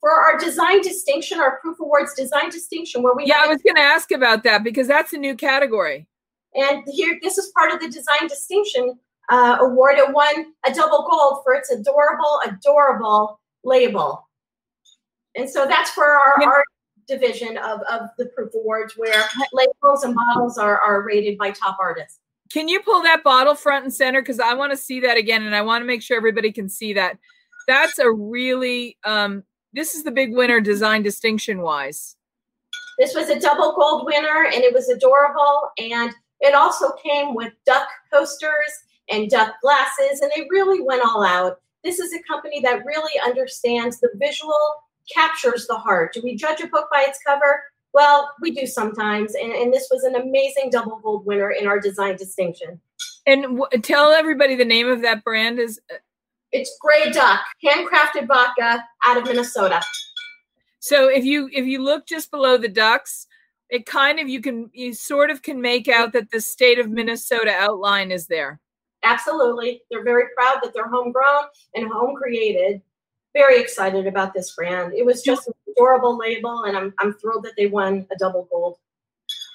for 0.01 0.11
our 0.11 0.39
design 0.39 0.81
distinction, 0.81 1.39
our 1.41 1.59
Proof 1.61 1.79
Awards 1.81 2.15
design 2.15 2.51
distinction, 2.51 3.03
where 3.03 3.15
we 3.15 3.27
yeah, 3.27 3.43
I 3.43 3.49
was 3.49 3.61
going 3.63 3.77
to 3.77 3.83
ask 3.83 4.11
about 4.13 4.45
that 4.45 4.65
because 4.65 4.87
that's 4.87 5.13
a 5.13 5.19
new 5.19 5.35
category. 5.35 6.07
And 6.55 6.83
here, 6.91 7.19
this 7.23 7.37
is 7.37 7.53
part 7.57 7.73
of 7.73 7.81
the 7.81 7.89
design 7.89 8.29
distinction 8.29 8.99
uh, 9.31 9.59
award. 9.61 9.99
It 9.99 10.13
won 10.13 10.53
a 10.67 10.73
double 10.73 11.07
gold 11.11 11.43
for 11.45 11.55
its 11.55 11.71
adorable, 11.71 12.41
adorable 12.47 13.41
label. 13.65 14.29
And 15.37 15.49
so 15.49 15.67
that's 15.67 15.91
for 15.91 16.05
our 16.05 16.35
yeah. 16.41 16.47
art 16.47 16.65
division 17.07 17.57
of, 17.57 17.81
of 17.91 18.09
the 18.19 18.27
Proof 18.27 18.53
Awards, 18.55 18.95
where 18.97 19.25
labels 19.53 20.05
and 20.05 20.15
bottles 20.15 20.59
are, 20.59 20.81
are 20.81 21.03
rated 21.03 21.39
by 21.39 21.51
top 21.51 21.77
artists. 21.81 22.19
Can 22.53 22.69
you 22.69 22.81
pull 22.81 23.01
that 23.03 23.23
bottle 23.23 23.55
front 23.55 23.85
and 23.85 23.95
center? 23.95 24.21
Because 24.21 24.41
I 24.41 24.55
want 24.55 24.73
to 24.73 24.77
see 24.77 25.01
that 25.01 25.17
again, 25.17 25.45
and 25.45 25.55
I 25.55 25.63
want 25.63 25.83
to 25.83 25.87
make 25.87 26.03
sure 26.03 26.17
everybody 26.17 26.51
can 26.51 26.69
see 26.69 26.93
that. 26.95 27.17
That's 27.69 28.01
a 28.01 28.11
really 28.11 28.97
um, 29.05 29.45
this 29.73 29.95
is 29.95 30.03
the 30.03 30.11
big 30.11 30.35
winner 30.35 30.61
design 30.61 31.03
distinction 31.03 31.61
wise. 31.61 32.17
This 32.99 33.15
was 33.15 33.29
a 33.29 33.39
double 33.39 33.75
gold 33.77 34.05
winner 34.05 34.47
and 34.53 34.63
it 34.63 34.75
was 34.75 34.89
adorable. 34.89 35.71
And 35.79 36.13
it 36.41 36.55
also 36.55 36.93
came 37.03 37.35
with 37.35 37.53
duck 37.65 37.89
coasters 38.13 38.73
and 39.11 39.31
duck 39.31 39.55
glasses, 39.63 40.21
and 40.21 40.31
they 40.35 40.47
really 40.51 40.81
went 40.83 41.03
all 41.05 41.25
out. 41.25 41.61
This 41.85 41.99
is 41.99 42.13
a 42.13 42.23
company 42.23 42.61
that 42.61 42.85
really 42.85 43.19
understands 43.25 44.01
the 44.01 44.11
visual, 44.17 44.55
captures 45.13 45.67
the 45.67 45.77
heart. 45.77 46.13
Do 46.13 46.21
we 46.23 46.37
judge 46.37 46.61
a 46.61 46.67
book 46.69 46.89
by 46.93 47.05
its 47.09 47.19
cover? 47.27 47.63
Well, 47.93 48.31
we 48.41 48.53
do 48.53 48.67
sometimes. 48.67 49.35
And, 49.35 49.53
and 49.53 49.73
this 49.73 49.89
was 49.91 50.05
an 50.05 50.15
amazing 50.15 50.71
double 50.71 51.01
gold 51.03 51.27
winner 51.27 51.51
in 51.51 51.67
our 51.67 51.81
design 51.81 52.17
distinction. 52.17 52.81
And 53.27 53.43
w- 53.43 53.83
tell 53.83 54.13
everybody 54.13 54.55
the 54.55 54.65
name 54.65 54.89
of 54.89 55.03
that 55.03 55.25
brand 55.25 55.59
is 55.59 55.81
uh, 55.91 55.97
it's 56.53 56.77
Grey 56.81 57.11
Duck, 57.11 57.41
handcrafted 57.65 58.27
vodka 58.27 58.85
out 59.07 59.17
of 59.17 59.25
Minnesota. 59.25 59.81
So 60.81 61.09
if 61.09 61.25
you 61.25 61.49
if 61.53 61.67
you 61.67 61.83
look 61.83 62.07
just 62.07 62.31
below 62.31 62.57
the 62.57 62.69
ducks, 62.69 63.27
it 63.69 63.87
kind 63.87 64.19
of 64.19 64.29
you 64.29 64.41
can 64.41 64.71
you 64.73 64.95
sort 64.95 65.31
of 65.31 65.43
can 65.43 65.61
make 65.61 65.89
out 65.89 66.13
that 66.13 66.31
the 66.31 66.41
state 66.41 66.79
of 66.79 66.91
Minnesota 66.91 67.53
outline 67.53 68.11
is 68.11 68.27
there. 68.27 68.61
Absolutely. 69.03 69.83
They're 69.91 70.05
very 70.05 70.25
proud 70.37 70.61
that 70.63 70.73
they're 70.75 70.89
homegrown 70.89 71.45
and 71.75 71.91
home 71.91 72.15
created. 72.15 72.83
very 73.35 73.61
excited 73.61 74.07
about 74.07 74.35
this 74.35 74.55
brand. 74.55 74.93
It 74.95 75.05
was 75.05 75.23
just 75.23 75.47
an 75.47 75.55
adorable 75.71 76.17
label, 76.17 76.65
and 76.65 76.77
I'm 76.77 76.95
I'm 76.99 77.15
thrilled 77.15 77.45
that 77.45 77.55
they 77.57 77.67
won 77.67 78.07
a 78.13 78.17
double 78.17 78.49
gold. 78.51 78.77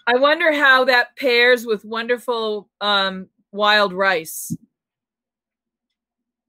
I 0.07 0.15
wonder 0.15 0.53
how 0.53 0.85
that 0.85 1.15
pairs 1.17 1.65
with 1.65 1.83
wonderful 1.83 2.69
um, 2.79 3.27
wild 3.51 3.91
rice. 3.91 4.55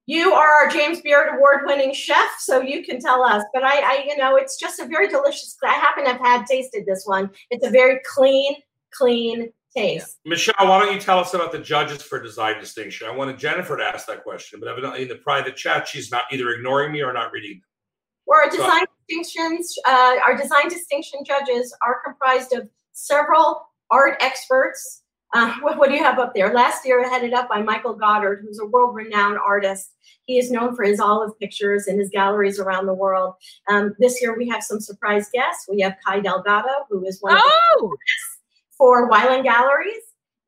You 0.09 0.35
are 0.35 0.47
our 0.47 0.69
James 0.69 1.01
Beard 1.01 1.35
Award-winning 1.35 1.93
chef, 1.93 2.29
so 2.39 2.61
you 2.61 2.85
can 2.85 3.01
tell 3.01 3.25
us. 3.25 3.43
But 3.53 3.65
I, 3.65 3.81
I, 3.81 4.05
you 4.07 4.17
know, 4.17 4.37
it's 4.37 4.57
just 4.57 4.79
a 4.79 4.87
very 4.87 5.09
delicious. 5.09 5.57
I 5.65 5.73
happen 5.73 6.05
to 6.05 6.13
have 6.13 6.21
had 6.21 6.47
tasted 6.47 6.87
this 6.87 7.05
one. 7.07 7.29
It's 7.51 7.67
a 7.67 7.71
very 7.71 8.01
clean, 8.07 8.57
clean 8.93 9.53
taste. 9.77 10.19
Michele, 10.25 10.55
why 10.59 10.81
don't 10.81 10.95
you 10.95 11.01
tell 11.01 11.19
us 11.19 11.35
about 11.35 11.53
the 11.53 11.59
judges 11.59 12.03
for 12.03 12.21
design 12.21 12.59
distinction? 12.59 13.09
I 13.09 13.15
wanted 13.15 13.39
Jennifer 13.39 13.77
to 13.77 13.85
ask 13.85 14.07
that 14.07 14.25
question, 14.25 14.61
but 14.61 14.69
evidently 14.69 15.03
in 15.03 15.09
the 15.09 15.17
private 15.17 15.57
chat, 15.57 15.87
she's 15.87 16.11
not 16.11 16.25
either 16.33 16.51
ignoring 16.51 16.93
me 16.93 17.03
or 17.03 17.13
not 17.13 17.33
reading 17.33 17.53
them. 17.53 17.63
Well, 18.27 18.41
our 18.41 18.51
design 18.51 18.81
so, 18.81 18.87
distinctions, 19.09 19.75
uh, 19.87 20.17
our 20.27 20.37
design 20.37 20.69
distinction 20.69 21.21
judges 21.25 21.75
are 21.87 22.01
comprised 22.05 22.53
of 22.53 22.69
several 22.93 23.63
art 23.91 24.17
experts. 24.21 25.03
Uh, 25.35 25.55
what, 25.61 25.77
what, 25.79 25.89
do 25.91 25.95
you 25.95 26.03
have 26.03 26.19
up 26.19 26.35
there? 26.35 26.53
Last 26.53 26.87
year, 26.87 27.09
headed 27.09 27.35
up 27.35 27.49
by 27.49 27.61
Michael 27.61 27.95
Godard, 27.95 28.43
who's 28.43 28.59
a 28.59 28.67
world-renowned 28.67 29.39
artist. 29.39 29.93
He 30.25 30.39
is 30.39 30.51
known 30.51 30.75
for 30.75 30.83
his 30.85 30.99
olive 30.99 31.39
pictures 31.39 31.87
and 31.87 32.01
his 32.01 32.11
galleries 32.11 32.59
around 32.59 32.87
the 32.87 32.95
world. 32.95 33.35
Um, 33.69 33.95
this 33.99 34.21
year, 34.21 34.37
we 34.37 34.49
have 34.49 34.63
some 34.63 34.81
surprise 34.81 35.29
guests. 35.33 35.67
We 35.69 35.81
have 35.81 35.97
Kai 36.05 36.21
Delgado, 36.21 36.69
who 36.89 37.05
is 37.05 37.19
one 37.21 37.37
oh! 37.37 37.75
of 37.83 37.91
the 37.91 37.97
for 38.77 39.11
Wyland 39.11 39.45
Galleries. 39.45 40.03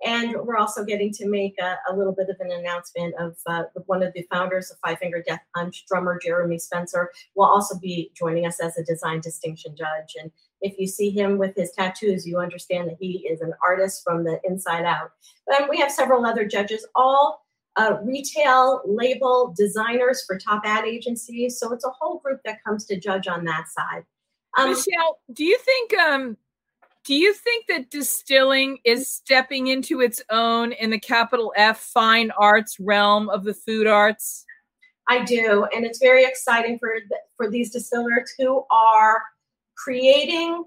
And 0.04 0.36
we're 0.44 0.56
also 0.56 0.84
getting 0.84 1.12
to 1.14 1.28
make 1.28 1.54
a, 1.60 1.76
a 1.90 1.96
little 1.96 2.14
bit 2.14 2.28
of 2.28 2.36
an 2.38 2.52
announcement 2.52 3.14
of 3.18 3.36
uh, 3.46 3.64
one 3.86 4.02
of 4.02 4.12
the 4.12 4.24
founders 4.30 4.70
of 4.70 4.78
Five 4.86 4.98
Finger 4.98 5.24
Death 5.26 5.40
Punch, 5.56 5.86
drummer 5.88 6.20
Jeremy 6.22 6.58
Spencer, 6.58 7.10
will 7.34 7.46
also 7.46 7.76
be 7.78 8.12
joining 8.16 8.46
us 8.46 8.60
as 8.60 8.78
a 8.78 8.84
design 8.84 9.20
distinction 9.20 9.74
judge. 9.76 10.14
And 10.20 10.30
if 10.60 10.78
you 10.78 10.86
see 10.86 11.10
him 11.10 11.36
with 11.36 11.56
his 11.56 11.72
tattoos, 11.72 12.26
you 12.26 12.38
understand 12.38 12.88
that 12.88 12.96
he 13.00 13.26
is 13.28 13.40
an 13.40 13.54
artist 13.66 14.02
from 14.04 14.22
the 14.22 14.40
inside 14.44 14.84
out. 14.84 15.10
But 15.48 15.68
we 15.68 15.80
have 15.80 15.90
several 15.90 16.24
other 16.24 16.46
judges, 16.46 16.86
all 16.94 17.44
uh, 17.74 17.96
retail 18.02 18.82
label 18.86 19.52
designers 19.56 20.22
for 20.26 20.38
top 20.38 20.62
ad 20.64 20.84
agencies. 20.84 21.58
So 21.58 21.72
it's 21.72 21.84
a 21.84 21.90
whole 21.90 22.18
group 22.18 22.40
that 22.44 22.62
comes 22.64 22.84
to 22.86 22.98
judge 22.98 23.26
on 23.26 23.44
that 23.46 23.64
side. 23.68 24.04
Um, 24.56 24.70
Michele, 24.70 25.18
do 25.32 25.44
you 25.44 25.58
think 25.58 25.94
um, 25.94 26.36
do 27.04 27.14
you 27.14 27.32
think 27.32 27.66
that 27.68 27.90
distilling 27.90 28.78
is 28.84 29.08
stepping 29.08 29.68
into 29.68 30.00
its 30.00 30.22
own 30.30 30.72
in 30.72 30.90
the 30.90 31.00
capital 31.00 31.52
F 31.56 31.78
fine 31.78 32.30
arts 32.38 32.78
realm 32.78 33.28
of 33.30 33.44
the 33.44 33.54
food 33.54 33.87
arts? 33.87 34.44
I 35.08 35.24
do, 35.24 35.66
and 35.74 35.87
it's 35.87 35.98
very 35.98 36.24
exciting 36.24 36.78
for 36.78 36.94
for 37.37 37.50
these 37.50 37.72
distillers 37.72 38.32
who 38.38 38.64
are 38.70 39.22
creating 39.76 40.64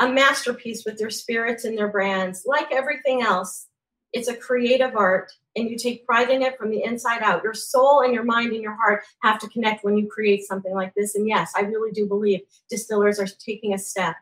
a 0.00 0.08
masterpiece 0.08 0.84
with 0.84 0.98
their 0.98 1.10
spirits 1.10 1.64
and 1.64 1.76
their 1.76 1.88
brands. 1.88 2.42
Like 2.44 2.72
everything 2.72 3.22
else, 3.22 3.68
it's 4.12 4.28
a 4.28 4.36
creative 4.36 4.96
art, 4.96 5.30
and 5.54 5.70
you 5.70 5.78
take 5.78 6.06
pride 6.06 6.30
in 6.30 6.42
it 6.42 6.58
from 6.58 6.70
the 6.70 6.82
inside 6.82 7.22
out. 7.22 7.44
Your 7.44 7.54
soul 7.54 8.00
and 8.00 8.12
your 8.12 8.24
mind 8.24 8.52
and 8.52 8.62
your 8.62 8.74
heart 8.74 9.04
have 9.22 9.38
to 9.40 9.48
connect 9.48 9.84
when 9.84 9.96
you 9.96 10.08
create 10.08 10.44
something 10.44 10.74
like 10.74 10.92
this. 10.96 11.14
And 11.14 11.28
yes, 11.28 11.52
I 11.56 11.60
really 11.60 11.92
do 11.92 12.06
believe 12.06 12.40
distillers 12.68 13.20
are 13.20 13.28
taking 13.38 13.74
a 13.74 13.78
step 13.78 14.16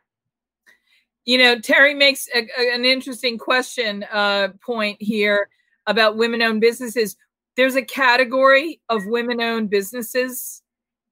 you 1.26 1.36
know, 1.36 1.58
Terry 1.58 1.92
makes 1.92 2.28
a, 2.34 2.48
a, 2.58 2.74
an 2.74 2.84
interesting 2.84 3.36
question 3.36 4.04
uh, 4.10 4.48
point 4.64 4.96
here 5.00 5.48
about 5.86 6.16
women-owned 6.16 6.60
businesses. 6.60 7.16
There's 7.56 7.74
a 7.74 7.82
category 7.82 8.80
of 8.88 9.02
women-owned 9.06 9.68
businesses. 9.68 10.62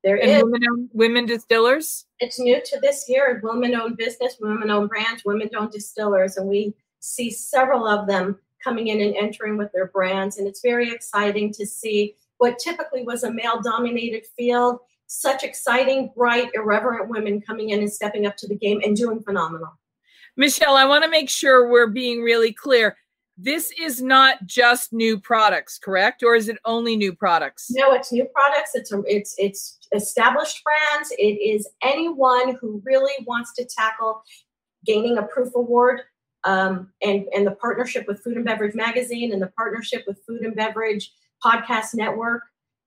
There 0.04 0.16
is 0.16 0.42
women-owned 0.42 0.90
women 0.92 1.26
distillers. 1.26 2.06
It's 2.20 2.38
new 2.38 2.60
to 2.64 2.80
this 2.80 3.06
year. 3.08 3.40
Women-owned 3.42 3.96
business, 3.96 4.36
women-owned 4.40 4.88
brands, 4.88 5.24
women-owned 5.24 5.72
distillers, 5.72 6.36
and 6.36 6.48
we 6.48 6.74
see 7.00 7.30
several 7.30 7.86
of 7.86 8.06
them 8.06 8.38
coming 8.62 8.88
in 8.88 9.00
and 9.00 9.16
entering 9.16 9.56
with 9.56 9.72
their 9.72 9.86
brands. 9.86 10.38
And 10.38 10.46
it's 10.46 10.60
very 10.60 10.90
exciting 10.90 11.52
to 11.54 11.66
see 11.66 12.14
what 12.38 12.58
typically 12.58 13.02
was 13.02 13.24
a 13.24 13.32
male-dominated 13.32 14.26
field. 14.36 14.78
Such 15.06 15.42
exciting, 15.42 16.12
bright, 16.14 16.50
irreverent 16.54 17.08
women 17.08 17.40
coming 17.40 17.70
in 17.70 17.80
and 17.80 17.92
stepping 17.92 18.26
up 18.26 18.36
to 18.38 18.48
the 18.48 18.56
game 18.56 18.80
and 18.84 18.96
doing 18.96 19.22
phenomenal. 19.22 19.78
Michele, 20.36 20.76
I 20.76 20.84
want 20.84 21.04
to 21.04 21.10
make 21.10 21.30
sure 21.30 21.70
we're 21.70 21.86
being 21.86 22.22
really 22.22 22.52
clear. 22.52 22.96
This 23.36 23.72
is 23.80 24.00
not 24.00 24.46
just 24.46 24.92
new 24.92 25.18
products, 25.18 25.78
correct? 25.78 26.22
Or 26.22 26.36
is 26.36 26.48
it 26.48 26.58
only 26.64 26.96
new 26.96 27.12
products? 27.12 27.66
No, 27.70 27.92
it's 27.92 28.12
new 28.12 28.26
products. 28.26 28.70
It's 28.74 28.92
a, 28.92 29.02
it's 29.06 29.34
it's 29.38 29.78
established 29.92 30.62
brands. 30.62 31.12
It 31.18 31.40
is 31.40 31.68
anyone 31.82 32.56
who 32.60 32.80
really 32.84 33.12
wants 33.26 33.52
to 33.54 33.64
tackle 33.64 34.22
gaining 34.86 35.18
a 35.18 35.22
proof 35.22 35.52
award 35.54 36.02
um, 36.44 36.92
and 37.02 37.24
and 37.34 37.46
the 37.46 37.52
partnership 37.52 38.06
with 38.06 38.22
Food 38.22 38.36
and 38.36 38.44
Beverage 38.44 38.74
Magazine 38.74 39.32
and 39.32 39.42
the 39.42 39.52
partnership 39.56 40.04
with 40.06 40.20
Food 40.26 40.42
and 40.42 40.54
Beverage 40.54 41.12
Podcast 41.44 41.94
Network, 41.94 42.42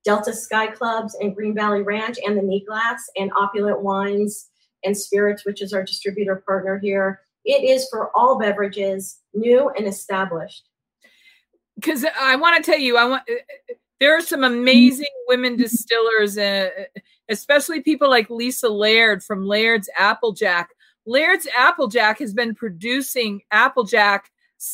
Delta 0.05 0.33
Sky 0.33 0.67
Clubs 0.67 1.15
and 1.19 1.35
Green 1.35 1.55
Valley 1.55 1.81
Ranch 1.81 2.17
and 2.25 2.37
the 2.37 2.41
Neat 2.41 2.65
Glass 2.67 3.09
and 3.17 3.31
Opulent 3.37 3.81
Wines 3.81 4.49
and 4.83 4.95
Spirits, 4.95 5.45
which 5.45 5.61
is 5.61 5.73
our 5.73 5.83
distributor 5.83 6.37
partner 6.45 6.79
here. 6.79 7.21
It 7.47 7.63
is 7.63 7.87
for 7.89 8.11
all 8.13 8.37
beverages, 8.37 9.21
new 9.33 9.69
and 9.69 9.87
established. 9.87 10.67
Because 11.75 12.05
I 12.19 12.35
want 12.35 12.57
to 12.57 12.71
tell 12.71 12.79
you, 12.79 12.97
I 12.97 13.05
want 13.05 13.23
there 13.99 14.15
are 14.15 14.21
some 14.21 14.43
amazing 14.43 15.05
women 15.27 15.55
distillers, 15.55 16.37
uh, 16.37 16.69
especially 17.29 17.81
people 17.81 18.09
like 18.09 18.29
Lisa 18.29 18.67
Laird 18.67 19.23
from 19.23 19.45
Laird's 19.45 19.89
Applejack. 19.97 20.69
Laird's 21.05 21.47
Applejack 21.57 22.19
has 22.19 22.33
been 22.33 22.53
producing 22.53 23.41
Applejack 23.51 24.29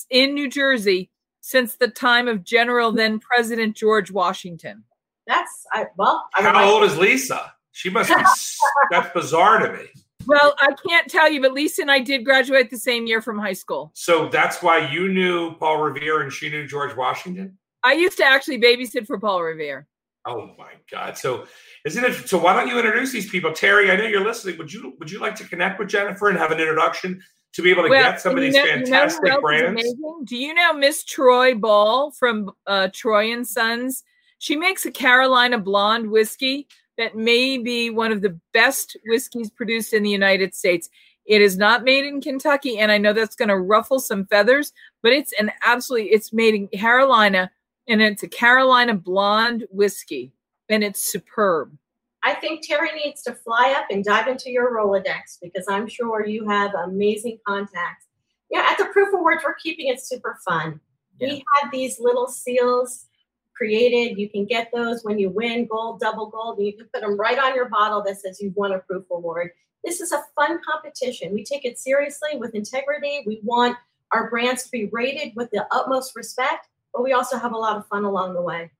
in 0.09 0.33
New 0.33 0.49
Jersey 0.49 1.11
since 1.41 1.75
the 1.75 1.89
time 1.89 2.27
of 2.27 2.43
General 2.43 2.91
then 2.91 3.19
President 3.19 3.77
George 3.77 4.09
Washington. 4.09 4.83
That's 5.27 5.65
I 5.71 5.85
well. 5.95 6.25
I 6.35 6.41
How 6.41 6.69
old 6.69 6.83
is 6.83 6.97
Lisa? 6.97 7.53
She 7.71 7.89
must 7.89 8.09
be. 8.09 8.15
that's 8.91 9.13
bizarre 9.13 9.59
to 9.59 9.73
me. 9.73 9.85
Well, 10.25 10.55
I 10.59 10.73
can't 10.87 11.09
tell 11.09 11.29
you, 11.31 11.41
but 11.41 11.53
Lisa 11.53 11.81
and 11.81 11.91
I 11.91 11.99
did 11.99 12.25
graduate 12.25 12.69
the 12.69 12.77
same 12.77 13.07
year 13.07 13.21
from 13.21 13.37
high 13.37 13.53
school. 13.53 13.91
So 13.93 14.29
that's 14.29 14.61
why 14.61 14.89
you 14.91 15.07
knew 15.07 15.55
Paul 15.55 15.81
Revere 15.81 16.21
and 16.21 16.31
she 16.31 16.49
knew 16.49 16.67
George 16.67 16.95
Washington? 16.95 17.57
I 17.83 17.93
used 17.93 18.17
to 18.17 18.25
actually 18.25 18.61
babysit 18.61 19.07
for 19.07 19.19
Paul 19.19 19.43
Revere. 19.43 19.87
Oh 20.25 20.51
my 20.57 20.71
God. 20.89 21.17
So 21.17 21.45
isn't 21.85 22.03
it 22.03 22.29
so 22.29 22.37
why 22.37 22.53
don't 22.53 22.69
you 22.69 22.77
introduce 22.77 23.11
these 23.11 23.29
people? 23.29 23.51
Terry, 23.51 23.91
I 23.91 23.97
know 23.97 24.05
you're 24.05 24.23
listening. 24.23 24.57
Would 24.57 24.71
you 24.71 24.93
would 24.99 25.11
you 25.11 25.19
like 25.19 25.35
to 25.35 25.43
connect 25.47 25.79
with 25.79 25.89
Jennifer 25.89 26.29
and 26.29 26.37
have 26.37 26.51
an 26.51 26.59
introduction 26.59 27.21
to 27.53 27.61
be 27.61 27.69
able 27.71 27.83
to 27.83 27.89
well, 27.89 28.11
get 28.11 28.21
some 28.21 28.35
of 28.35 28.41
these 28.41 28.53
know, 28.53 28.65
fantastic 28.65 29.25
you 29.25 29.31
know 29.31 29.41
brands? 29.41 29.83
Do 30.23 30.37
you 30.37 30.53
know 30.53 30.73
Miss 30.73 31.03
Troy 31.03 31.55
Ball 31.55 32.11
from 32.11 32.51
uh, 32.67 32.87
Troy 32.93 33.33
and 33.33 33.45
Sons? 33.45 34.03
She 34.39 34.55
makes 34.55 34.85
a 34.85 34.91
Carolina 34.91 35.57
blonde 35.57 36.09
whiskey 36.09 36.67
that 36.97 37.15
may 37.15 37.57
be 37.57 37.89
one 37.89 38.11
of 38.11 38.21
the 38.21 38.39
best 38.53 38.97
whiskeys 39.05 39.49
produced 39.49 39.93
in 39.93 40.03
the 40.03 40.09
United 40.09 40.53
States. 40.53 40.89
It 41.25 41.41
is 41.41 41.57
not 41.57 41.83
made 41.83 42.05
in 42.05 42.21
Kentucky, 42.21 42.77
and 42.79 42.91
I 42.91 42.97
know 42.97 43.13
that's 43.13 43.35
going 43.35 43.49
to 43.49 43.57
ruffle 43.57 43.99
some 43.99 44.25
feathers, 44.25 44.73
but 45.01 45.13
it's 45.13 45.33
an 45.39 45.51
absolutely 45.65 46.09
it's 46.09 46.33
made 46.33 46.53
in 46.53 46.67
Carolina, 46.67 47.49
and 47.87 48.01
it's 48.01 48.23
a 48.23 48.27
Carolina 48.27 48.93
blonde 48.93 49.65
whiskey, 49.71 50.33
and 50.69 50.83
it's 50.83 51.01
superb. 51.01 51.77
I 52.23 52.33
think 52.35 52.65
Terry 52.65 52.89
needs 52.93 53.21
to 53.23 53.33
fly 53.33 53.75
up 53.77 53.85
and 53.89 54.03
dive 54.03 54.27
into 54.27 54.49
your 54.49 54.73
Rolodex 54.73 55.39
because 55.41 55.65
I'm 55.69 55.87
sure 55.87 56.25
you 56.25 56.47
have 56.47 56.73
amazing 56.73 57.39
contacts. 57.45 58.05
Yeah, 58.49 58.65
at 58.69 58.77
the 58.77 58.85
Proof 58.85 59.13
Awards, 59.13 59.43
we're 59.43 59.55
keeping 59.55 59.87
it 59.87 60.01
super 60.01 60.39
fun. 60.45 60.79
Yeah. 61.19 61.29
We 61.29 61.43
had 61.55 61.71
these 61.71 61.99
little 61.99 62.27
seals 62.27 63.07
created. 63.55 64.17
You 64.17 64.29
can 64.29 64.45
get 64.45 64.69
those 64.73 65.03
when 65.03 65.19
you 65.19 65.29
win 65.29 65.67
gold, 65.67 65.99
double 65.99 66.27
gold, 66.27 66.57
and 66.57 66.67
you 66.67 66.73
can 66.73 66.87
put 66.93 67.01
them 67.01 67.17
right 67.17 67.39
on 67.39 67.55
your 67.55 67.69
bottle 67.69 68.03
that 68.03 68.19
says 68.19 68.41
you've 68.41 68.55
won 68.55 68.73
a 68.73 68.79
proof 68.79 69.05
award. 69.11 69.51
This 69.83 70.01
is 70.01 70.11
a 70.11 70.23
fun 70.35 70.59
competition. 70.67 71.33
We 71.33 71.43
take 71.43 71.65
it 71.65 71.77
seriously 71.77 72.37
with 72.37 72.55
integrity. 72.55 73.23
We 73.25 73.41
want 73.43 73.77
our 74.11 74.29
brands 74.29 74.63
to 74.63 74.71
be 74.71 74.85
rated 74.91 75.33
with 75.35 75.49
the 75.51 75.65
utmost 75.71 76.15
respect, 76.15 76.67
but 76.93 77.03
we 77.03 77.13
also 77.13 77.37
have 77.37 77.53
a 77.53 77.57
lot 77.57 77.75
of 77.75 77.87
fun 77.87 78.05
along 78.05 78.33
the 78.33 78.41
way. 78.41 78.71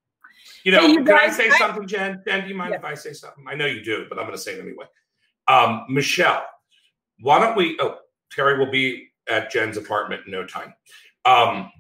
You 0.63 0.71
know, 0.71 0.82
you 0.82 0.95
can 0.95 1.05
guys, 1.05 1.34
I 1.34 1.43
say 1.43 1.49
I, 1.49 1.57
something, 1.57 1.88
Jen? 1.88 2.21
Jen, 2.26 2.43
do 2.43 2.49
you 2.49 2.55
mind 2.55 2.71
yeah. 2.71 2.78
if 2.78 2.86
I 2.86 2.93
say 2.93 3.13
something? 3.13 3.45
I 3.47 3.55
know 3.55 3.65
you 3.65 3.84
do, 3.84 4.05
but 4.09 4.17
I'm 4.17 4.26
going 4.26 4.38
to 4.38 4.41
say 4.41 4.53
it 4.53 4.61
anyway. 4.61 4.86
Um, 5.47 5.86
Michele, 5.89 6.43
why 7.19 7.39
don't 7.39 7.55
we? 7.55 7.78
Oh, 7.80 7.97
Terry 8.32 8.57
will 8.57 8.71
be 8.71 9.09
at 9.30 9.51
Jen's 9.51 9.78
apartment 9.78 10.21
in 10.26 10.32
no 10.32 10.45
time. 10.45 10.74
Um, 11.26 11.71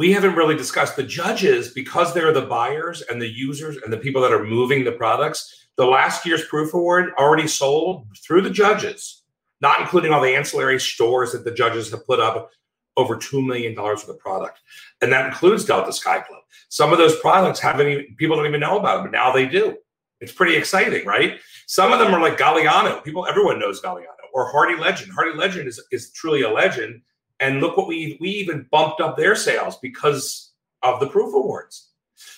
we 0.00 0.12
haven't 0.12 0.34
really 0.34 0.56
discussed 0.56 0.96
the 0.96 1.02
judges 1.02 1.72
because 1.72 2.14
they're 2.14 2.32
the 2.32 2.40
buyers 2.40 3.02
and 3.10 3.20
the 3.20 3.28
users 3.28 3.76
and 3.76 3.92
the 3.92 3.98
people 3.98 4.22
that 4.22 4.32
are 4.32 4.42
moving 4.42 4.82
the 4.82 4.90
products. 4.90 5.66
The 5.76 5.84
last 5.84 6.24
year's 6.24 6.46
proof 6.46 6.72
award 6.72 7.12
already 7.18 7.46
sold 7.46 8.06
through 8.16 8.40
the 8.40 8.48
judges, 8.48 9.24
not 9.60 9.78
including 9.78 10.10
all 10.10 10.22
the 10.22 10.34
ancillary 10.34 10.80
stores 10.80 11.32
that 11.32 11.44
the 11.44 11.50
judges 11.50 11.90
have 11.90 12.06
put 12.06 12.18
up 12.18 12.50
over 12.96 13.14
$2 13.14 13.46
million 13.46 13.74
worth 13.74 14.08
of 14.08 14.18
product. 14.18 14.60
And 15.02 15.12
that 15.12 15.26
includes 15.26 15.66
Delta 15.66 15.92
Sky 15.92 16.20
Club. 16.20 16.40
Some 16.70 16.92
of 16.92 16.98
those 16.98 17.20
products 17.20 17.60
haven't 17.60 17.88
even, 17.88 18.16
people 18.16 18.36
don't 18.36 18.46
even 18.46 18.60
know 18.60 18.78
about 18.78 19.02
them, 19.02 19.04
but 19.04 19.12
now 19.12 19.34
they 19.34 19.44
do. 19.44 19.76
It's 20.22 20.32
pretty 20.32 20.56
exciting, 20.56 21.04
right? 21.04 21.40
Some 21.66 21.92
of 21.92 21.98
them 21.98 22.14
are 22.14 22.22
like 22.22 22.38
Galliano. 22.38 23.04
People, 23.04 23.26
everyone 23.26 23.58
knows 23.58 23.82
Galliano 23.82 24.06
or 24.32 24.50
Hardy 24.50 24.80
Legend. 24.80 25.12
Hardy 25.12 25.36
Legend 25.36 25.68
is, 25.68 25.78
is 25.92 26.10
truly 26.12 26.40
a 26.40 26.50
legend. 26.50 27.02
And 27.40 27.60
look 27.60 27.76
what 27.76 27.88
we 27.88 28.18
we 28.20 28.28
even 28.30 28.68
bumped 28.70 29.00
up 29.00 29.16
their 29.16 29.34
sales 29.34 29.78
because 29.78 30.52
of 30.82 31.00
the 31.00 31.06
proof 31.06 31.34
awards. 31.34 31.88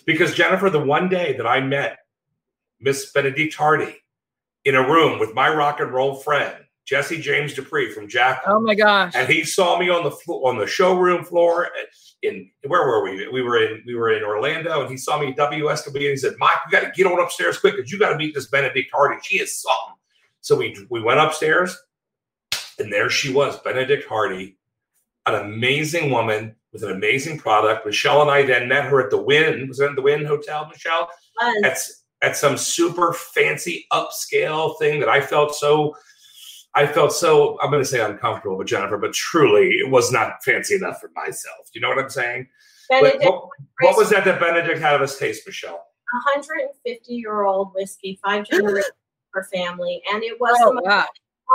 Because 0.07 0.35
Jennifer, 0.35 0.71
the 0.71 0.81
one 0.81 1.09
day 1.09 1.37
that 1.37 1.47
I 1.47 1.61
met 1.61 1.99
Miss 2.81 3.11
Benedict 3.13 3.55
Hardy 3.55 3.97
in 4.65 4.77
a 4.77 4.89
room 4.89 5.19
with 5.19 5.35
my 5.35 5.53
rock 5.53 5.81
and 5.81 5.93
roll 5.93 6.15
friend 6.15 6.57
Jesse 6.85 7.21
James 7.21 7.55
Dupree 7.55 7.93
from 7.93 8.09
Jack. 8.09 8.43
Oh 8.47 8.61
my 8.61 8.75
gosh! 8.75 9.13
And 9.15 9.29
he 9.29 9.45
saw 9.45 9.79
me 9.79 9.89
on 9.89 10.05
the 10.05 10.11
floor, 10.11 10.51
on 10.51 10.59
the 10.59 10.67
showroom 10.67 11.25
floor 11.25 11.69
in 12.23 12.51
where 12.67 12.87
were 12.87 13.05
we? 13.05 13.29
We 13.29 13.43
were 13.43 13.57
in 13.57 13.83
we 13.87 13.95
were 13.95 14.13
in 14.13 14.25
Orlando, 14.25 14.83
and 14.83 14.91
he 14.91 14.97
saw 14.97 15.19
me 15.19 15.29
at 15.29 15.37
WSW, 15.37 15.95
and 15.95 15.97
he 15.97 16.17
said, 16.17 16.35
"Mike, 16.39 16.59
you 16.67 16.73
got 16.73 16.85
to 16.85 16.93
get 16.93 17.11
on 17.11 17.21
upstairs 17.21 17.59
quick 17.59 17.77
because 17.77 17.93
you 17.93 17.99
got 17.99 18.11
to 18.11 18.17
meet 18.17 18.35
this 18.35 18.49
Benedict 18.49 18.91
Hardy. 18.93 19.21
She 19.23 19.39
is 19.39 19.61
something." 19.61 19.97
So 20.41 20.57
we 20.57 20.87
we 20.91 21.01
went 21.01 21.21
upstairs, 21.21 21.77
and 22.79 22.93
there 22.93 23.09
she 23.09 23.33
was, 23.33 23.59
Benedict 23.61 24.09
Hardy, 24.09 24.57
an 25.27 25.35
amazing 25.35 26.11
woman 26.11 26.55
with 26.73 26.83
an 26.83 26.91
amazing 26.91 27.39
product. 27.39 27.87
Michele 27.87 28.23
and 28.23 28.31
I 28.31 28.43
then 28.43 28.69
met 28.69 28.85
her 28.85 29.01
at 29.01 29.11
the 29.11 29.23
Wynn. 29.23 29.69
Was 29.69 29.81
it 29.81 29.95
the 29.95 30.03
Wynn 30.03 30.25
Hotel, 30.25 30.67
Michele? 30.69 31.09
At 31.65 31.79
at 32.23 32.37
some 32.37 32.57
super 32.57 33.13
fancy 33.13 33.87
upscale 33.93 34.79
thing 34.79 35.01
that 35.01 35.09
I 35.09 35.21
felt 35.21 35.55
so 35.55 35.95
I 36.75 36.87
felt 36.87 37.13
so, 37.13 37.59
I'm 37.61 37.71
going 37.71 37.83
to 37.83 37.89
say 37.89 38.01
uncomfortable 38.01 38.57
with 38.57 38.69
Jennifer, 38.69 38.97
but 38.97 39.13
truly 39.13 39.73
it 39.73 39.91
was 39.91 40.11
not 40.11 40.43
fancy 40.43 40.75
enough 40.75 41.01
for 41.01 41.11
myself. 41.15 41.69
You 41.75 41.83
know 41.83 41.89
what 41.91 41.99
I'm 41.99 42.09
saying? 42.09 42.49
Benedict, 42.89 43.25
what, 43.25 43.49
what, 43.81 43.97
was 43.97 44.09
that 44.11 44.25
that 44.25 44.41
Benedict 44.41 44.81
had 44.81 44.95
of 44.95 45.03
us 45.03 45.19
taste, 45.19 45.47
Michele? 45.47 45.73
150 45.73 47.15
year 47.15 47.43
old 47.43 47.73
whiskey, 47.75 48.19
five 48.25 48.47
generations 48.47 48.91
for 49.33 49.45
family. 49.53 50.01
And 50.13 50.23
it 50.23 50.41
was 50.41 50.57
oh, 50.63 50.81
wow. 50.83 51.07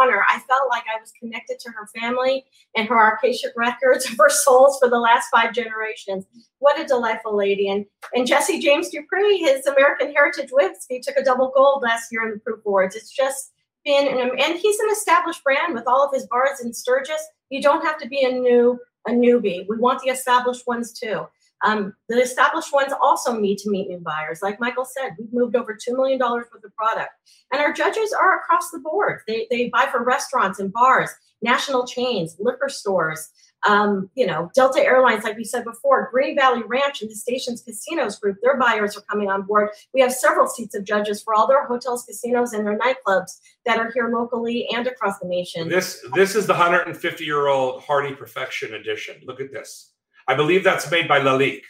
Honor. 0.01 0.23
I 0.29 0.39
felt 0.39 0.69
like 0.69 0.83
I 0.83 0.99
was 0.99 1.11
connected 1.19 1.59
to 1.59 1.71
her 1.71 1.87
family 1.99 2.45
and 2.75 2.87
her 2.87 3.13
Akashic 3.13 3.51
records 3.55 4.09
of 4.09 4.17
her 4.17 4.29
souls 4.29 4.77
for 4.79 4.89
the 4.89 4.99
last 4.99 5.27
five 5.33 5.53
generations. 5.53 6.25
What 6.59 6.79
a 6.79 6.85
delightful 6.85 7.35
lady. 7.35 7.69
And 7.69 7.85
and 8.13 8.27
Jesse 8.27 8.59
James 8.59 8.89
Dupree, 8.89 9.39
his 9.39 9.65
American 9.65 10.13
Heritage 10.13 10.49
whiskey, 10.51 10.99
took 10.99 11.17
a 11.17 11.23
double 11.23 11.51
gold 11.55 11.83
last 11.83 12.11
year 12.11 12.23
in 12.23 12.31
the 12.31 12.39
Proof 12.39 12.65
Awards. 12.65 12.95
It's 12.95 13.11
just 13.11 13.51
been 13.85 14.07
an, 14.07 14.31
and 14.39 14.57
he's 14.57 14.79
an 14.79 14.89
established 14.91 15.43
brand 15.43 15.73
with 15.73 15.87
all 15.87 16.05
of 16.05 16.13
his 16.13 16.27
bars 16.27 16.59
in 16.61 16.73
Sturgis. 16.73 17.25
You 17.49 17.61
don't 17.61 17.85
have 17.85 17.97
to 17.99 18.07
be 18.07 18.23
a 18.23 18.31
new 18.31 18.79
a 19.07 19.11
newbie. 19.11 19.65
We 19.69 19.77
want 19.77 20.01
the 20.01 20.09
established 20.09 20.67
ones 20.67 20.91
too. 20.91 21.27
Um, 21.63 21.93
the 22.07 22.21
established 22.21 22.73
ones 22.73 22.93
also 23.01 23.37
need 23.37 23.57
to 23.59 23.69
meet 23.69 23.87
new 23.87 23.99
buyers. 23.99 24.39
Like 24.41 24.59
Michael 24.59 24.85
said, 24.85 25.11
we've 25.17 25.33
moved 25.33 25.55
over 25.55 25.75
$2 25.75 25.95
million 25.95 26.19
worth 26.19 26.47
of 26.53 26.75
product. 26.75 27.09
And 27.51 27.61
our 27.61 27.73
judges 27.73 28.13
are 28.13 28.37
across 28.37 28.69
the 28.71 28.79
board. 28.79 29.21
They, 29.27 29.47
they 29.49 29.69
buy 29.69 29.87
for 29.91 30.03
restaurants 30.03 30.59
and 30.59 30.71
bars, 30.71 31.09
national 31.41 31.87
chains, 31.87 32.35
liquor 32.39 32.69
stores, 32.69 33.31
um, 33.67 34.09
you 34.15 34.25
know, 34.25 34.51
Delta 34.55 34.79
Airlines, 34.79 35.23
like 35.23 35.35
we 35.35 35.43
said 35.43 35.63
before, 35.63 36.09
Green 36.11 36.35
Valley 36.35 36.61
Ranch 36.65 37.01
and 37.01 37.09
the 37.09 37.15
station's 37.15 37.61
casinos 37.63 38.19
group, 38.19 38.37
their 38.41 38.57
buyers 38.57 38.95
are 38.95 39.01
coming 39.01 39.29
on 39.29 39.43
board. 39.43 39.69
We 39.93 40.01
have 40.01 40.13
several 40.13 40.47
seats 40.47 40.75
of 40.75 40.83
judges 40.83 41.21
for 41.23 41.33
all 41.33 41.47
their 41.47 41.65
hotels, 41.65 42.05
casinos, 42.05 42.53
and 42.53 42.65
their 42.65 42.77
nightclubs 42.77 43.39
that 43.65 43.79
are 43.79 43.91
here 43.93 44.09
locally 44.13 44.67
and 44.73 44.85
across 44.85 45.19
the 45.19 45.27
nation. 45.27 45.69
This 45.69 46.05
this 46.13 46.35
is 46.35 46.45
the 46.45 46.53
150 46.53 47.25
year 47.25 47.47
old 47.47 47.83
Hardy 47.83 48.13
Perfection 48.13 48.75
Edition. 48.75 49.15
Look 49.25 49.41
at 49.41 49.51
this. 49.51 49.93
I 50.27 50.35
believe 50.35 50.63
that's 50.63 50.89
made 50.91 51.07
by 51.07 51.19
Lalique. 51.19 51.61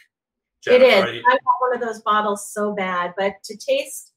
It 0.66 0.82
is. 0.82 1.04
I 1.04 1.38
want 1.44 1.60
one 1.60 1.74
of 1.74 1.80
those 1.80 2.02
bottles 2.02 2.52
so 2.52 2.74
bad, 2.74 3.14
but 3.16 3.34
to 3.44 3.56
taste 3.56 4.12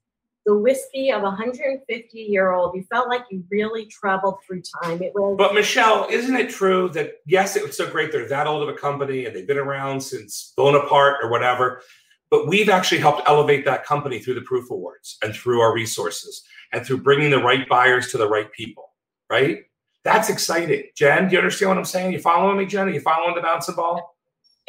the 0.45 0.57
whiskey 0.57 1.11
of 1.11 1.21
a 1.21 1.25
150 1.25 2.17
year 2.17 2.51
old. 2.51 2.75
You 2.75 2.83
felt 2.83 3.09
like 3.09 3.25
you 3.29 3.43
really 3.49 3.85
traveled 3.85 4.39
through 4.45 4.63
time. 4.83 5.01
It 5.01 5.13
was. 5.13 5.35
But 5.37 5.53
Michele, 5.53 6.07
isn't 6.09 6.35
it 6.35 6.49
true 6.49 6.89
that 6.89 7.13
yes, 7.25 7.55
it 7.55 7.63
was 7.63 7.77
so 7.77 7.89
great 7.89 8.11
they're 8.11 8.27
that 8.27 8.47
old 8.47 8.67
of 8.67 8.73
a 8.73 8.77
company 8.77 9.25
and 9.25 9.35
they've 9.35 9.47
been 9.47 9.57
around 9.57 10.01
since 10.01 10.53
Bonaparte 10.57 11.23
or 11.23 11.29
whatever. 11.29 11.81
But 12.29 12.47
we've 12.47 12.69
actually 12.69 12.99
helped 12.99 13.27
elevate 13.27 13.65
that 13.65 13.85
company 13.85 14.19
through 14.19 14.35
the 14.35 14.41
Proof 14.41 14.71
Awards 14.71 15.17
and 15.21 15.35
through 15.35 15.59
our 15.59 15.73
resources 15.73 16.43
and 16.71 16.85
through 16.85 17.01
bringing 17.01 17.29
the 17.29 17.43
right 17.43 17.67
buyers 17.67 18.07
to 18.11 18.17
the 18.17 18.27
right 18.27 18.51
people. 18.51 18.89
Right? 19.29 19.59
That's 20.03 20.29
exciting. 20.29 20.85
Jen, 20.95 21.27
do 21.27 21.33
you 21.33 21.37
understand 21.37 21.69
what 21.69 21.77
I'm 21.77 21.85
saying? 21.85 22.13
You 22.13 22.19
following 22.19 22.57
me, 22.57 22.65
Jen? 22.65 22.87
Are 22.87 22.91
you 22.91 23.01
following 23.01 23.35
the 23.35 23.41
bouncing 23.41 23.75
ball? 23.75 24.15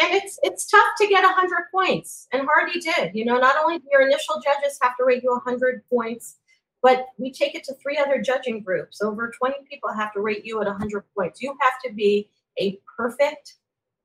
And 0.01 0.15
it's 0.15 0.39
it's 0.43 0.67
tough 0.67 0.89
to 0.99 1.07
get 1.07 1.23
100 1.23 1.51
points 1.71 2.27
and 2.33 2.47
hardy 2.47 2.81
did 2.81 3.15
you 3.15 3.25
know 3.25 3.39
not 3.39 3.57
only 3.63 3.79
do 3.79 3.85
your 3.93 4.03
initial 4.03 4.41
judges 4.43 4.79
have 4.81 4.97
to 4.97 5.05
rate 5.05 5.23
you 5.23 5.31
100 5.31 5.83
points 5.91 6.39
but 6.83 7.07
we 7.17 7.33
take 7.33 7.55
it 7.55 7.65
to 7.65 7.75
three 7.75 7.97
other 7.97 8.21
judging 8.21 8.61
groups. 8.61 9.01
Over 9.01 9.31
20 9.31 9.55
people 9.71 9.93
have 9.93 10.13
to 10.15 10.21
rate 10.21 10.45
you 10.45 10.61
at 10.61 10.67
100 10.67 11.05
points. 11.17 11.41
You 11.41 11.57
have 11.61 11.81
to 11.87 11.95
be 11.95 12.29
a 12.61 12.79
perfect 12.97 13.55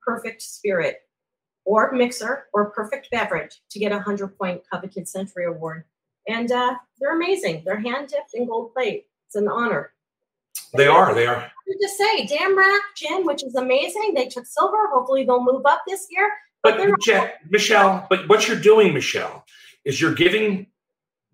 perfect 0.01 0.41
spirit 0.41 1.01
or 1.65 1.91
mixer 1.91 2.45
or 2.53 2.69
perfect 2.69 3.09
beverage 3.11 3.61
to 3.71 3.79
get 3.79 3.91
a 3.91 3.95
100 3.95 4.37
point 4.37 4.61
coveted 4.71 5.07
century 5.07 5.45
award. 5.45 5.83
And 6.27 6.51
uh, 6.51 6.75
they're 6.99 7.15
amazing. 7.15 7.63
They're 7.65 7.79
hand 7.79 8.09
dipped 8.09 8.33
in 8.33 8.47
gold 8.47 8.73
plate. 8.73 9.07
It's 9.25 9.35
an 9.35 9.49
honor 9.49 9.91
they 10.73 10.87
are. 10.87 11.13
They 11.13 11.27
are. 11.27 11.51
To 11.69 11.89
say, 11.89 12.25
Damrak 12.27 12.79
Gin, 12.95 13.25
which 13.25 13.43
is 13.43 13.55
amazing. 13.55 14.13
They 14.15 14.27
took 14.27 14.45
silver. 14.45 14.87
Hopefully, 14.93 15.25
they'll 15.25 15.43
move 15.43 15.65
up 15.65 15.81
this 15.87 16.07
year. 16.09 16.31
But, 16.63 16.77
but 16.77 16.99
Je- 17.01 17.31
Michele, 17.49 18.07
but 18.09 18.27
what 18.27 18.47
you're 18.47 18.59
doing, 18.59 18.93
Michele, 18.93 19.45
is 19.85 20.01
you're 20.01 20.15
giving 20.15 20.67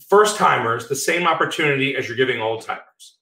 first 0.07 0.37
timers 0.37 0.87
the 0.87 0.95
same 0.95 1.27
opportunity 1.27 1.95
as 1.95 2.07
you're 2.07 2.17
giving 2.17 2.41
old 2.41 2.61
timers. 2.61 3.17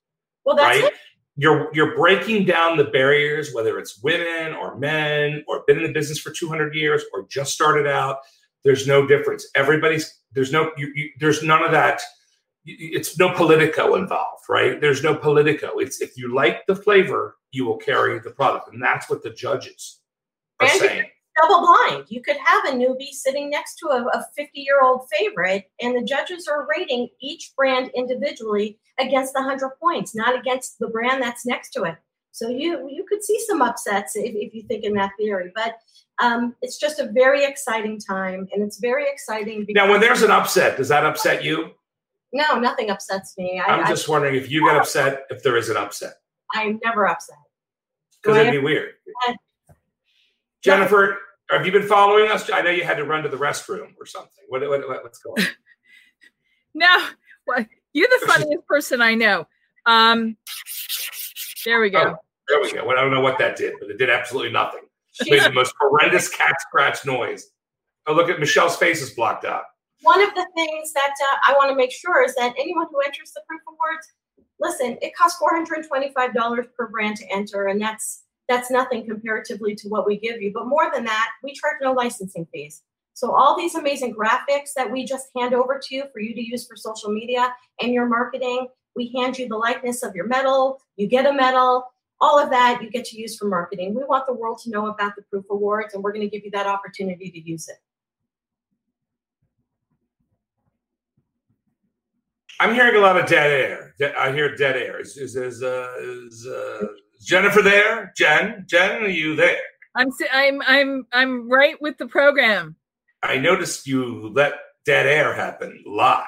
Well, 0.46 0.56
that's 0.56 0.82
right? 0.82 0.92
it. 0.92 0.94
You're 1.38 1.70
you're 1.74 1.96
breaking 1.96 2.46
down 2.46 2.78
the 2.78 2.86
barriers, 2.86 3.54
whether 3.54 3.80
it's 3.80 4.02
women 4.04 4.54
or 4.54 4.78
men, 4.78 5.44
or 5.48 5.64
been 5.66 5.78
in 5.78 5.84
the 5.84 5.94
business 5.94 6.20
for 6.20 6.32
200 6.32 6.76
years, 6.76 7.04
or 7.14 7.26
just 7.30 7.54
started 7.54 7.88
out. 7.88 8.18
There's 8.64 8.88
no 8.88 9.08
difference. 9.08 9.48
Everybody's 9.56 10.20
there's 10.34 10.52
no 10.52 10.72
you, 10.78 10.92
you, 10.94 11.10
there's 11.20 11.44
none 11.44 11.64
of 11.64 11.72
that 11.72 12.02
it's 12.66 13.18
no 13.18 13.34
politico 13.34 13.96
involved, 13.96 14.44
right? 14.50 14.80
There's 14.80 15.04
no 15.04 15.16
politico. 15.16 15.80
It's 15.80 16.02
if 16.02 16.18
you 16.18 16.34
like 16.34 16.66
the 16.68 16.76
flavor, 16.76 17.38
you 17.52 17.66
will 17.66 17.78
carry 17.78 18.20
the 18.20 18.32
product, 18.32 18.72
and 18.74 18.82
that's 18.82 19.10
what 19.10 19.24
the 19.24 19.32
judges 19.32 20.00
are 20.60 20.68
and 20.68 20.80
saying. 20.80 21.06
Double 21.42 21.62
blind. 21.62 22.06
You 22.10 22.22
could 22.22 22.36
have 22.44 22.66
a 22.66 22.78
newbie 22.78 23.12
sitting 23.12 23.50
next 23.50 23.76
to 23.78 23.88
a 23.88 24.26
50 24.36 24.60
year 24.60 24.84
old 24.84 25.08
favorite, 25.18 25.72
and 25.82 25.96
the 25.96 26.04
judges 26.04 26.48
are 26.48 26.68
rating 26.70 27.08
each 27.22 27.54
brand 27.56 27.90
individually 27.96 28.80
against 29.00 29.34
the 29.34 29.40
100 29.40 29.72
points, 29.80 30.14
not 30.14 30.38
against 30.38 30.78
the 30.80 30.88
brand 30.88 31.24
that's 31.24 31.46
next 31.46 31.72
to 31.72 31.84
it. 31.84 31.96
So 32.34 32.48
you 32.48 32.88
you 32.90 33.06
could 33.08 33.24
see 33.24 33.40
some 33.48 33.62
upsets 33.62 34.16
if, 34.16 34.34
if 34.36 34.54
you 34.54 34.64
think 34.64 34.84
in 34.84 34.94
that 34.94 35.12
theory, 35.18 35.52
but 35.56 35.80
um, 36.22 36.56
it's 36.62 36.78
just 36.78 37.00
a 37.00 37.08
very 37.12 37.44
exciting 37.44 38.00
time, 38.00 38.48
and 38.54 38.62
it's 38.62 38.78
very 38.78 39.06
exciting. 39.10 39.66
now, 39.70 39.90
when 39.90 40.00
there's 40.00 40.22
an 40.22 40.32
upset, 40.32 40.78
does 40.78 40.90
that 40.90 41.04
upset 41.06 41.44
you? 41.44 41.72
No, 42.34 42.60
nothing 42.60 42.90
upsets 42.90 43.38
me. 43.38 43.60
I, 43.60 43.80
am 43.80 43.88
just 43.88 44.08
I, 44.08 44.12
wondering 44.12 44.36
if 44.36 44.50
you 44.50 44.66
get 44.66 44.78
upset 44.78 45.24
if 45.30 45.44
there 45.44 45.58
is 45.58 45.70
an 45.70 45.78
upset. 45.78 46.14
I'm 46.54 46.80
never 46.84 47.08
upset. 47.08 47.38
Because 48.22 48.38
it'd 48.38 48.52
be 48.52 48.60
weird. 48.60 48.94
Uh, 49.28 49.34
Jennifer, 50.64 51.18
have 51.50 51.66
you 51.66 51.72
been 51.72 51.88
following 51.88 52.30
us? 52.30 52.50
I 52.52 52.62
know 52.62 52.70
you 52.70 52.84
had 52.84 52.98
to 52.98 53.04
run 53.04 53.24
to 53.24 53.30
the 53.30 53.38
restroom 53.38 53.94
or 54.00 54.06
something. 54.06 54.32
What, 54.48 54.62
what, 54.68 54.88
what 54.88 55.04
what's 55.04 55.20
going 55.20 55.42
on? 55.42 55.48
no, 56.74 57.08
well, 57.48 57.66
you're 57.94 58.08
the 58.20 58.28
funniest 58.28 58.66
person 58.68 59.02
I 59.02 59.16
know. 59.16 59.48
Um, 59.86 60.38
there 61.66 61.82
we 61.82 61.90
go. 61.90 62.00
Oh, 62.00 62.16
there 62.48 62.62
we 62.62 62.72
go. 62.72 62.86
Well, 62.86 62.98
I 62.98 63.02
don't 63.02 63.12
know 63.12 63.22
what 63.22 63.40
that 63.40 63.58
did, 63.58 63.74
but 63.80 63.90
it 63.90 63.98
did 63.98 64.10
absolutely 64.10 64.52
nothing. 64.52 64.82
It 65.20 65.30
made 65.30 65.44
the 65.44 65.52
most 65.54 65.74
horrendous 65.80 66.30
cat 66.30 66.56
scratch 66.62 67.06
noise. 67.06 67.48
Oh, 68.08 68.14
look 68.14 68.30
at 68.30 68.40
Michele's 68.40 68.78
face 68.78 69.02
is 69.02 69.12
blocked 69.12 69.46
out 69.46 69.64
one 70.02 70.22
of 70.22 70.34
the 70.34 70.48
things 70.56 70.94
that 70.94 71.14
uh, 71.32 71.38
I 71.48 71.54
want 71.54 71.70
to 71.70 71.76
make 71.76 71.92
sure 71.92 72.24
is 72.24 72.36
that 72.36 72.54
anyone 72.58 72.88
who 72.92 73.00
enters 73.02 73.32
the 73.34 73.42
Proof 73.48 73.62
Awards, 73.68 74.08
listen, 74.60 74.98
it 75.02 75.16
costs 75.16 75.38
four 75.38 75.54
hundred 75.54 75.88
twenty-five 75.88 76.34
dollars 76.34 76.66
per 76.78 76.88
brand 76.88 77.18
to 77.18 77.26
enter, 77.32 77.68
and 77.68 77.82
that's 77.82 78.24
that's 78.50 78.72
nothing 78.72 79.06
comparatively 79.06 79.76
to 79.76 79.88
what 79.88 80.06
we 80.06 80.20
give 80.20 80.42
you. 80.42 80.52
But 80.54 80.68
more 80.68 80.92
than 80.94 81.06
that, 81.06 81.30
we 81.44 81.54
charge 81.54 81.78
no 81.82 81.94
licensing 81.94 82.48
fees. 82.52 82.84
So 83.14 83.34
all 83.34 83.58
these 83.58 83.76
amazing 83.76 84.16
graphics 84.16 84.74
that 84.76 84.90
we 84.90 85.06
just 85.06 85.28
hand 85.38 85.54
over 85.54 85.80
to 85.82 85.96
you 85.96 86.04
for 86.12 86.20
you 86.20 86.34
to 86.34 86.42
use 86.42 86.66
for 86.66 86.76
social 86.76 87.12
media 87.12 87.54
and 87.82 87.94
your 87.94 88.08
marketing, 88.08 88.68
we 88.96 89.14
hand 89.16 89.38
you 89.38 89.48
the 89.48 89.58
likeness 89.58 90.02
of 90.02 90.16
your 90.16 90.28
medal. 90.28 90.80
You 90.96 91.08
get 91.08 91.26
a 91.26 91.34
medal. 91.34 91.86
All 92.20 92.38
of 92.40 92.50
that 92.52 92.82
you 92.82 92.90
get 92.90 93.06
to 93.06 93.18
use 93.20 93.38
for 93.38 93.46
marketing. 93.46 93.96
We 93.96 94.04
want 94.04 94.26
the 94.28 94.34
world 94.34 94.60
to 94.64 94.70
know 94.70 94.88
about 94.88 95.16
the 95.16 95.24
Proof 95.24 95.46
Awards, 95.50 95.94
and 95.94 96.04
we're 96.04 96.14
going 96.14 96.28
to 96.28 96.30
give 96.30 96.46
you 96.46 96.52
that 96.52 96.68
opportunity 96.68 97.32
to 97.32 97.40
use 97.40 97.68
it. 97.68 97.78
I'm 102.62 102.76
hearing 102.76 102.96
a 102.96 103.00
lot 103.00 103.18
of 103.18 103.26
dead 103.26 103.50
air. 103.50 103.96
I 104.16 104.32
hear 104.34 104.56
dead 104.56 104.78
air. 104.78 105.02
Is 105.02 105.18
is, 105.18 105.36
is, 105.36 105.64
uh, 105.64 105.88
is 106.00 106.46
uh, 106.46 106.86
Jennifer 107.20 107.64
there? 107.64 108.14
Jen, 108.16 108.66
Jen, 108.70 109.02
are 109.02 109.08
you 109.08 109.36
there? 109.36 109.58
I'm 109.96 110.10
I'm 110.32 110.62
I'm 110.68 111.08
I'm 111.12 111.50
right 111.50 111.82
with 111.82 111.98
the 111.98 112.06
program. 112.06 112.76
I 113.24 113.40
noticed 113.40 113.88
you 113.88 114.30
let 114.30 114.54
dead 114.86 115.08
air 115.08 115.34
happen 115.34 115.84
live. 115.88 116.22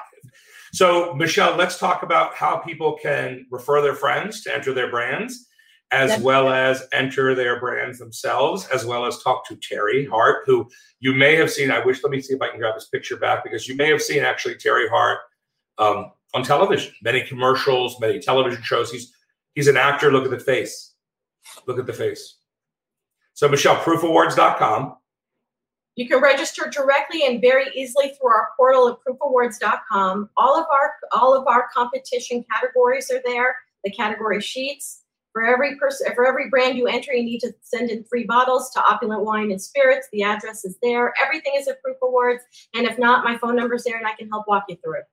So, 0.72 1.14
Michele, 1.14 1.54
let's 1.54 1.78
talk 1.78 2.02
about 2.02 2.34
how 2.34 2.56
people 2.56 2.98
can 3.00 3.46
refer 3.52 3.80
their 3.80 3.94
friends 3.94 4.42
to 4.42 4.52
enter 4.52 4.74
their 4.74 4.90
brands, 4.90 5.46
as 5.92 6.10
That's 6.10 6.22
well 6.24 6.48
as 6.48 6.82
enter 6.92 7.36
their 7.36 7.60
brands 7.60 8.00
themselves, 8.00 8.66
as 8.74 8.84
well 8.84 9.06
as 9.06 9.22
talk 9.22 9.46
to 9.46 9.56
Terry 9.56 10.04
Hart, 10.04 10.42
who 10.46 10.68
you 10.98 11.14
may 11.14 11.36
have 11.36 11.52
seen. 11.52 11.70
I 11.70 11.84
wish, 11.84 12.02
let 12.02 12.10
me 12.10 12.20
see 12.20 12.34
if 12.34 12.42
I 12.42 12.48
can 12.48 12.58
grab 12.58 12.74
his 12.74 12.86
picture 12.86 13.16
back 13.16 13.44
because 13.44 13.68
you 13.68 13.76
may 13.76 13.88
have 13.88 14.02
seen 14.02 14.24
actually 14.24 14.56
Terry 14.56 14.88
Hart 14.88 15.20
um, 15.78 16.10
on 16.34 16.42
television, 16.42 16.92
many 17.02 17.22
commercials, 17.22 17.98
many 18.00 18.18
television 18.18 18.62
shows. 18.62 18.90
He's 18.90 19.12
he's 19.54 19.68
an 19.68 19.76
actor. 19.76 20.12
Look 20.12 20.24
at 20.24 20.30
the 20.30 20.40
face. 20.40 20.94
Look 21.66 21.78
at 21.78 21.86
the 21.86 21.92
face. 21.92 22.38
So, 23.34 23.48
Michele, 23.48 23.76
proofawards.com. 23.76 24.96
You 25.96 26.08
can 26.08 26.20
register 26.20 26.68
directly 26.70 27.24
and 27.24 27.40
very 27.40 27.66
easily 27.74 28.08
through 28.08 28.30
our 28.30 28.48
portal 28.56 28.88
at 28.88 28.96
proofawards.com. 29.06 30.28
All 30.36 30.58
of 30.58 30.66
our 30.66 30.94
all 31.12 31.36
of 31.36 31.46
our 31.46 31.68
competition 31.72 32.44
categories 32.52 33.10
are 33.10 33.22
there. 33.24 33.56
The 33.84 33.90
category 33.90 34.40
sheets. 34.40 35.00
For 35.32 35.44
every 35.44 35.76
person, 35.76 36.14
for 36.14 36.24
every 36.24 36.48
brand 36.48 36.78
you 36.78 36.86
enter, 36.86 37.12
you 37.12 37.24
need 37.24 37.40
to 37.40 37.52
send 37.60 37.90
in 37.90 38.04
three 38.04 38.22
bottles 38.22 38.70
to 38.70 38.80
Opulent 38.88 39.24
Wine 39.24 39.50
and 39.50 39.60
Spirits. 39.60 40.06
The 40.12 40.22
address 40.22 40.64
is 40.64 40.78
there. 40.80 41.12
Everything 41.20 41.54
is 41.56 41.66
at 41.66 41.82
Proof 41.82 41.96
Awards. 42.04 42.44
And 42.72 42.86
if 42.86 43.00
not, 43.00 43.24
my 43.24 43.36
phone 43.36 43.56
number's 43.56 43.82
there, 43.82 43.98
and 43.98 44.06
I 44.06 44.12
can 44.12 44.28
help 44.28 44.46
walk 44.46 44.66
you 44.68 44.76
through 44.76 44.98
it. 44.98 45.04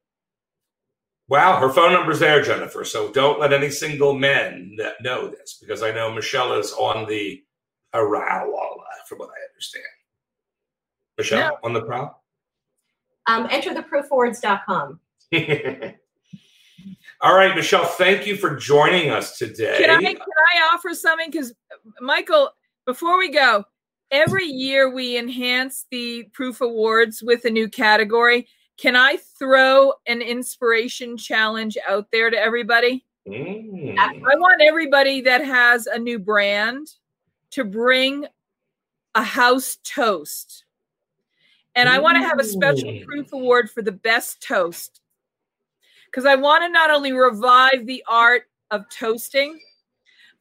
Wow, 1.31 1.61
her 1.61 1.69
phone 1.69 1.93
number's 1.93 2.19
there, 2.19 2.41
Jennifer. 2.41 2.83
So 2.83 3.09
don't 3.13 3.39
let 3.39 3.53
any 3.53 3.69
single 3.69 4.13
men 4.13 4.75
that 4.77 4.95
know 5.01 5.29
this, 5.29 5.57
because 5.61 5.81
I 5.81 5.89
know 5.89 6.11
Michele 6.11 6.59
is 6.59 6.73
on 6.73 7.07
the 7.07 7.41
prowl, 7.93 8.83
from 9.07 9.19
what 9.19 9.29
I 9.29 9.39
understand. 9.49 9.85
Michele 11.17 11.39
Yeah. 11.39 11.51
on 11.63 11.71
the 11.71 11.83
prowl. 11.83 12.21
Um, 13.27 13.47
enter 13.49 13.73
the 13.73 13.81
proofawards.com. 13.81 14.99
All 17.21 17.33
right, 17.33 17.55
Michele. 17.55 17.85
Thank 17.85 18.27
you 18.27 18.35
for 18.35 18.57
joining 18.57 19.09
us 19.09 19.37
today. 19.37 19.77
Can 19.77 19.89
I 19.89 20.01
can 20.01 20.17
I 20.17 20.73
offer 20.73 20.93
something? 20.93 21.31
Because 21.31 21.53
Michael, 22.01 22.51
before 22.85 23.17
we 23.17 23.29
go, 23.29 23.63
every 24.11 24.47
year 24.47 24.93
we 24.93 25.17
enhance 25.17 25.85
the 25.91 26.23
proof 26.33 26.59
awards 26.59 27.23
with 27.23 27.45
a 27.45 27.49
new 27.49 27.69
category. 27.69 28.49
Can 28.77 28.95
I 28.95 29.17
throw 29.37 29.93
an 30.07 30.21
inspiration 30.21 31.17
challenge 31.17 31.77
out 31.87 32.07
there 32.11 32.29
to 32.29 32.37
everybody? 32.37 33.05
Mm. 33.27 33.97
I 33.97 34.35
want 34.35 34.61
everybody 34.61 35.21
that 35.21 35.43
has 35.45 35.87
a 35.87 35.99
new 35.99 36.17
brand 36.17 36.87
to 37.51 37.63
bring 37.63 38.25
a 39.13 39.23
house 39.23 39.77
toast. 39.83 40.65
And 41.75 41.87
I 41.87 41.99
want 41.99 42.17
to 42.17 42.27
have 42.27 42.39
a 42.39 42.43
special 42.43 42.99
proof 43.05 43.31
award 43.31 43.69
for 43.69 43.81
the 43.81 43.91
best 43.91 44.41
toast. 44.41 45.01
Because 46.05 46.25
I 46.25 46.35
want 46.35 46.63
to 46.63 46.69
not 46.69 46.89
only 46.89 47.13
revive 47.13 47.85
the 47.85 48.03
art 48.07 48.43
of 48.71 48.89
toasting, 48.89 49.59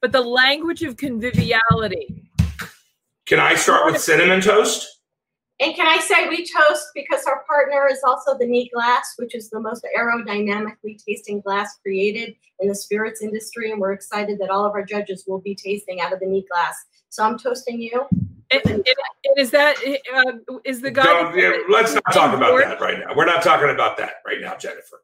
but 0.00 0.12
the 0.12 0.20
language 0.20 0.82
of 0.82 0.96
conviviality. 0.96 2.24
Can 3.26 3.38
I 3.38 3.54
start 3.54 3.86
with 3.86 4.00
cinnamon 4.00 4.40
toast? 4.40 4.99
And 5.60 5.74
can 5.74 5.86
I 5.86 5.98
say 5.98 6.26
we 6.28 6.38
toast 6.46 6.86
because 6.94 7.24
our 7.26 7.44
partner 7.46 7.86
is 7.90 8.00
also 8.06 8.36
the 8.38 8.46
Neat 8.46 8.72
Glass, 8.72 9.12
which 9.18 9.34
is 9.34 9.50
the 9.50 9.60
most 9.60 9.86
aerodynamically 9.96 10.96
tasting 11.06 11.42
glass 11.42 11.76
created 11.82 12.34
in 12.60 12.68
the 12.68 12.74
spirits 12.74 13.20
industry. 13.20 13.70
And 13.70 13.78
we're 13.78 13.92
excited 13.92 14.38
that 14.40 14.48
all 14.48 14.64
of 14.64 14.72
our 14.72 14.82
judges 14.84 15.24
will 15.26 15.40
be 15.40 15.54
tasting 15.54 16.00
out 16.00 16.14
of 16.14 16.20
the 16.20 16.26
Neat 16.26 16.46
Glass. 16.48 16.74
So 17.10 17.22
I'm 17.24 17.38
toasting 17.38 17.80
you. 17.80 18.06
And, 18.50 18.62
and- 18.64 18.86
and 19.22 19.38
is 19.38 19.50
that 19.50 19.76
uh, 20.16 20.54
is 20.64 20.80
the 20.80 20.90
guy? 20.90 21.04
Don't- 21.04 21.38
yeah, 21.38 21.52
let's 21.68 21.92
not 21.94 22.02
talk 22.12 22.34
about 22.34 22.58
that 22.58 22.80
right 22.80 22.98
now. 22.98 23.14
We're 23.14 23.26
not 23.26 23.42
talking 23.42 23.68
about 23.68 23.98
that 23.98 24.14
right 24.26 24.40
now, 24.40 24.56
Jennifer. 24.56 25.02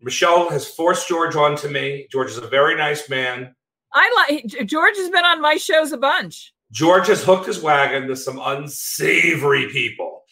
Michele 0.00 0.48
has 0.50 0.66
forced 0.66 1.06
George 1.06 1.36
onto 1.36 1.68
me. 1.68 2.08
George 2.10 2.30
is 2.30 2.38
a 2.38 2.48
very 2.48 2.74
nice 2.76 3.08
man. 3.08 3.54
I 3.92 4.26
like 4.28 4.66
George 4.66 4.96
has 4.96 5.10
been 5.10 5.24
on 5.24 5.40
my 5.40 5.56
shows 5.56 5.92
a 5.92 5.98
bunch. 5.98 6.52
George 6.72 7.06
has 7.08 7.22
hooked 7.22 7.46
his 7.46 7.60
wagon 7.60 8.08
to 8.08 8.16
some 8.16 8.40
unsavory 8.42 9.68
people. 9.68 10.22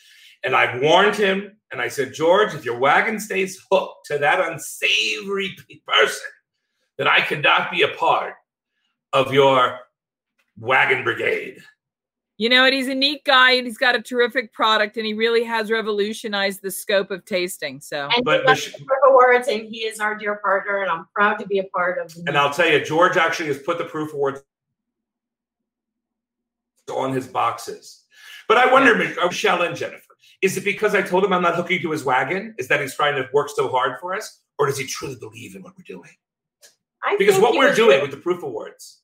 And 0.42 0.56
I've 0.56 0.80
warned 0.80 1.14
him 1.14 1.58
and 1.70 1.80
I 1.80 1.88
said, 1.88 2.14
George, 2.14 2.54
if 2.54 2.64
your 2.64 2.78
wagon 2.78 3.20
stays 3.20 3.62
hooked 3.70 4.06
to 4.06 4.18
that 4.18 4.40
unsavory 4.40 5.54
person, 5.86 6.30
then 6.96 7.06
I 7.06 7.20
cannot 7.20 7.70
be 7.70 7.82
a 7.82 7.88
part 7.88 8.34
of 9.12 9.32
your 9.32 9.78
wagon 10.58 11.04
brigade. 11.04 11.58
You 12.38 12.48
know, 12.48 12.64
and 12.64 12.72
he's 12.72 12.88
a 12.88 12.94
neat 12.94 13.22
guy 13.24 13.52
and 13.52 13.66
he's 13.66 13.76
got 13.76 13.94
a 13.94 14.00
terrific 14.00 14.54
product 14.54 14.96
and 14.96 15.04
he 15.04 15.12
really 15.12 15.44
has 15.44 15.70
revolutionized 15.70 16.62
the 16.62 16.70
scope 16.70 17.10
of 17.10 17.26
tasting. 17.26 17.82
So 17.82 18.08
And 18.10 18.24
But 18.24 18.40
he 18.40 18.46
Mich- 18.46 18.72
the 18.72 18.78
Proof 18.78 18.98
Awards, 19.10 19.48
and 19.48 19.68
he 19.68 19.80
is 19.80 20.00
our 20.00 20.14
dear 20.14 20.36
partner, 20.36 20.80
and 20.80 20.90
I'm 20.90 21.06
proud 21.14 21.38
to 21.40 21.46
be 21.46 21.58
a 21.58 21.64
part 21.64 21.98
of 21.98 22.14
the 22.14 22.24
And 22.26 22.38
I'll 22.38 22.52
tell 22.52 22.66
you, 22.66 22.82
George 22.82 23.18
actually 23.18 23.48
has 23.48 23.58
put 23.58 23.76
the 23.76 23.84
proof 23.84 24.14
awards 24.14 24.42
on 26.90 27.12
his 27.12 27.26
boxes. 27.26 28.04
But 28.48 28.58
I 28.58 28.70
wonder, 28.72 28.94
Michele 28.96 29.62
and 29.62 29.76
Jennifer, 29.76 30.04
is 30.42 30.56
it 30.56 30.64
because 30.64 30.94
I 30.94 31.02
told 31.02 31.24
him 31.24 31.32
I'm 31.32 31.42
not 31.42 31.54
hooking 31.54 31.80
to 31.82 31.90
his 31.92 32.04
wagon? 32.04 32.54
Is 32.58 32.68
that 32.68 32.80
he's 32.80 32.94
trying 32.94 33.14
to 33.16 33.28
work 33.32 33.48
so 33.54 33.68
hard 33.68 33.98
for 34.00 34.14
us? 34.14 34.40
Or 34.58 34.66
does 34.66 34.76
he 34.78 34.86
truly 34.86 35.16
believe 35.16 35.54
in 35.56 35.62
what 35.62 35.74
we're 35.76 35.84
doing? 35.86 36.10
I 37.02 37.16
Because 37.18 37.38
what 37.38 37.54
we're 37.54 37.74
doing 37.74 37.90
really- 37.90 38.02
with 38.02 38.10
the 38.10 38.16
proof 38.18 38.42
awards, 38.42 39.02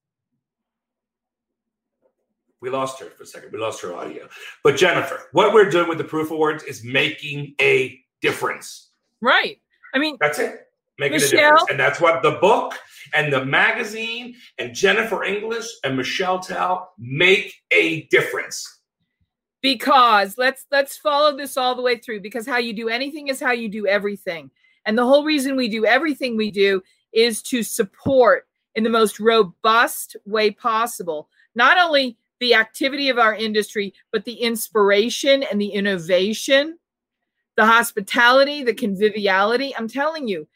we 2.61 2.71
lost 2.71 2.99
her 3.01 3.07
for 3.11 3.23
a 3.23 3.27
second. 3.27 3.53
We 3.53 3.59
lost 3.59 3.81
her 3.83 3.95
audio. 3.95 4.29
But 4.65 4.77
Jennifer, 4.77 5.29
what 5.33 5.53
we're 5.55 5.71
doing 5.71 5.89
with 5.89 5.99
the 5.99 6.05
proof 6.05 6.31
awards 6.31 6.63
is 6.65 6.83
making 6.85 7.55
a 7.61 8.01
difference. 8.21 8.91
right. 9.21 9.61
I 9.95 9.99
mean, 9.99 10.17
That's 10.21 10.39
it. 10.39 10.66
Making 10.99 11.17
a 11.17 11.21
Michele? 11.21 11.41
difference. 11.41 11.65
And 11.71 11.79
that's 11.81 12.01
what 12.01 12.23
the 12.23 12.33
book 12.33 12.75
and 13.15 13.33
the 13.33 13.45
magazine 13.45 14.35
and 14.59 14.75
Jennifer 14.75 15.25
English 15.25 15.67
and 15.85 15.97
Michele 15.97 16.39
Tell 16.41 16.93
make 16.99 17.55
a 17.71 18.03
difference. 18.05 18.81
because 19.63 20.39
let's 20.39 20.65
let's 20.71 20.97
follow 20.97 21.37
this 21.37 21.57
all 21.57 21.75
the 21.75 21.83
way 21.83 21.97
through 21.99 22.21
because 22.21 22.47
how 22.47 22.59
you 22.59 22.73
do 22.73 22.89
anything 22.89 23.29
is 23.29 23.41
how 23.41 23.53
you 23.53 23.69
do 23.69 23.87
everything. 23.87 24.51
And 24.85 24.97
the 24.97 25.05
whole 25.05 25.25
reason 25.25 25.57
we 25.57 25.69
do 25.69 25.85
everything 25.85 26.37
we 26.37 26.51
do 26.51 26.83
is 27.13 27.43
to 27.43 27.63
support 27.63 28.47
in 28.77 28.85
the 28.85 28.91
most 28.91 29.19
robust 29.19 30.17
way 30.25 30.51
possible, 30.51 31.29
not 31.55 31.79
only 31.79 32.17
the 32.39 32.55
activity 32.55 33.09
of 33.09 33.19
our 33.19 33.35
industry, 33.35 33.93
but 34.13 34.25
the 34.25 34.35
inspiration 34.35 35.43
and 35.43 35.61
the 35.61 35.71
innovation, 35.71 36.79
the 37.57 37.65
hospitality, 37.67 38.63
the 38.63 38.75
conviviality. 38.75 39.75
I'm 39.75 39.89
telling 39.89 40.29
you, 40.29 40.47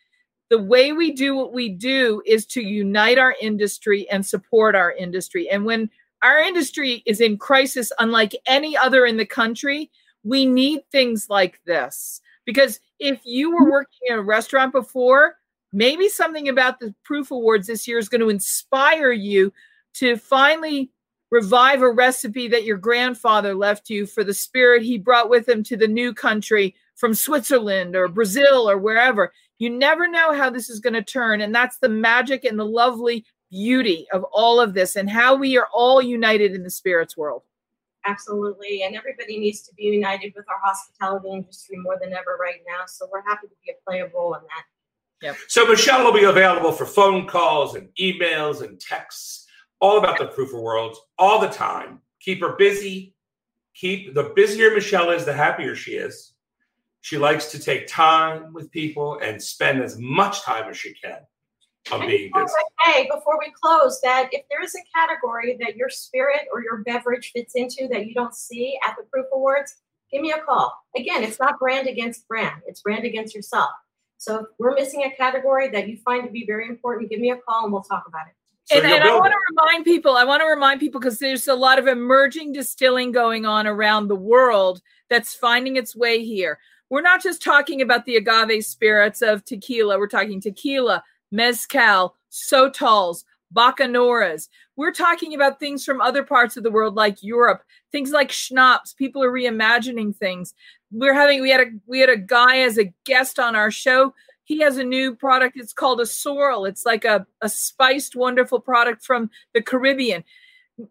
the 0.50 0.58
way 0.58 0.92
we 0.92 1.12
do 1.12 1.34
what 1.34 1.52
we 1.52 1.68
do 1.68 2.22
is 2.26 2.44
to 2.44 2.60
unite 2.60 3.18
our 3.18 3.34
industry 3.40 4.08
and 4.10 4.26
support 4.26 4.74
our 4.74 4.92
industry. 4.92 5.48
And 5.48 5.64
when 5.64 5.88
our 6.22 6.40
industry 6.40 7.02
is 7.06 7.20
in 7.20 7.38
crisis 7.38 7.92
unlike 7.98 8.34
any 8.46 8.76
other 8.76 9.06
in 9.06 9.16
the 9.16 9.24
country, 9.24 9.90
we 10.24 10.44
need 10.44 10.82
things 10.90 11.30
like 11.30 11.60
this. 11.64 12.20
Because 12.44 12.80
if 12.98 13.20
you 13.24 13.52
were 13.52 13.60
mm-hmm. 13.60 13.70
working 13.70 13.98
in 14.08 14.18
a 14.18 14.22
restaurant 14.22 14.72
before, 14.72 15.36
maybe 15.72 16.08
something 16.08 16.48
about 16.48 16.80
the 16.80 16.94
Proof 17.04 17.30
Awards 17.30 17.68
this 17.68 17.86
year 17.86 17.98
is 17.98 18.08
going 18.08 18.20
to 18.20 18.28
inspire 18.28 19.12
you 19.12 19.52
to 19.94 20.16
finally 20.16 20.90
revive 21.30 21.80
a 21.80 21.90
recipe 21.90 22.48
that 22.48 22.64
your 22.64 22.76
grandfather 22.76 23.54
left 23.54 23.88
you 23.88 24.04
for 24.04 24.24
the 24.24 24.34
spirit 24.34 24.82
he 24.82 24.98
brought 24.98 25.30
with 25.30 25.48
him 25.48 25.62
to 25.62 25.76
the 25.76 25.86
new 25.86 26.12
country 26.12 26.74
from 26.96 27.14
Switzerland 27.14 27.94
or 27.94 28.08
Brazil 28.08 28.68
or 28.68 28.76
wherever. 28.76 29.32
You 29.60 29.70
never 29.70 30.08
know 30.08 30.32
how 30.32 30.48
this 30.50 30.70
is 30.70 30.80
going 30.80 30.94
to 30.94 31.02
turn. 31.02 31.42
And 31.42 31.54
that's 31.54 31.76
the 31.78 31.88
magic 31.88 32.44
and 32.44 32.58
the 32.58 32.64
lovely 32.64 33.24
beauty 33.50 34.06
of 34.12 34.24
all 34.32 34.58
of 34.58 34.72
this 34.72 34.96
and 34.96 35.08
how 35.08 35.36
we 35.36 35.58
are 35.58 35.68
all 35.72 36.00
united 36.00 36.54
in 36.54 36.62
the 36.62 36.70
spirits 36.70 37.14
world. 37.14 37.42
Absolutely. 38.06 38.82
And 38.84 38.96
everybody 38.96 39.38
needs 39.38 39.60
to 39.62 39.74
be 39.74 39.82
united 39.82 40.32
with 40.34 40.46
our 40.48 40.58
hospitality 40.64 41.30
industry 41.30 41.76
more 41.78 41.98
than 42.00 42.14
ever 42.14 42.38
right 42.40 42.60
now. 42.66 42.84
So 42.86 43.06
we're 43.12 43.22
happy 43.22 43.48
to 43.48 43.54
be 43.62 43.72
a 43.72 43.84
play 43.86 44.00
a 44.00 44.08
role 44.08 44.34
in 44.34 44.40
that. 44.40 45.36
So 45.48 45.66
Michele 45.66 46.04
will 46.04 46.18
be 46.18 46.24
available 46.24 46.72
for 46.72 46.86
phone 46.86 47.26
calls 47.26 47.74
and 47.74 47.90
emails 48.00 48.62
and 48.62 48.80
texts, 48.80 49.46
all 49.78 49.98
about 49.98 50.16
the 50.18 50.28
proof 50.28 50.54
awards 50.54 50.98
all 51.18 51.38
the 51.38 51.48
time. 51.48 52.00
Keep 52.20 52.40
her 52.40 52.56
busy. 52.56 53.14
Keep 53.74 54.14
the 54.14 54.32
busier 54.34 54.70
Michele 54.70 55.10
is, 55.10 55.26
the 55.26 55.32
happier 55.34 55.74
she 55.74 55.92
is. 55.92 56.29
She 57.02 57.16
likes 57.16 57.50
to 57.52 57.58
take 57.58 57.86
time 57.86 58.52
with 58.52 58.70
people 58.70 59.18
and 59.20 59.42
spend 59.42 59.82
as 59.82 59.98
much 59.98 60.42
time 60.42 60.68
as 60.68 60.76
she 60.76 60.94
can 60.94 61.18
on 61.92 62.00
And 62.02 62.10
being 62.10 62.28
before 62.28 62.44
busy. 62.44 62.54
I 62.86 62.92
say, 62.92 63.08
before 63.12 63.38
we 63.38 63.52
close, 63.62 64.00
that 64.02 64.28
if 64.32 64.44
there 64.50 64.62
is 64.62 64.74
a 64.74 64.98
category 64.98 65.56
that 65.60 65.76
your 65.76 65.88
spirit 65.88 66.42
or 66.52 66.62
your 66.62 66.78
beverage 66.84 67.32
fits 67.32 67.54
into 67.54 67.88
that 67.88 68.06
you 68.06 68.14
don't 68.14 68.34
see 68.34 68.78
at 68.86 68.96
the 68.96 69.04
Proof 69.04 69.26
Awards, 69.32 69.76
give 70.12 70.20
me 70.22 70.32
a 70.32 70.40
call. 70.40 70.74
Again, 70.96 71.22
it's 71.22 71.40
not 71.40 71.58
brand 71.58 71.88
against 71.88 72.28
brand, 72.28 72.60
it's 72.66 72.82
brand 72.82 73.04
against 73.04 73.34
yourself. 73.34 73.70
So 74.18 74.40
if 74.40 74.46
we're 74.58 74.74
missing 74.74 75.04
a 75.04 75.16
category 75.16 75.70
that 75.70 75.88
you 75.88 75.96
find 76.04 76.24
to 76.24 76.30
be 76.30 76.44
very 76.46 76.68
important, 76.68 77.08
give 77.08 77.20
me 77.20 77.30
a 77.30 77.36
call 77.36 77.64
and 77.64 77.72
we'll 77.72 77.82
talk 77.82 78.04
about 78.06 78.26
it. 78.26 78.34
So 78.64 78.76
and 78.76 78.86
and 78.86 79.02
I 79.02 79.18
want 79.18 79.32
to 79.32 79.38
remind 79.50 79.84
people, 79.84 80.16
I 80.16 80.24
want 80.24 80.42
to 80.42 80.46
remind 80.46 80.78
people 80.78 81.00
because 81.00 81.18
there's 81.18 81.48
a 81.48 81.54
lot 81.54 81.78
of 81.78 81.88
emerging 81.88 82.52
distilling 82.52 83.10
going 83.10 83.46
on 83.46 83.66
around 83.66 84.08
the 84.08 84.16
world 84.16 84.82
that's 85.08 85.34
finding 85.34 85.76
its 85.76 85.96
way 85.96 86.22
here. 86.22 86.58
We're 86.90 87.00
not 87.00 87.22
just 87.22 87.42
talking 87.42 87.80
about 87.80 88.04
the 88.04 88.16
agave 88.16 88.64
spirits 88.64 89.22
of 89.22 89.44
tequila. 89.44 89.98
We're 89.98 90.08
talking 90.08 90.40
tequila, 90.40 91.02
mezcal, 91.30 92.16
sotols, 92.30 93.24
bacanoras. 93.54 94.48
We're 94.76 94.92
talking 94.92 95.34
about 95.34 95.60
things 95.60 95.84
from 95.84 96.00
other 96.00 96.24
parts 96.24 96.56
of 96.56 96.64
the 96.64 96.70
world 96.70 96.96
like 96.96 97.22
Europe, 97.22 97.62
things 97.92 98.10
like 98.10 98.32
schnapps. 98.32 98.92
People 98.92 99.22
are 99.22 99.32
reimagining 99.32 100.16
things. 100.16 100.54
We're 100.90 101.14
having 101.14 101.40
we 101.40 101.50
had 101.50 101.60
a 101.60 101.70
we 101.86 102.00
had 102.00 102.10
a 102.10 102.16
guy 102.16 102.58
as 102.58 102.78
a 102.78 102.92
guest 103.04 103.38
on 103.38 103.54
our 103.54 103.70
show. 103.70 104.12
He 104.44 104.58
has 104.60 104.78
a 104.78 104.84
new 104.84 105.14
product. 105.14 105.56
It's 105.56 105.72
called 105.72 106.00
a 106.00 106.06
sorrel. 106.06 106.64
It's 106.64 106.84
like 106.84 107.04
a, 107.04 107.24
a 107.40 107.48
spiced, 107.48 108.16
wonderful 108.16 108.58
product 108.58 109.04
from 109.04 109.30
the 109.54 109.62
Caribbean. 109.62 110.24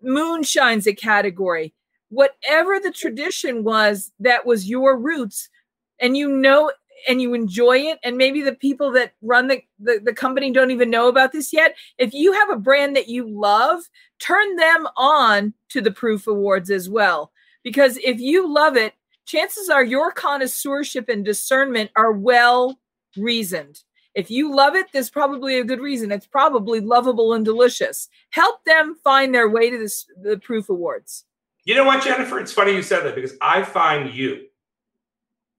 Moonshine's 0.01 0.87
a 0.87 0.93
category. 0.93 1.73
Whatever 2.07 2.79
the 2.79 2.91
tradition 2.91 3.65
was 3.65 4.13
that 4.19 4.45
was 4.45 4.69
your 4.69 4.97
roots, 4.97 5.49
and 5.99 6.17
you 6.17 6.29
know 6.29 6.71
and 7.07 7.21
you 7.21 7.33
enjoy 7.33 7.77
it 7.77 7.99
and 8.03 8.17
maybe 8.17 8.41
the 8.41 8.55
people 8.55 8.91
that 8.91 9.13
run 9.21 9.47
the, 9.47 9.61
the, 9.79 10.01
the 10.03 10.13
company 10.13 10.51
don't 10.51 10.71
even 10.71 10.89
know 10.89 11.07
about 11.07 11.31
this 11.31 11.53
yet. 11.53 11.75
If 11.97 12.13
you 12.13 12.33
have 12.33 12.49
a 12.49 12.57
brand 12.57 12.95
that 12.95 13.07
you 13.07 13.27
love 13.27 13.81
turn 14.19 14.55
them 14.57 14.87
on 14.97 15.53
to 15.69 15.81
the 15.81 15.91
proof 15.91 16.27
awards 16.27 16.69
as 16.69 16.89
well. 16.89 17.31
Because 17.63 17.97
if 17.97 18.19
you 18.19 18.51
love 18.51 18.75
it 18.75 18.93
chances 19.25 19.69
are 19.69 19.83
your 19.83 20.11
connoisseurship 20.11 21.07
and 21.07 21.23
discernment 21.23 21.91
are 21.95 22.11
well 22.11 22.79
reasoned. 23.15 23.83
If 24.15 24.31
you 24.31 24.53
love 24.53 24.75
it 24.75 24.87
there's 24.91 25.09
probably 25.09 25.59
a 25.59 25.63
good 25.63 25.79
reason. 25.79 26.11
It's 26.11 26.27
probably 26.27 26.79
lovable 26.79 27.33
and 27.33 27.45
delicious. 27.45 28.09
Help 28.31 28.63
them 28.65 28.95
find 29.03 29.33
their 29.33 29.49
way 29.49 29.69
to 29.69 29.77
this 29.77 30.05
the 30.21 30.37
proof 30.37 30.69
awards. 30.69 31.25
You 31.65 31.75
know 31.75 31.85
what 31.85 32.03
jennifer? 32.03 32.39
It's 32.39 32.53
funny 32.53 32.73
you 32.73 32.81
said 32.81 33.03
that 33.03 33.15
because 33.15 33.33
i 33.41 33.63
find 33.63 34.13
you 34.13 34.48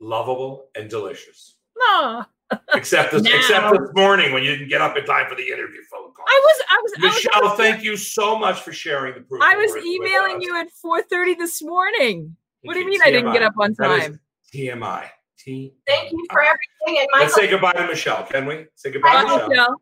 lovable 0.01 0.69
and 0.75 0.89
delicious. 0.89 1.57
No. 1.79 2.25
except 2.75 3.13
this, 3.13 3.23
except 3.25 3.71
this 3.71 3.91
morning 3.95 4.33
when 4.33 4.43
you 4.43 4.51
didn't 4.51 4.69
get 4.69 4.81
up 4.81 4.97
in 4.97 5.05
time 5.05 5.27
for 5.29 5.37
the 5.37 5.47
interview 5.47 5.81
phone 5.91 6.13
call. 6.13 6.25
I 6.27 6.41
was, 6.45 6.63
I 6.69 6.81
was, 6.83 6.93
Michele. 6.99 7.33
I 7.35 7.41
was, 7.49 7.57
thank 7.57 7.85
you 7.85 7.97
so 7.97 8.39
much 8.39 8.61
for 8.61 8.73
sharing 8.73 9.15
the 9.15 9.21
proof. 9.21 9.41
I 9.43 9.55
was 9.57 9.77
emailing 9.77 10.43
you 10.43 10.59
at 10.59 10.71
four 10.71 11.01
thirty 11.03 11.35
this 11.35 11.63
morning. 11.63 12.37
What 12.63 12.75
do 12.75 12.81
you 12.81 12.89
mean 12.89 13.01
TMI. 13.01 13.07
I 13.07 13.11
didn't 13.11 13.33
get 13.33 13.43
up 13.43 13.55
on 13.59 13.75
time? 13.75 14.21
TMI. 14.53 15.09
T. 15.39 15.73
Thank 15.87 16.13
you 16.13 16.27
for 16.31 16.43
everything. 16.43 17.01
And 17.01 17.09
Michael, 17.13 17.25
let's 17.25 17.35
say 17.35 17.49
goodbye 17.49 17.73
to 17.73 17.87
Michele, 17.87 18.25
can 18.25 18.47
we? 18.47 18.67
Say 18.75 18.91
goodbye, 18.91 19.13
Bye, 19.13 19.23
Michele. 19.23 19.49
Michele. 19.49 19.77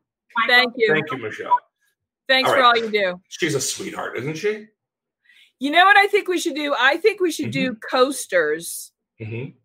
Thank 0.47 0.75
you. 0.77 0.93
Thank 0.93 1.11
you, 1.11 1.19
Michele. 1.19 1.59
Thanks 2.29 2.51
all 2.51 2.57
for 2.57 2.63
all 2.63 2.77
you 2.77 2.91
do. 2.91 3.21
She's 3.29 3.55
a 3.55 3.61
sweetheart, 3.61 4.17
isn't 4.19 4.37
she? 4.37 4.67
You 5.59 5.71
know 5.73 5.85
what 5.85 5.97
I 5.97 6.07
think 6.07 6.29
we 6.29 6.39
should 6.39 6.55
do? 6.55 6.77
I 6.79 6.99
think 6.99 7.21
we 7.21 7.33
should 7.33 7.47
mm-hmm. 7.47 7.73
do 7.73 7.79
coasters. 7.91 8.93
Mm-hmm 9.21 9.57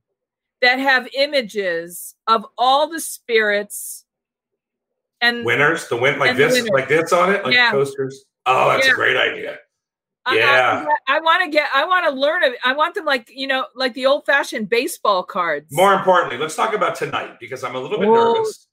that 0.64 0.80
have 0.80 1.10
images 1.14 2.16
of 2.26 2.46
all 2.58 2.88
the 2.88 3.02
spirits 3.02 4.06
and 5.20 5.46
winners, 5.46 5.90
the 5.90 5.98
win 5.98 6.18
like 6.18 6.38
this, 6.38 6.68
like 6.70 6.88
this 6.88 7.12
on 7.12 7.34
it, 7.34 7.44
like 7.44 7.54
yeah. 7.54 7.70
coasters. 7.72 8.24
Oh, 8.46 8.70
that's 8.70 8.88
yeah. 8.88 8.94
a 8.94 8.96
great 8.96 9.18
idea. 9.18 9.60
Yeah, 10.32 10.86
I, 11.10 11.18
I 11.18 11.20
want 11.20 11.44
to 11.44 11.50
get. 11.50 11.68
I 11.76 11.86
want 11.86 12.06
to 12.06 12.12
learn 12.18 12.44
it. 12.44 12.54
I 12.64 12.72
want 12.72 12.96
them 12.96 13.04
like 13.04 13.30
you 13.30 13.46
know, 13.46 13.66
like 13.76 13.94
the 13.94 14.06
old 14.06 14.26
fashioned 14.26 14.70
baseball 14.70 15.22
cards. 15.24 15.68
More 15.70 15.94
importantly, 15.94 16.38
let's 16.38 16.56
talk 16.56 16.74
about 16.74 16.96
tonight 16.96 17.42
because 17.42 17.66
I'm 17.66 17.76
a 17.76 17.80
little 17.80 18.00
bit 18.00 18.08
Whoa. 18.08 18.34
nervous. 18.34 18.68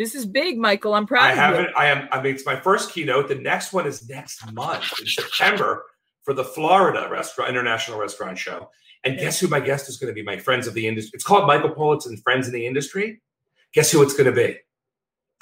This 0.00 0.16
is 0.16 0.26
big, 0.26 0.58
Michael. 0.58 0.94
I'm 0.94 1.06
proud. 1.06 1.30
I 1.30 1.34
haven't. 1.34 1.68
I 1.76 1.86
am. 1.86 2.08
I 2.10 2.20
mean, 2.20 2.34
it's 2.34 2.44
my 2.44 2.56
first 2.56 2.90
keynote. 2.90 3.28
The 3.28 3.36
next 3.36 3.72
one 3.72 3.86
is 3.86 4.08
next 4.08 4.52
month 4.52 5.00
in 5.00 5.06
September 5.06 5.84
for 6.24 6.34
the 6.34 6.44
Florida 6.44 7.08
Restaurant 7.08 7.50
International 7.50 8.00
Restaurant 8.00 8.36
Show. 8.36 8.68
And 9.06 9.18
guess 9.20 9.38
who 9.38 9.46
my 9.46 9.60
guest 9.60 9.88
is 9.88 9.98
going 9.98 10.10
to 10.10 10.14
be? 10.14 10.22
My 10.24 10.36
friends 10.36 10.66
of 10.66 10.74
the 10.74 10.88
industry. 10.88 11.12
It's 11.14 11.22
called 11.22 11.46
Michael 11.46 11.70
Politz 11.70 12.06
and 12.06 12.20
Friends 12.24 12.48
in 12.48 12.52
the 12.52 12.66
Industry. 12.66 13.22
Guess 13.72 13.92
who 13.92 14.02
it's 14.02 14.14
going 14.14 14.26
to 14.26 14.32
be? 14.32 14.58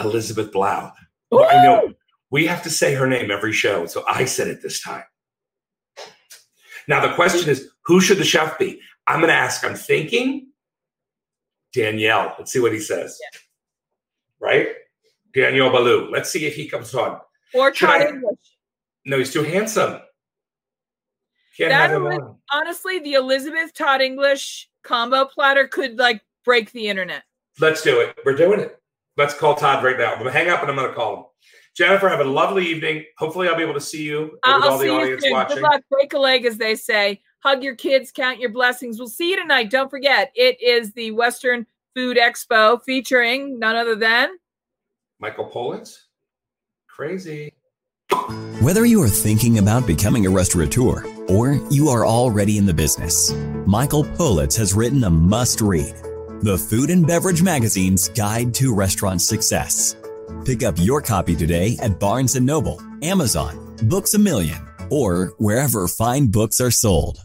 Elizabeth 0.00 0.52
Blau. 0.52 0.92
Well, 1.30 1.48
I 1.50 1.62
know 1.64 1.94
we 2.30 2.46
have 2.46 2.62
to 2.64 2.70
say 2.70 2.92
her 2.94 3.06
name 3.06 3.30
every 3.30 3.54
show, 3.54 3.86
so 3.86 4.04
I 4.06 4.26
said 4.26 4.48
it 4.48 4.60
this 4.60 4.82
time. 4.82 5.04
Now 6.88 7.00
the 7.06 7.14
question 7.14 7.48
is, 7.48 7.70
who 7.86 8.02
should 8.02 8.18
the 8.18 8.24
chef 8.24 8.58
be? 8.58 8.80
I'm 9.06 9.20
going 9.20 9.30
to 9.30 9.34
ask. 9.34 9.64
I'm 9.64 9.76
thinking 9.76 10.48
Danielle. 11.72 12.34
Let's 12.38 12.52
see 12.52 12.60
what 12.60 12.72
he 12.72 12.80
says. 12.80 13.18
Yeah. 13.18 13.38
Right, 14.40 14.68
Daniel 15.32 15.70
Boulud. 15.70 16.10
Let's 16.10 16.30
see 16.30 16.44
if 16.44 16.54
he 16.54 16.68
comes 16.68 16.94
on. 16.94 17.18
Or 17.54 17.70
Todd 17.70 18.02
English. 18.02 18.38
No, 19.06 19.16
he's 19.16 19.32
too 19.32 19.42
handsome. 19.42 20.00
That 21.58 21.90
him 21.90 22.36
honestly, 22.52 22.98
the 22.98 23.14
Elizabeth 23.14 23.74
Todd 23.74 24.00
English 24.00 24.68
combo 24.82 25.24
platter 25.24 25.68
could 25.68 25.98
like 25.98 26.22
break 26.44 26.72
the 26.72 26.88
internet. 26.88 27.22
Let's 27.60 27.82
do 27.82 28.00
it. 28.00 28.18
We're 28.24 28.36
doing 28.36 28.60
it. 28.60 28.80
Let's 29.16 29.34
call 29.34 29.54
Todd 29.54 29.84
right 29.84 29.98
now. 29.98 30.12
I'm 30.12 30.18
gonna 30.18 30.32
hang 30.32 30.48
up 30.48 30.60
and 30.62 30.70
I'm 30.70 30.76
gonna 30.76 30.92
call 30.92 31.16
him. 31.16 31.24
Jennifer, 31.76 32.08
have 32.08 32.20
a 32.20 32.24
lovely 32.24 32.66
evening. 32.66 33.04
Hopefully, 33.18 33.48
I'll 33.48 33.56
be 33.56 33.62
able 33.62 33.74
to 33.74 33.80
see 33.80 34.02
you 34.04 34.38
I'll 34.44 34.60
with 34.60 34.70
all 34.70 34.78
the 34.78 34.88
audience 34.90 35.24
watching. 35.28 35.56
Good 35.56 35.62
luck. 35.62 35.82
Break 35.90 36.12
a 36.12 36.18
leg, 36.18 36.44
as 36.44 36.56
they 36.56 36.74
say. 36.76 37.20
Hug 37.40 37.62
your 37.62 37.74
kids, 37.74 38.10
count 38.10 38.38
your 38.40 38.50
blessings. 38.50 38.98
We'll 38.98 39.08
see 39.08 39.30
you 39.30 39.40
tonight. 39.40 39.70
Don't 39.70 39.90
forget, 39.90 40.32
it 40.34 40.60
is 40.62 40.92
the 40.92 41.10
Western 41.10 41.66
Food 41.94 42.16
Expo 42.16 42.82
featuring 42.82 43.58
none 43.58 43.76
other 43.76 43.96
than 43.96 44.30
Michael 45.20 45.50
Politz. 45.50 45.98
Crazy. 46.88 47.52
Whether 48.64 48.86
you 48.86 49.02
are 49.02 49.08
thinking 49.10 49.58
about 49.58 49.86
becoming 49.86 50.24
a 50.24 50.30
restaurateur 50.30 51.04
or 51.28 51.52
you 51.70 51.90
are 51.90 52.06
already 52.06 52.56
in 52.56 52.64
the 52.64 52.72
business, 52.72 53.30
Michael 53.66 54.04
Politz 54.04 54.56
has 54.56 54.72
written 54.72 55.04
a 55.04 55.10
must 55.10 55.60
read 55.60 55.94
The 56.40 56.56
Food 56.56 56.88
and 56.88 57.06
Beverage 57.06 57.42
Magazine's 57.42 58.08
Guide 58.08 58.54
to 58.54 58.74
Restaurant 58.74 59.20
Success. 59.20 59.96
Pick 60.46 60.62
up 60.62 60.76
your 60.78 61.02
copy 61.02 61.36
today 61.36 61.76
at 61.82 62.00
Barnes 62.00 62.36
& 62.36 62.40
Noble, 62.40 62.80
Amazon, 63.02 63.76
Books 63.82 64.14
A 64.14 64.18
Million, 64.18 64.66
or 64.88 65.34
wherever 65.36 65.86
fine 65.86 66.28
books 66.28 66.58
are 66.58 66.70
sold. 66.70 67.23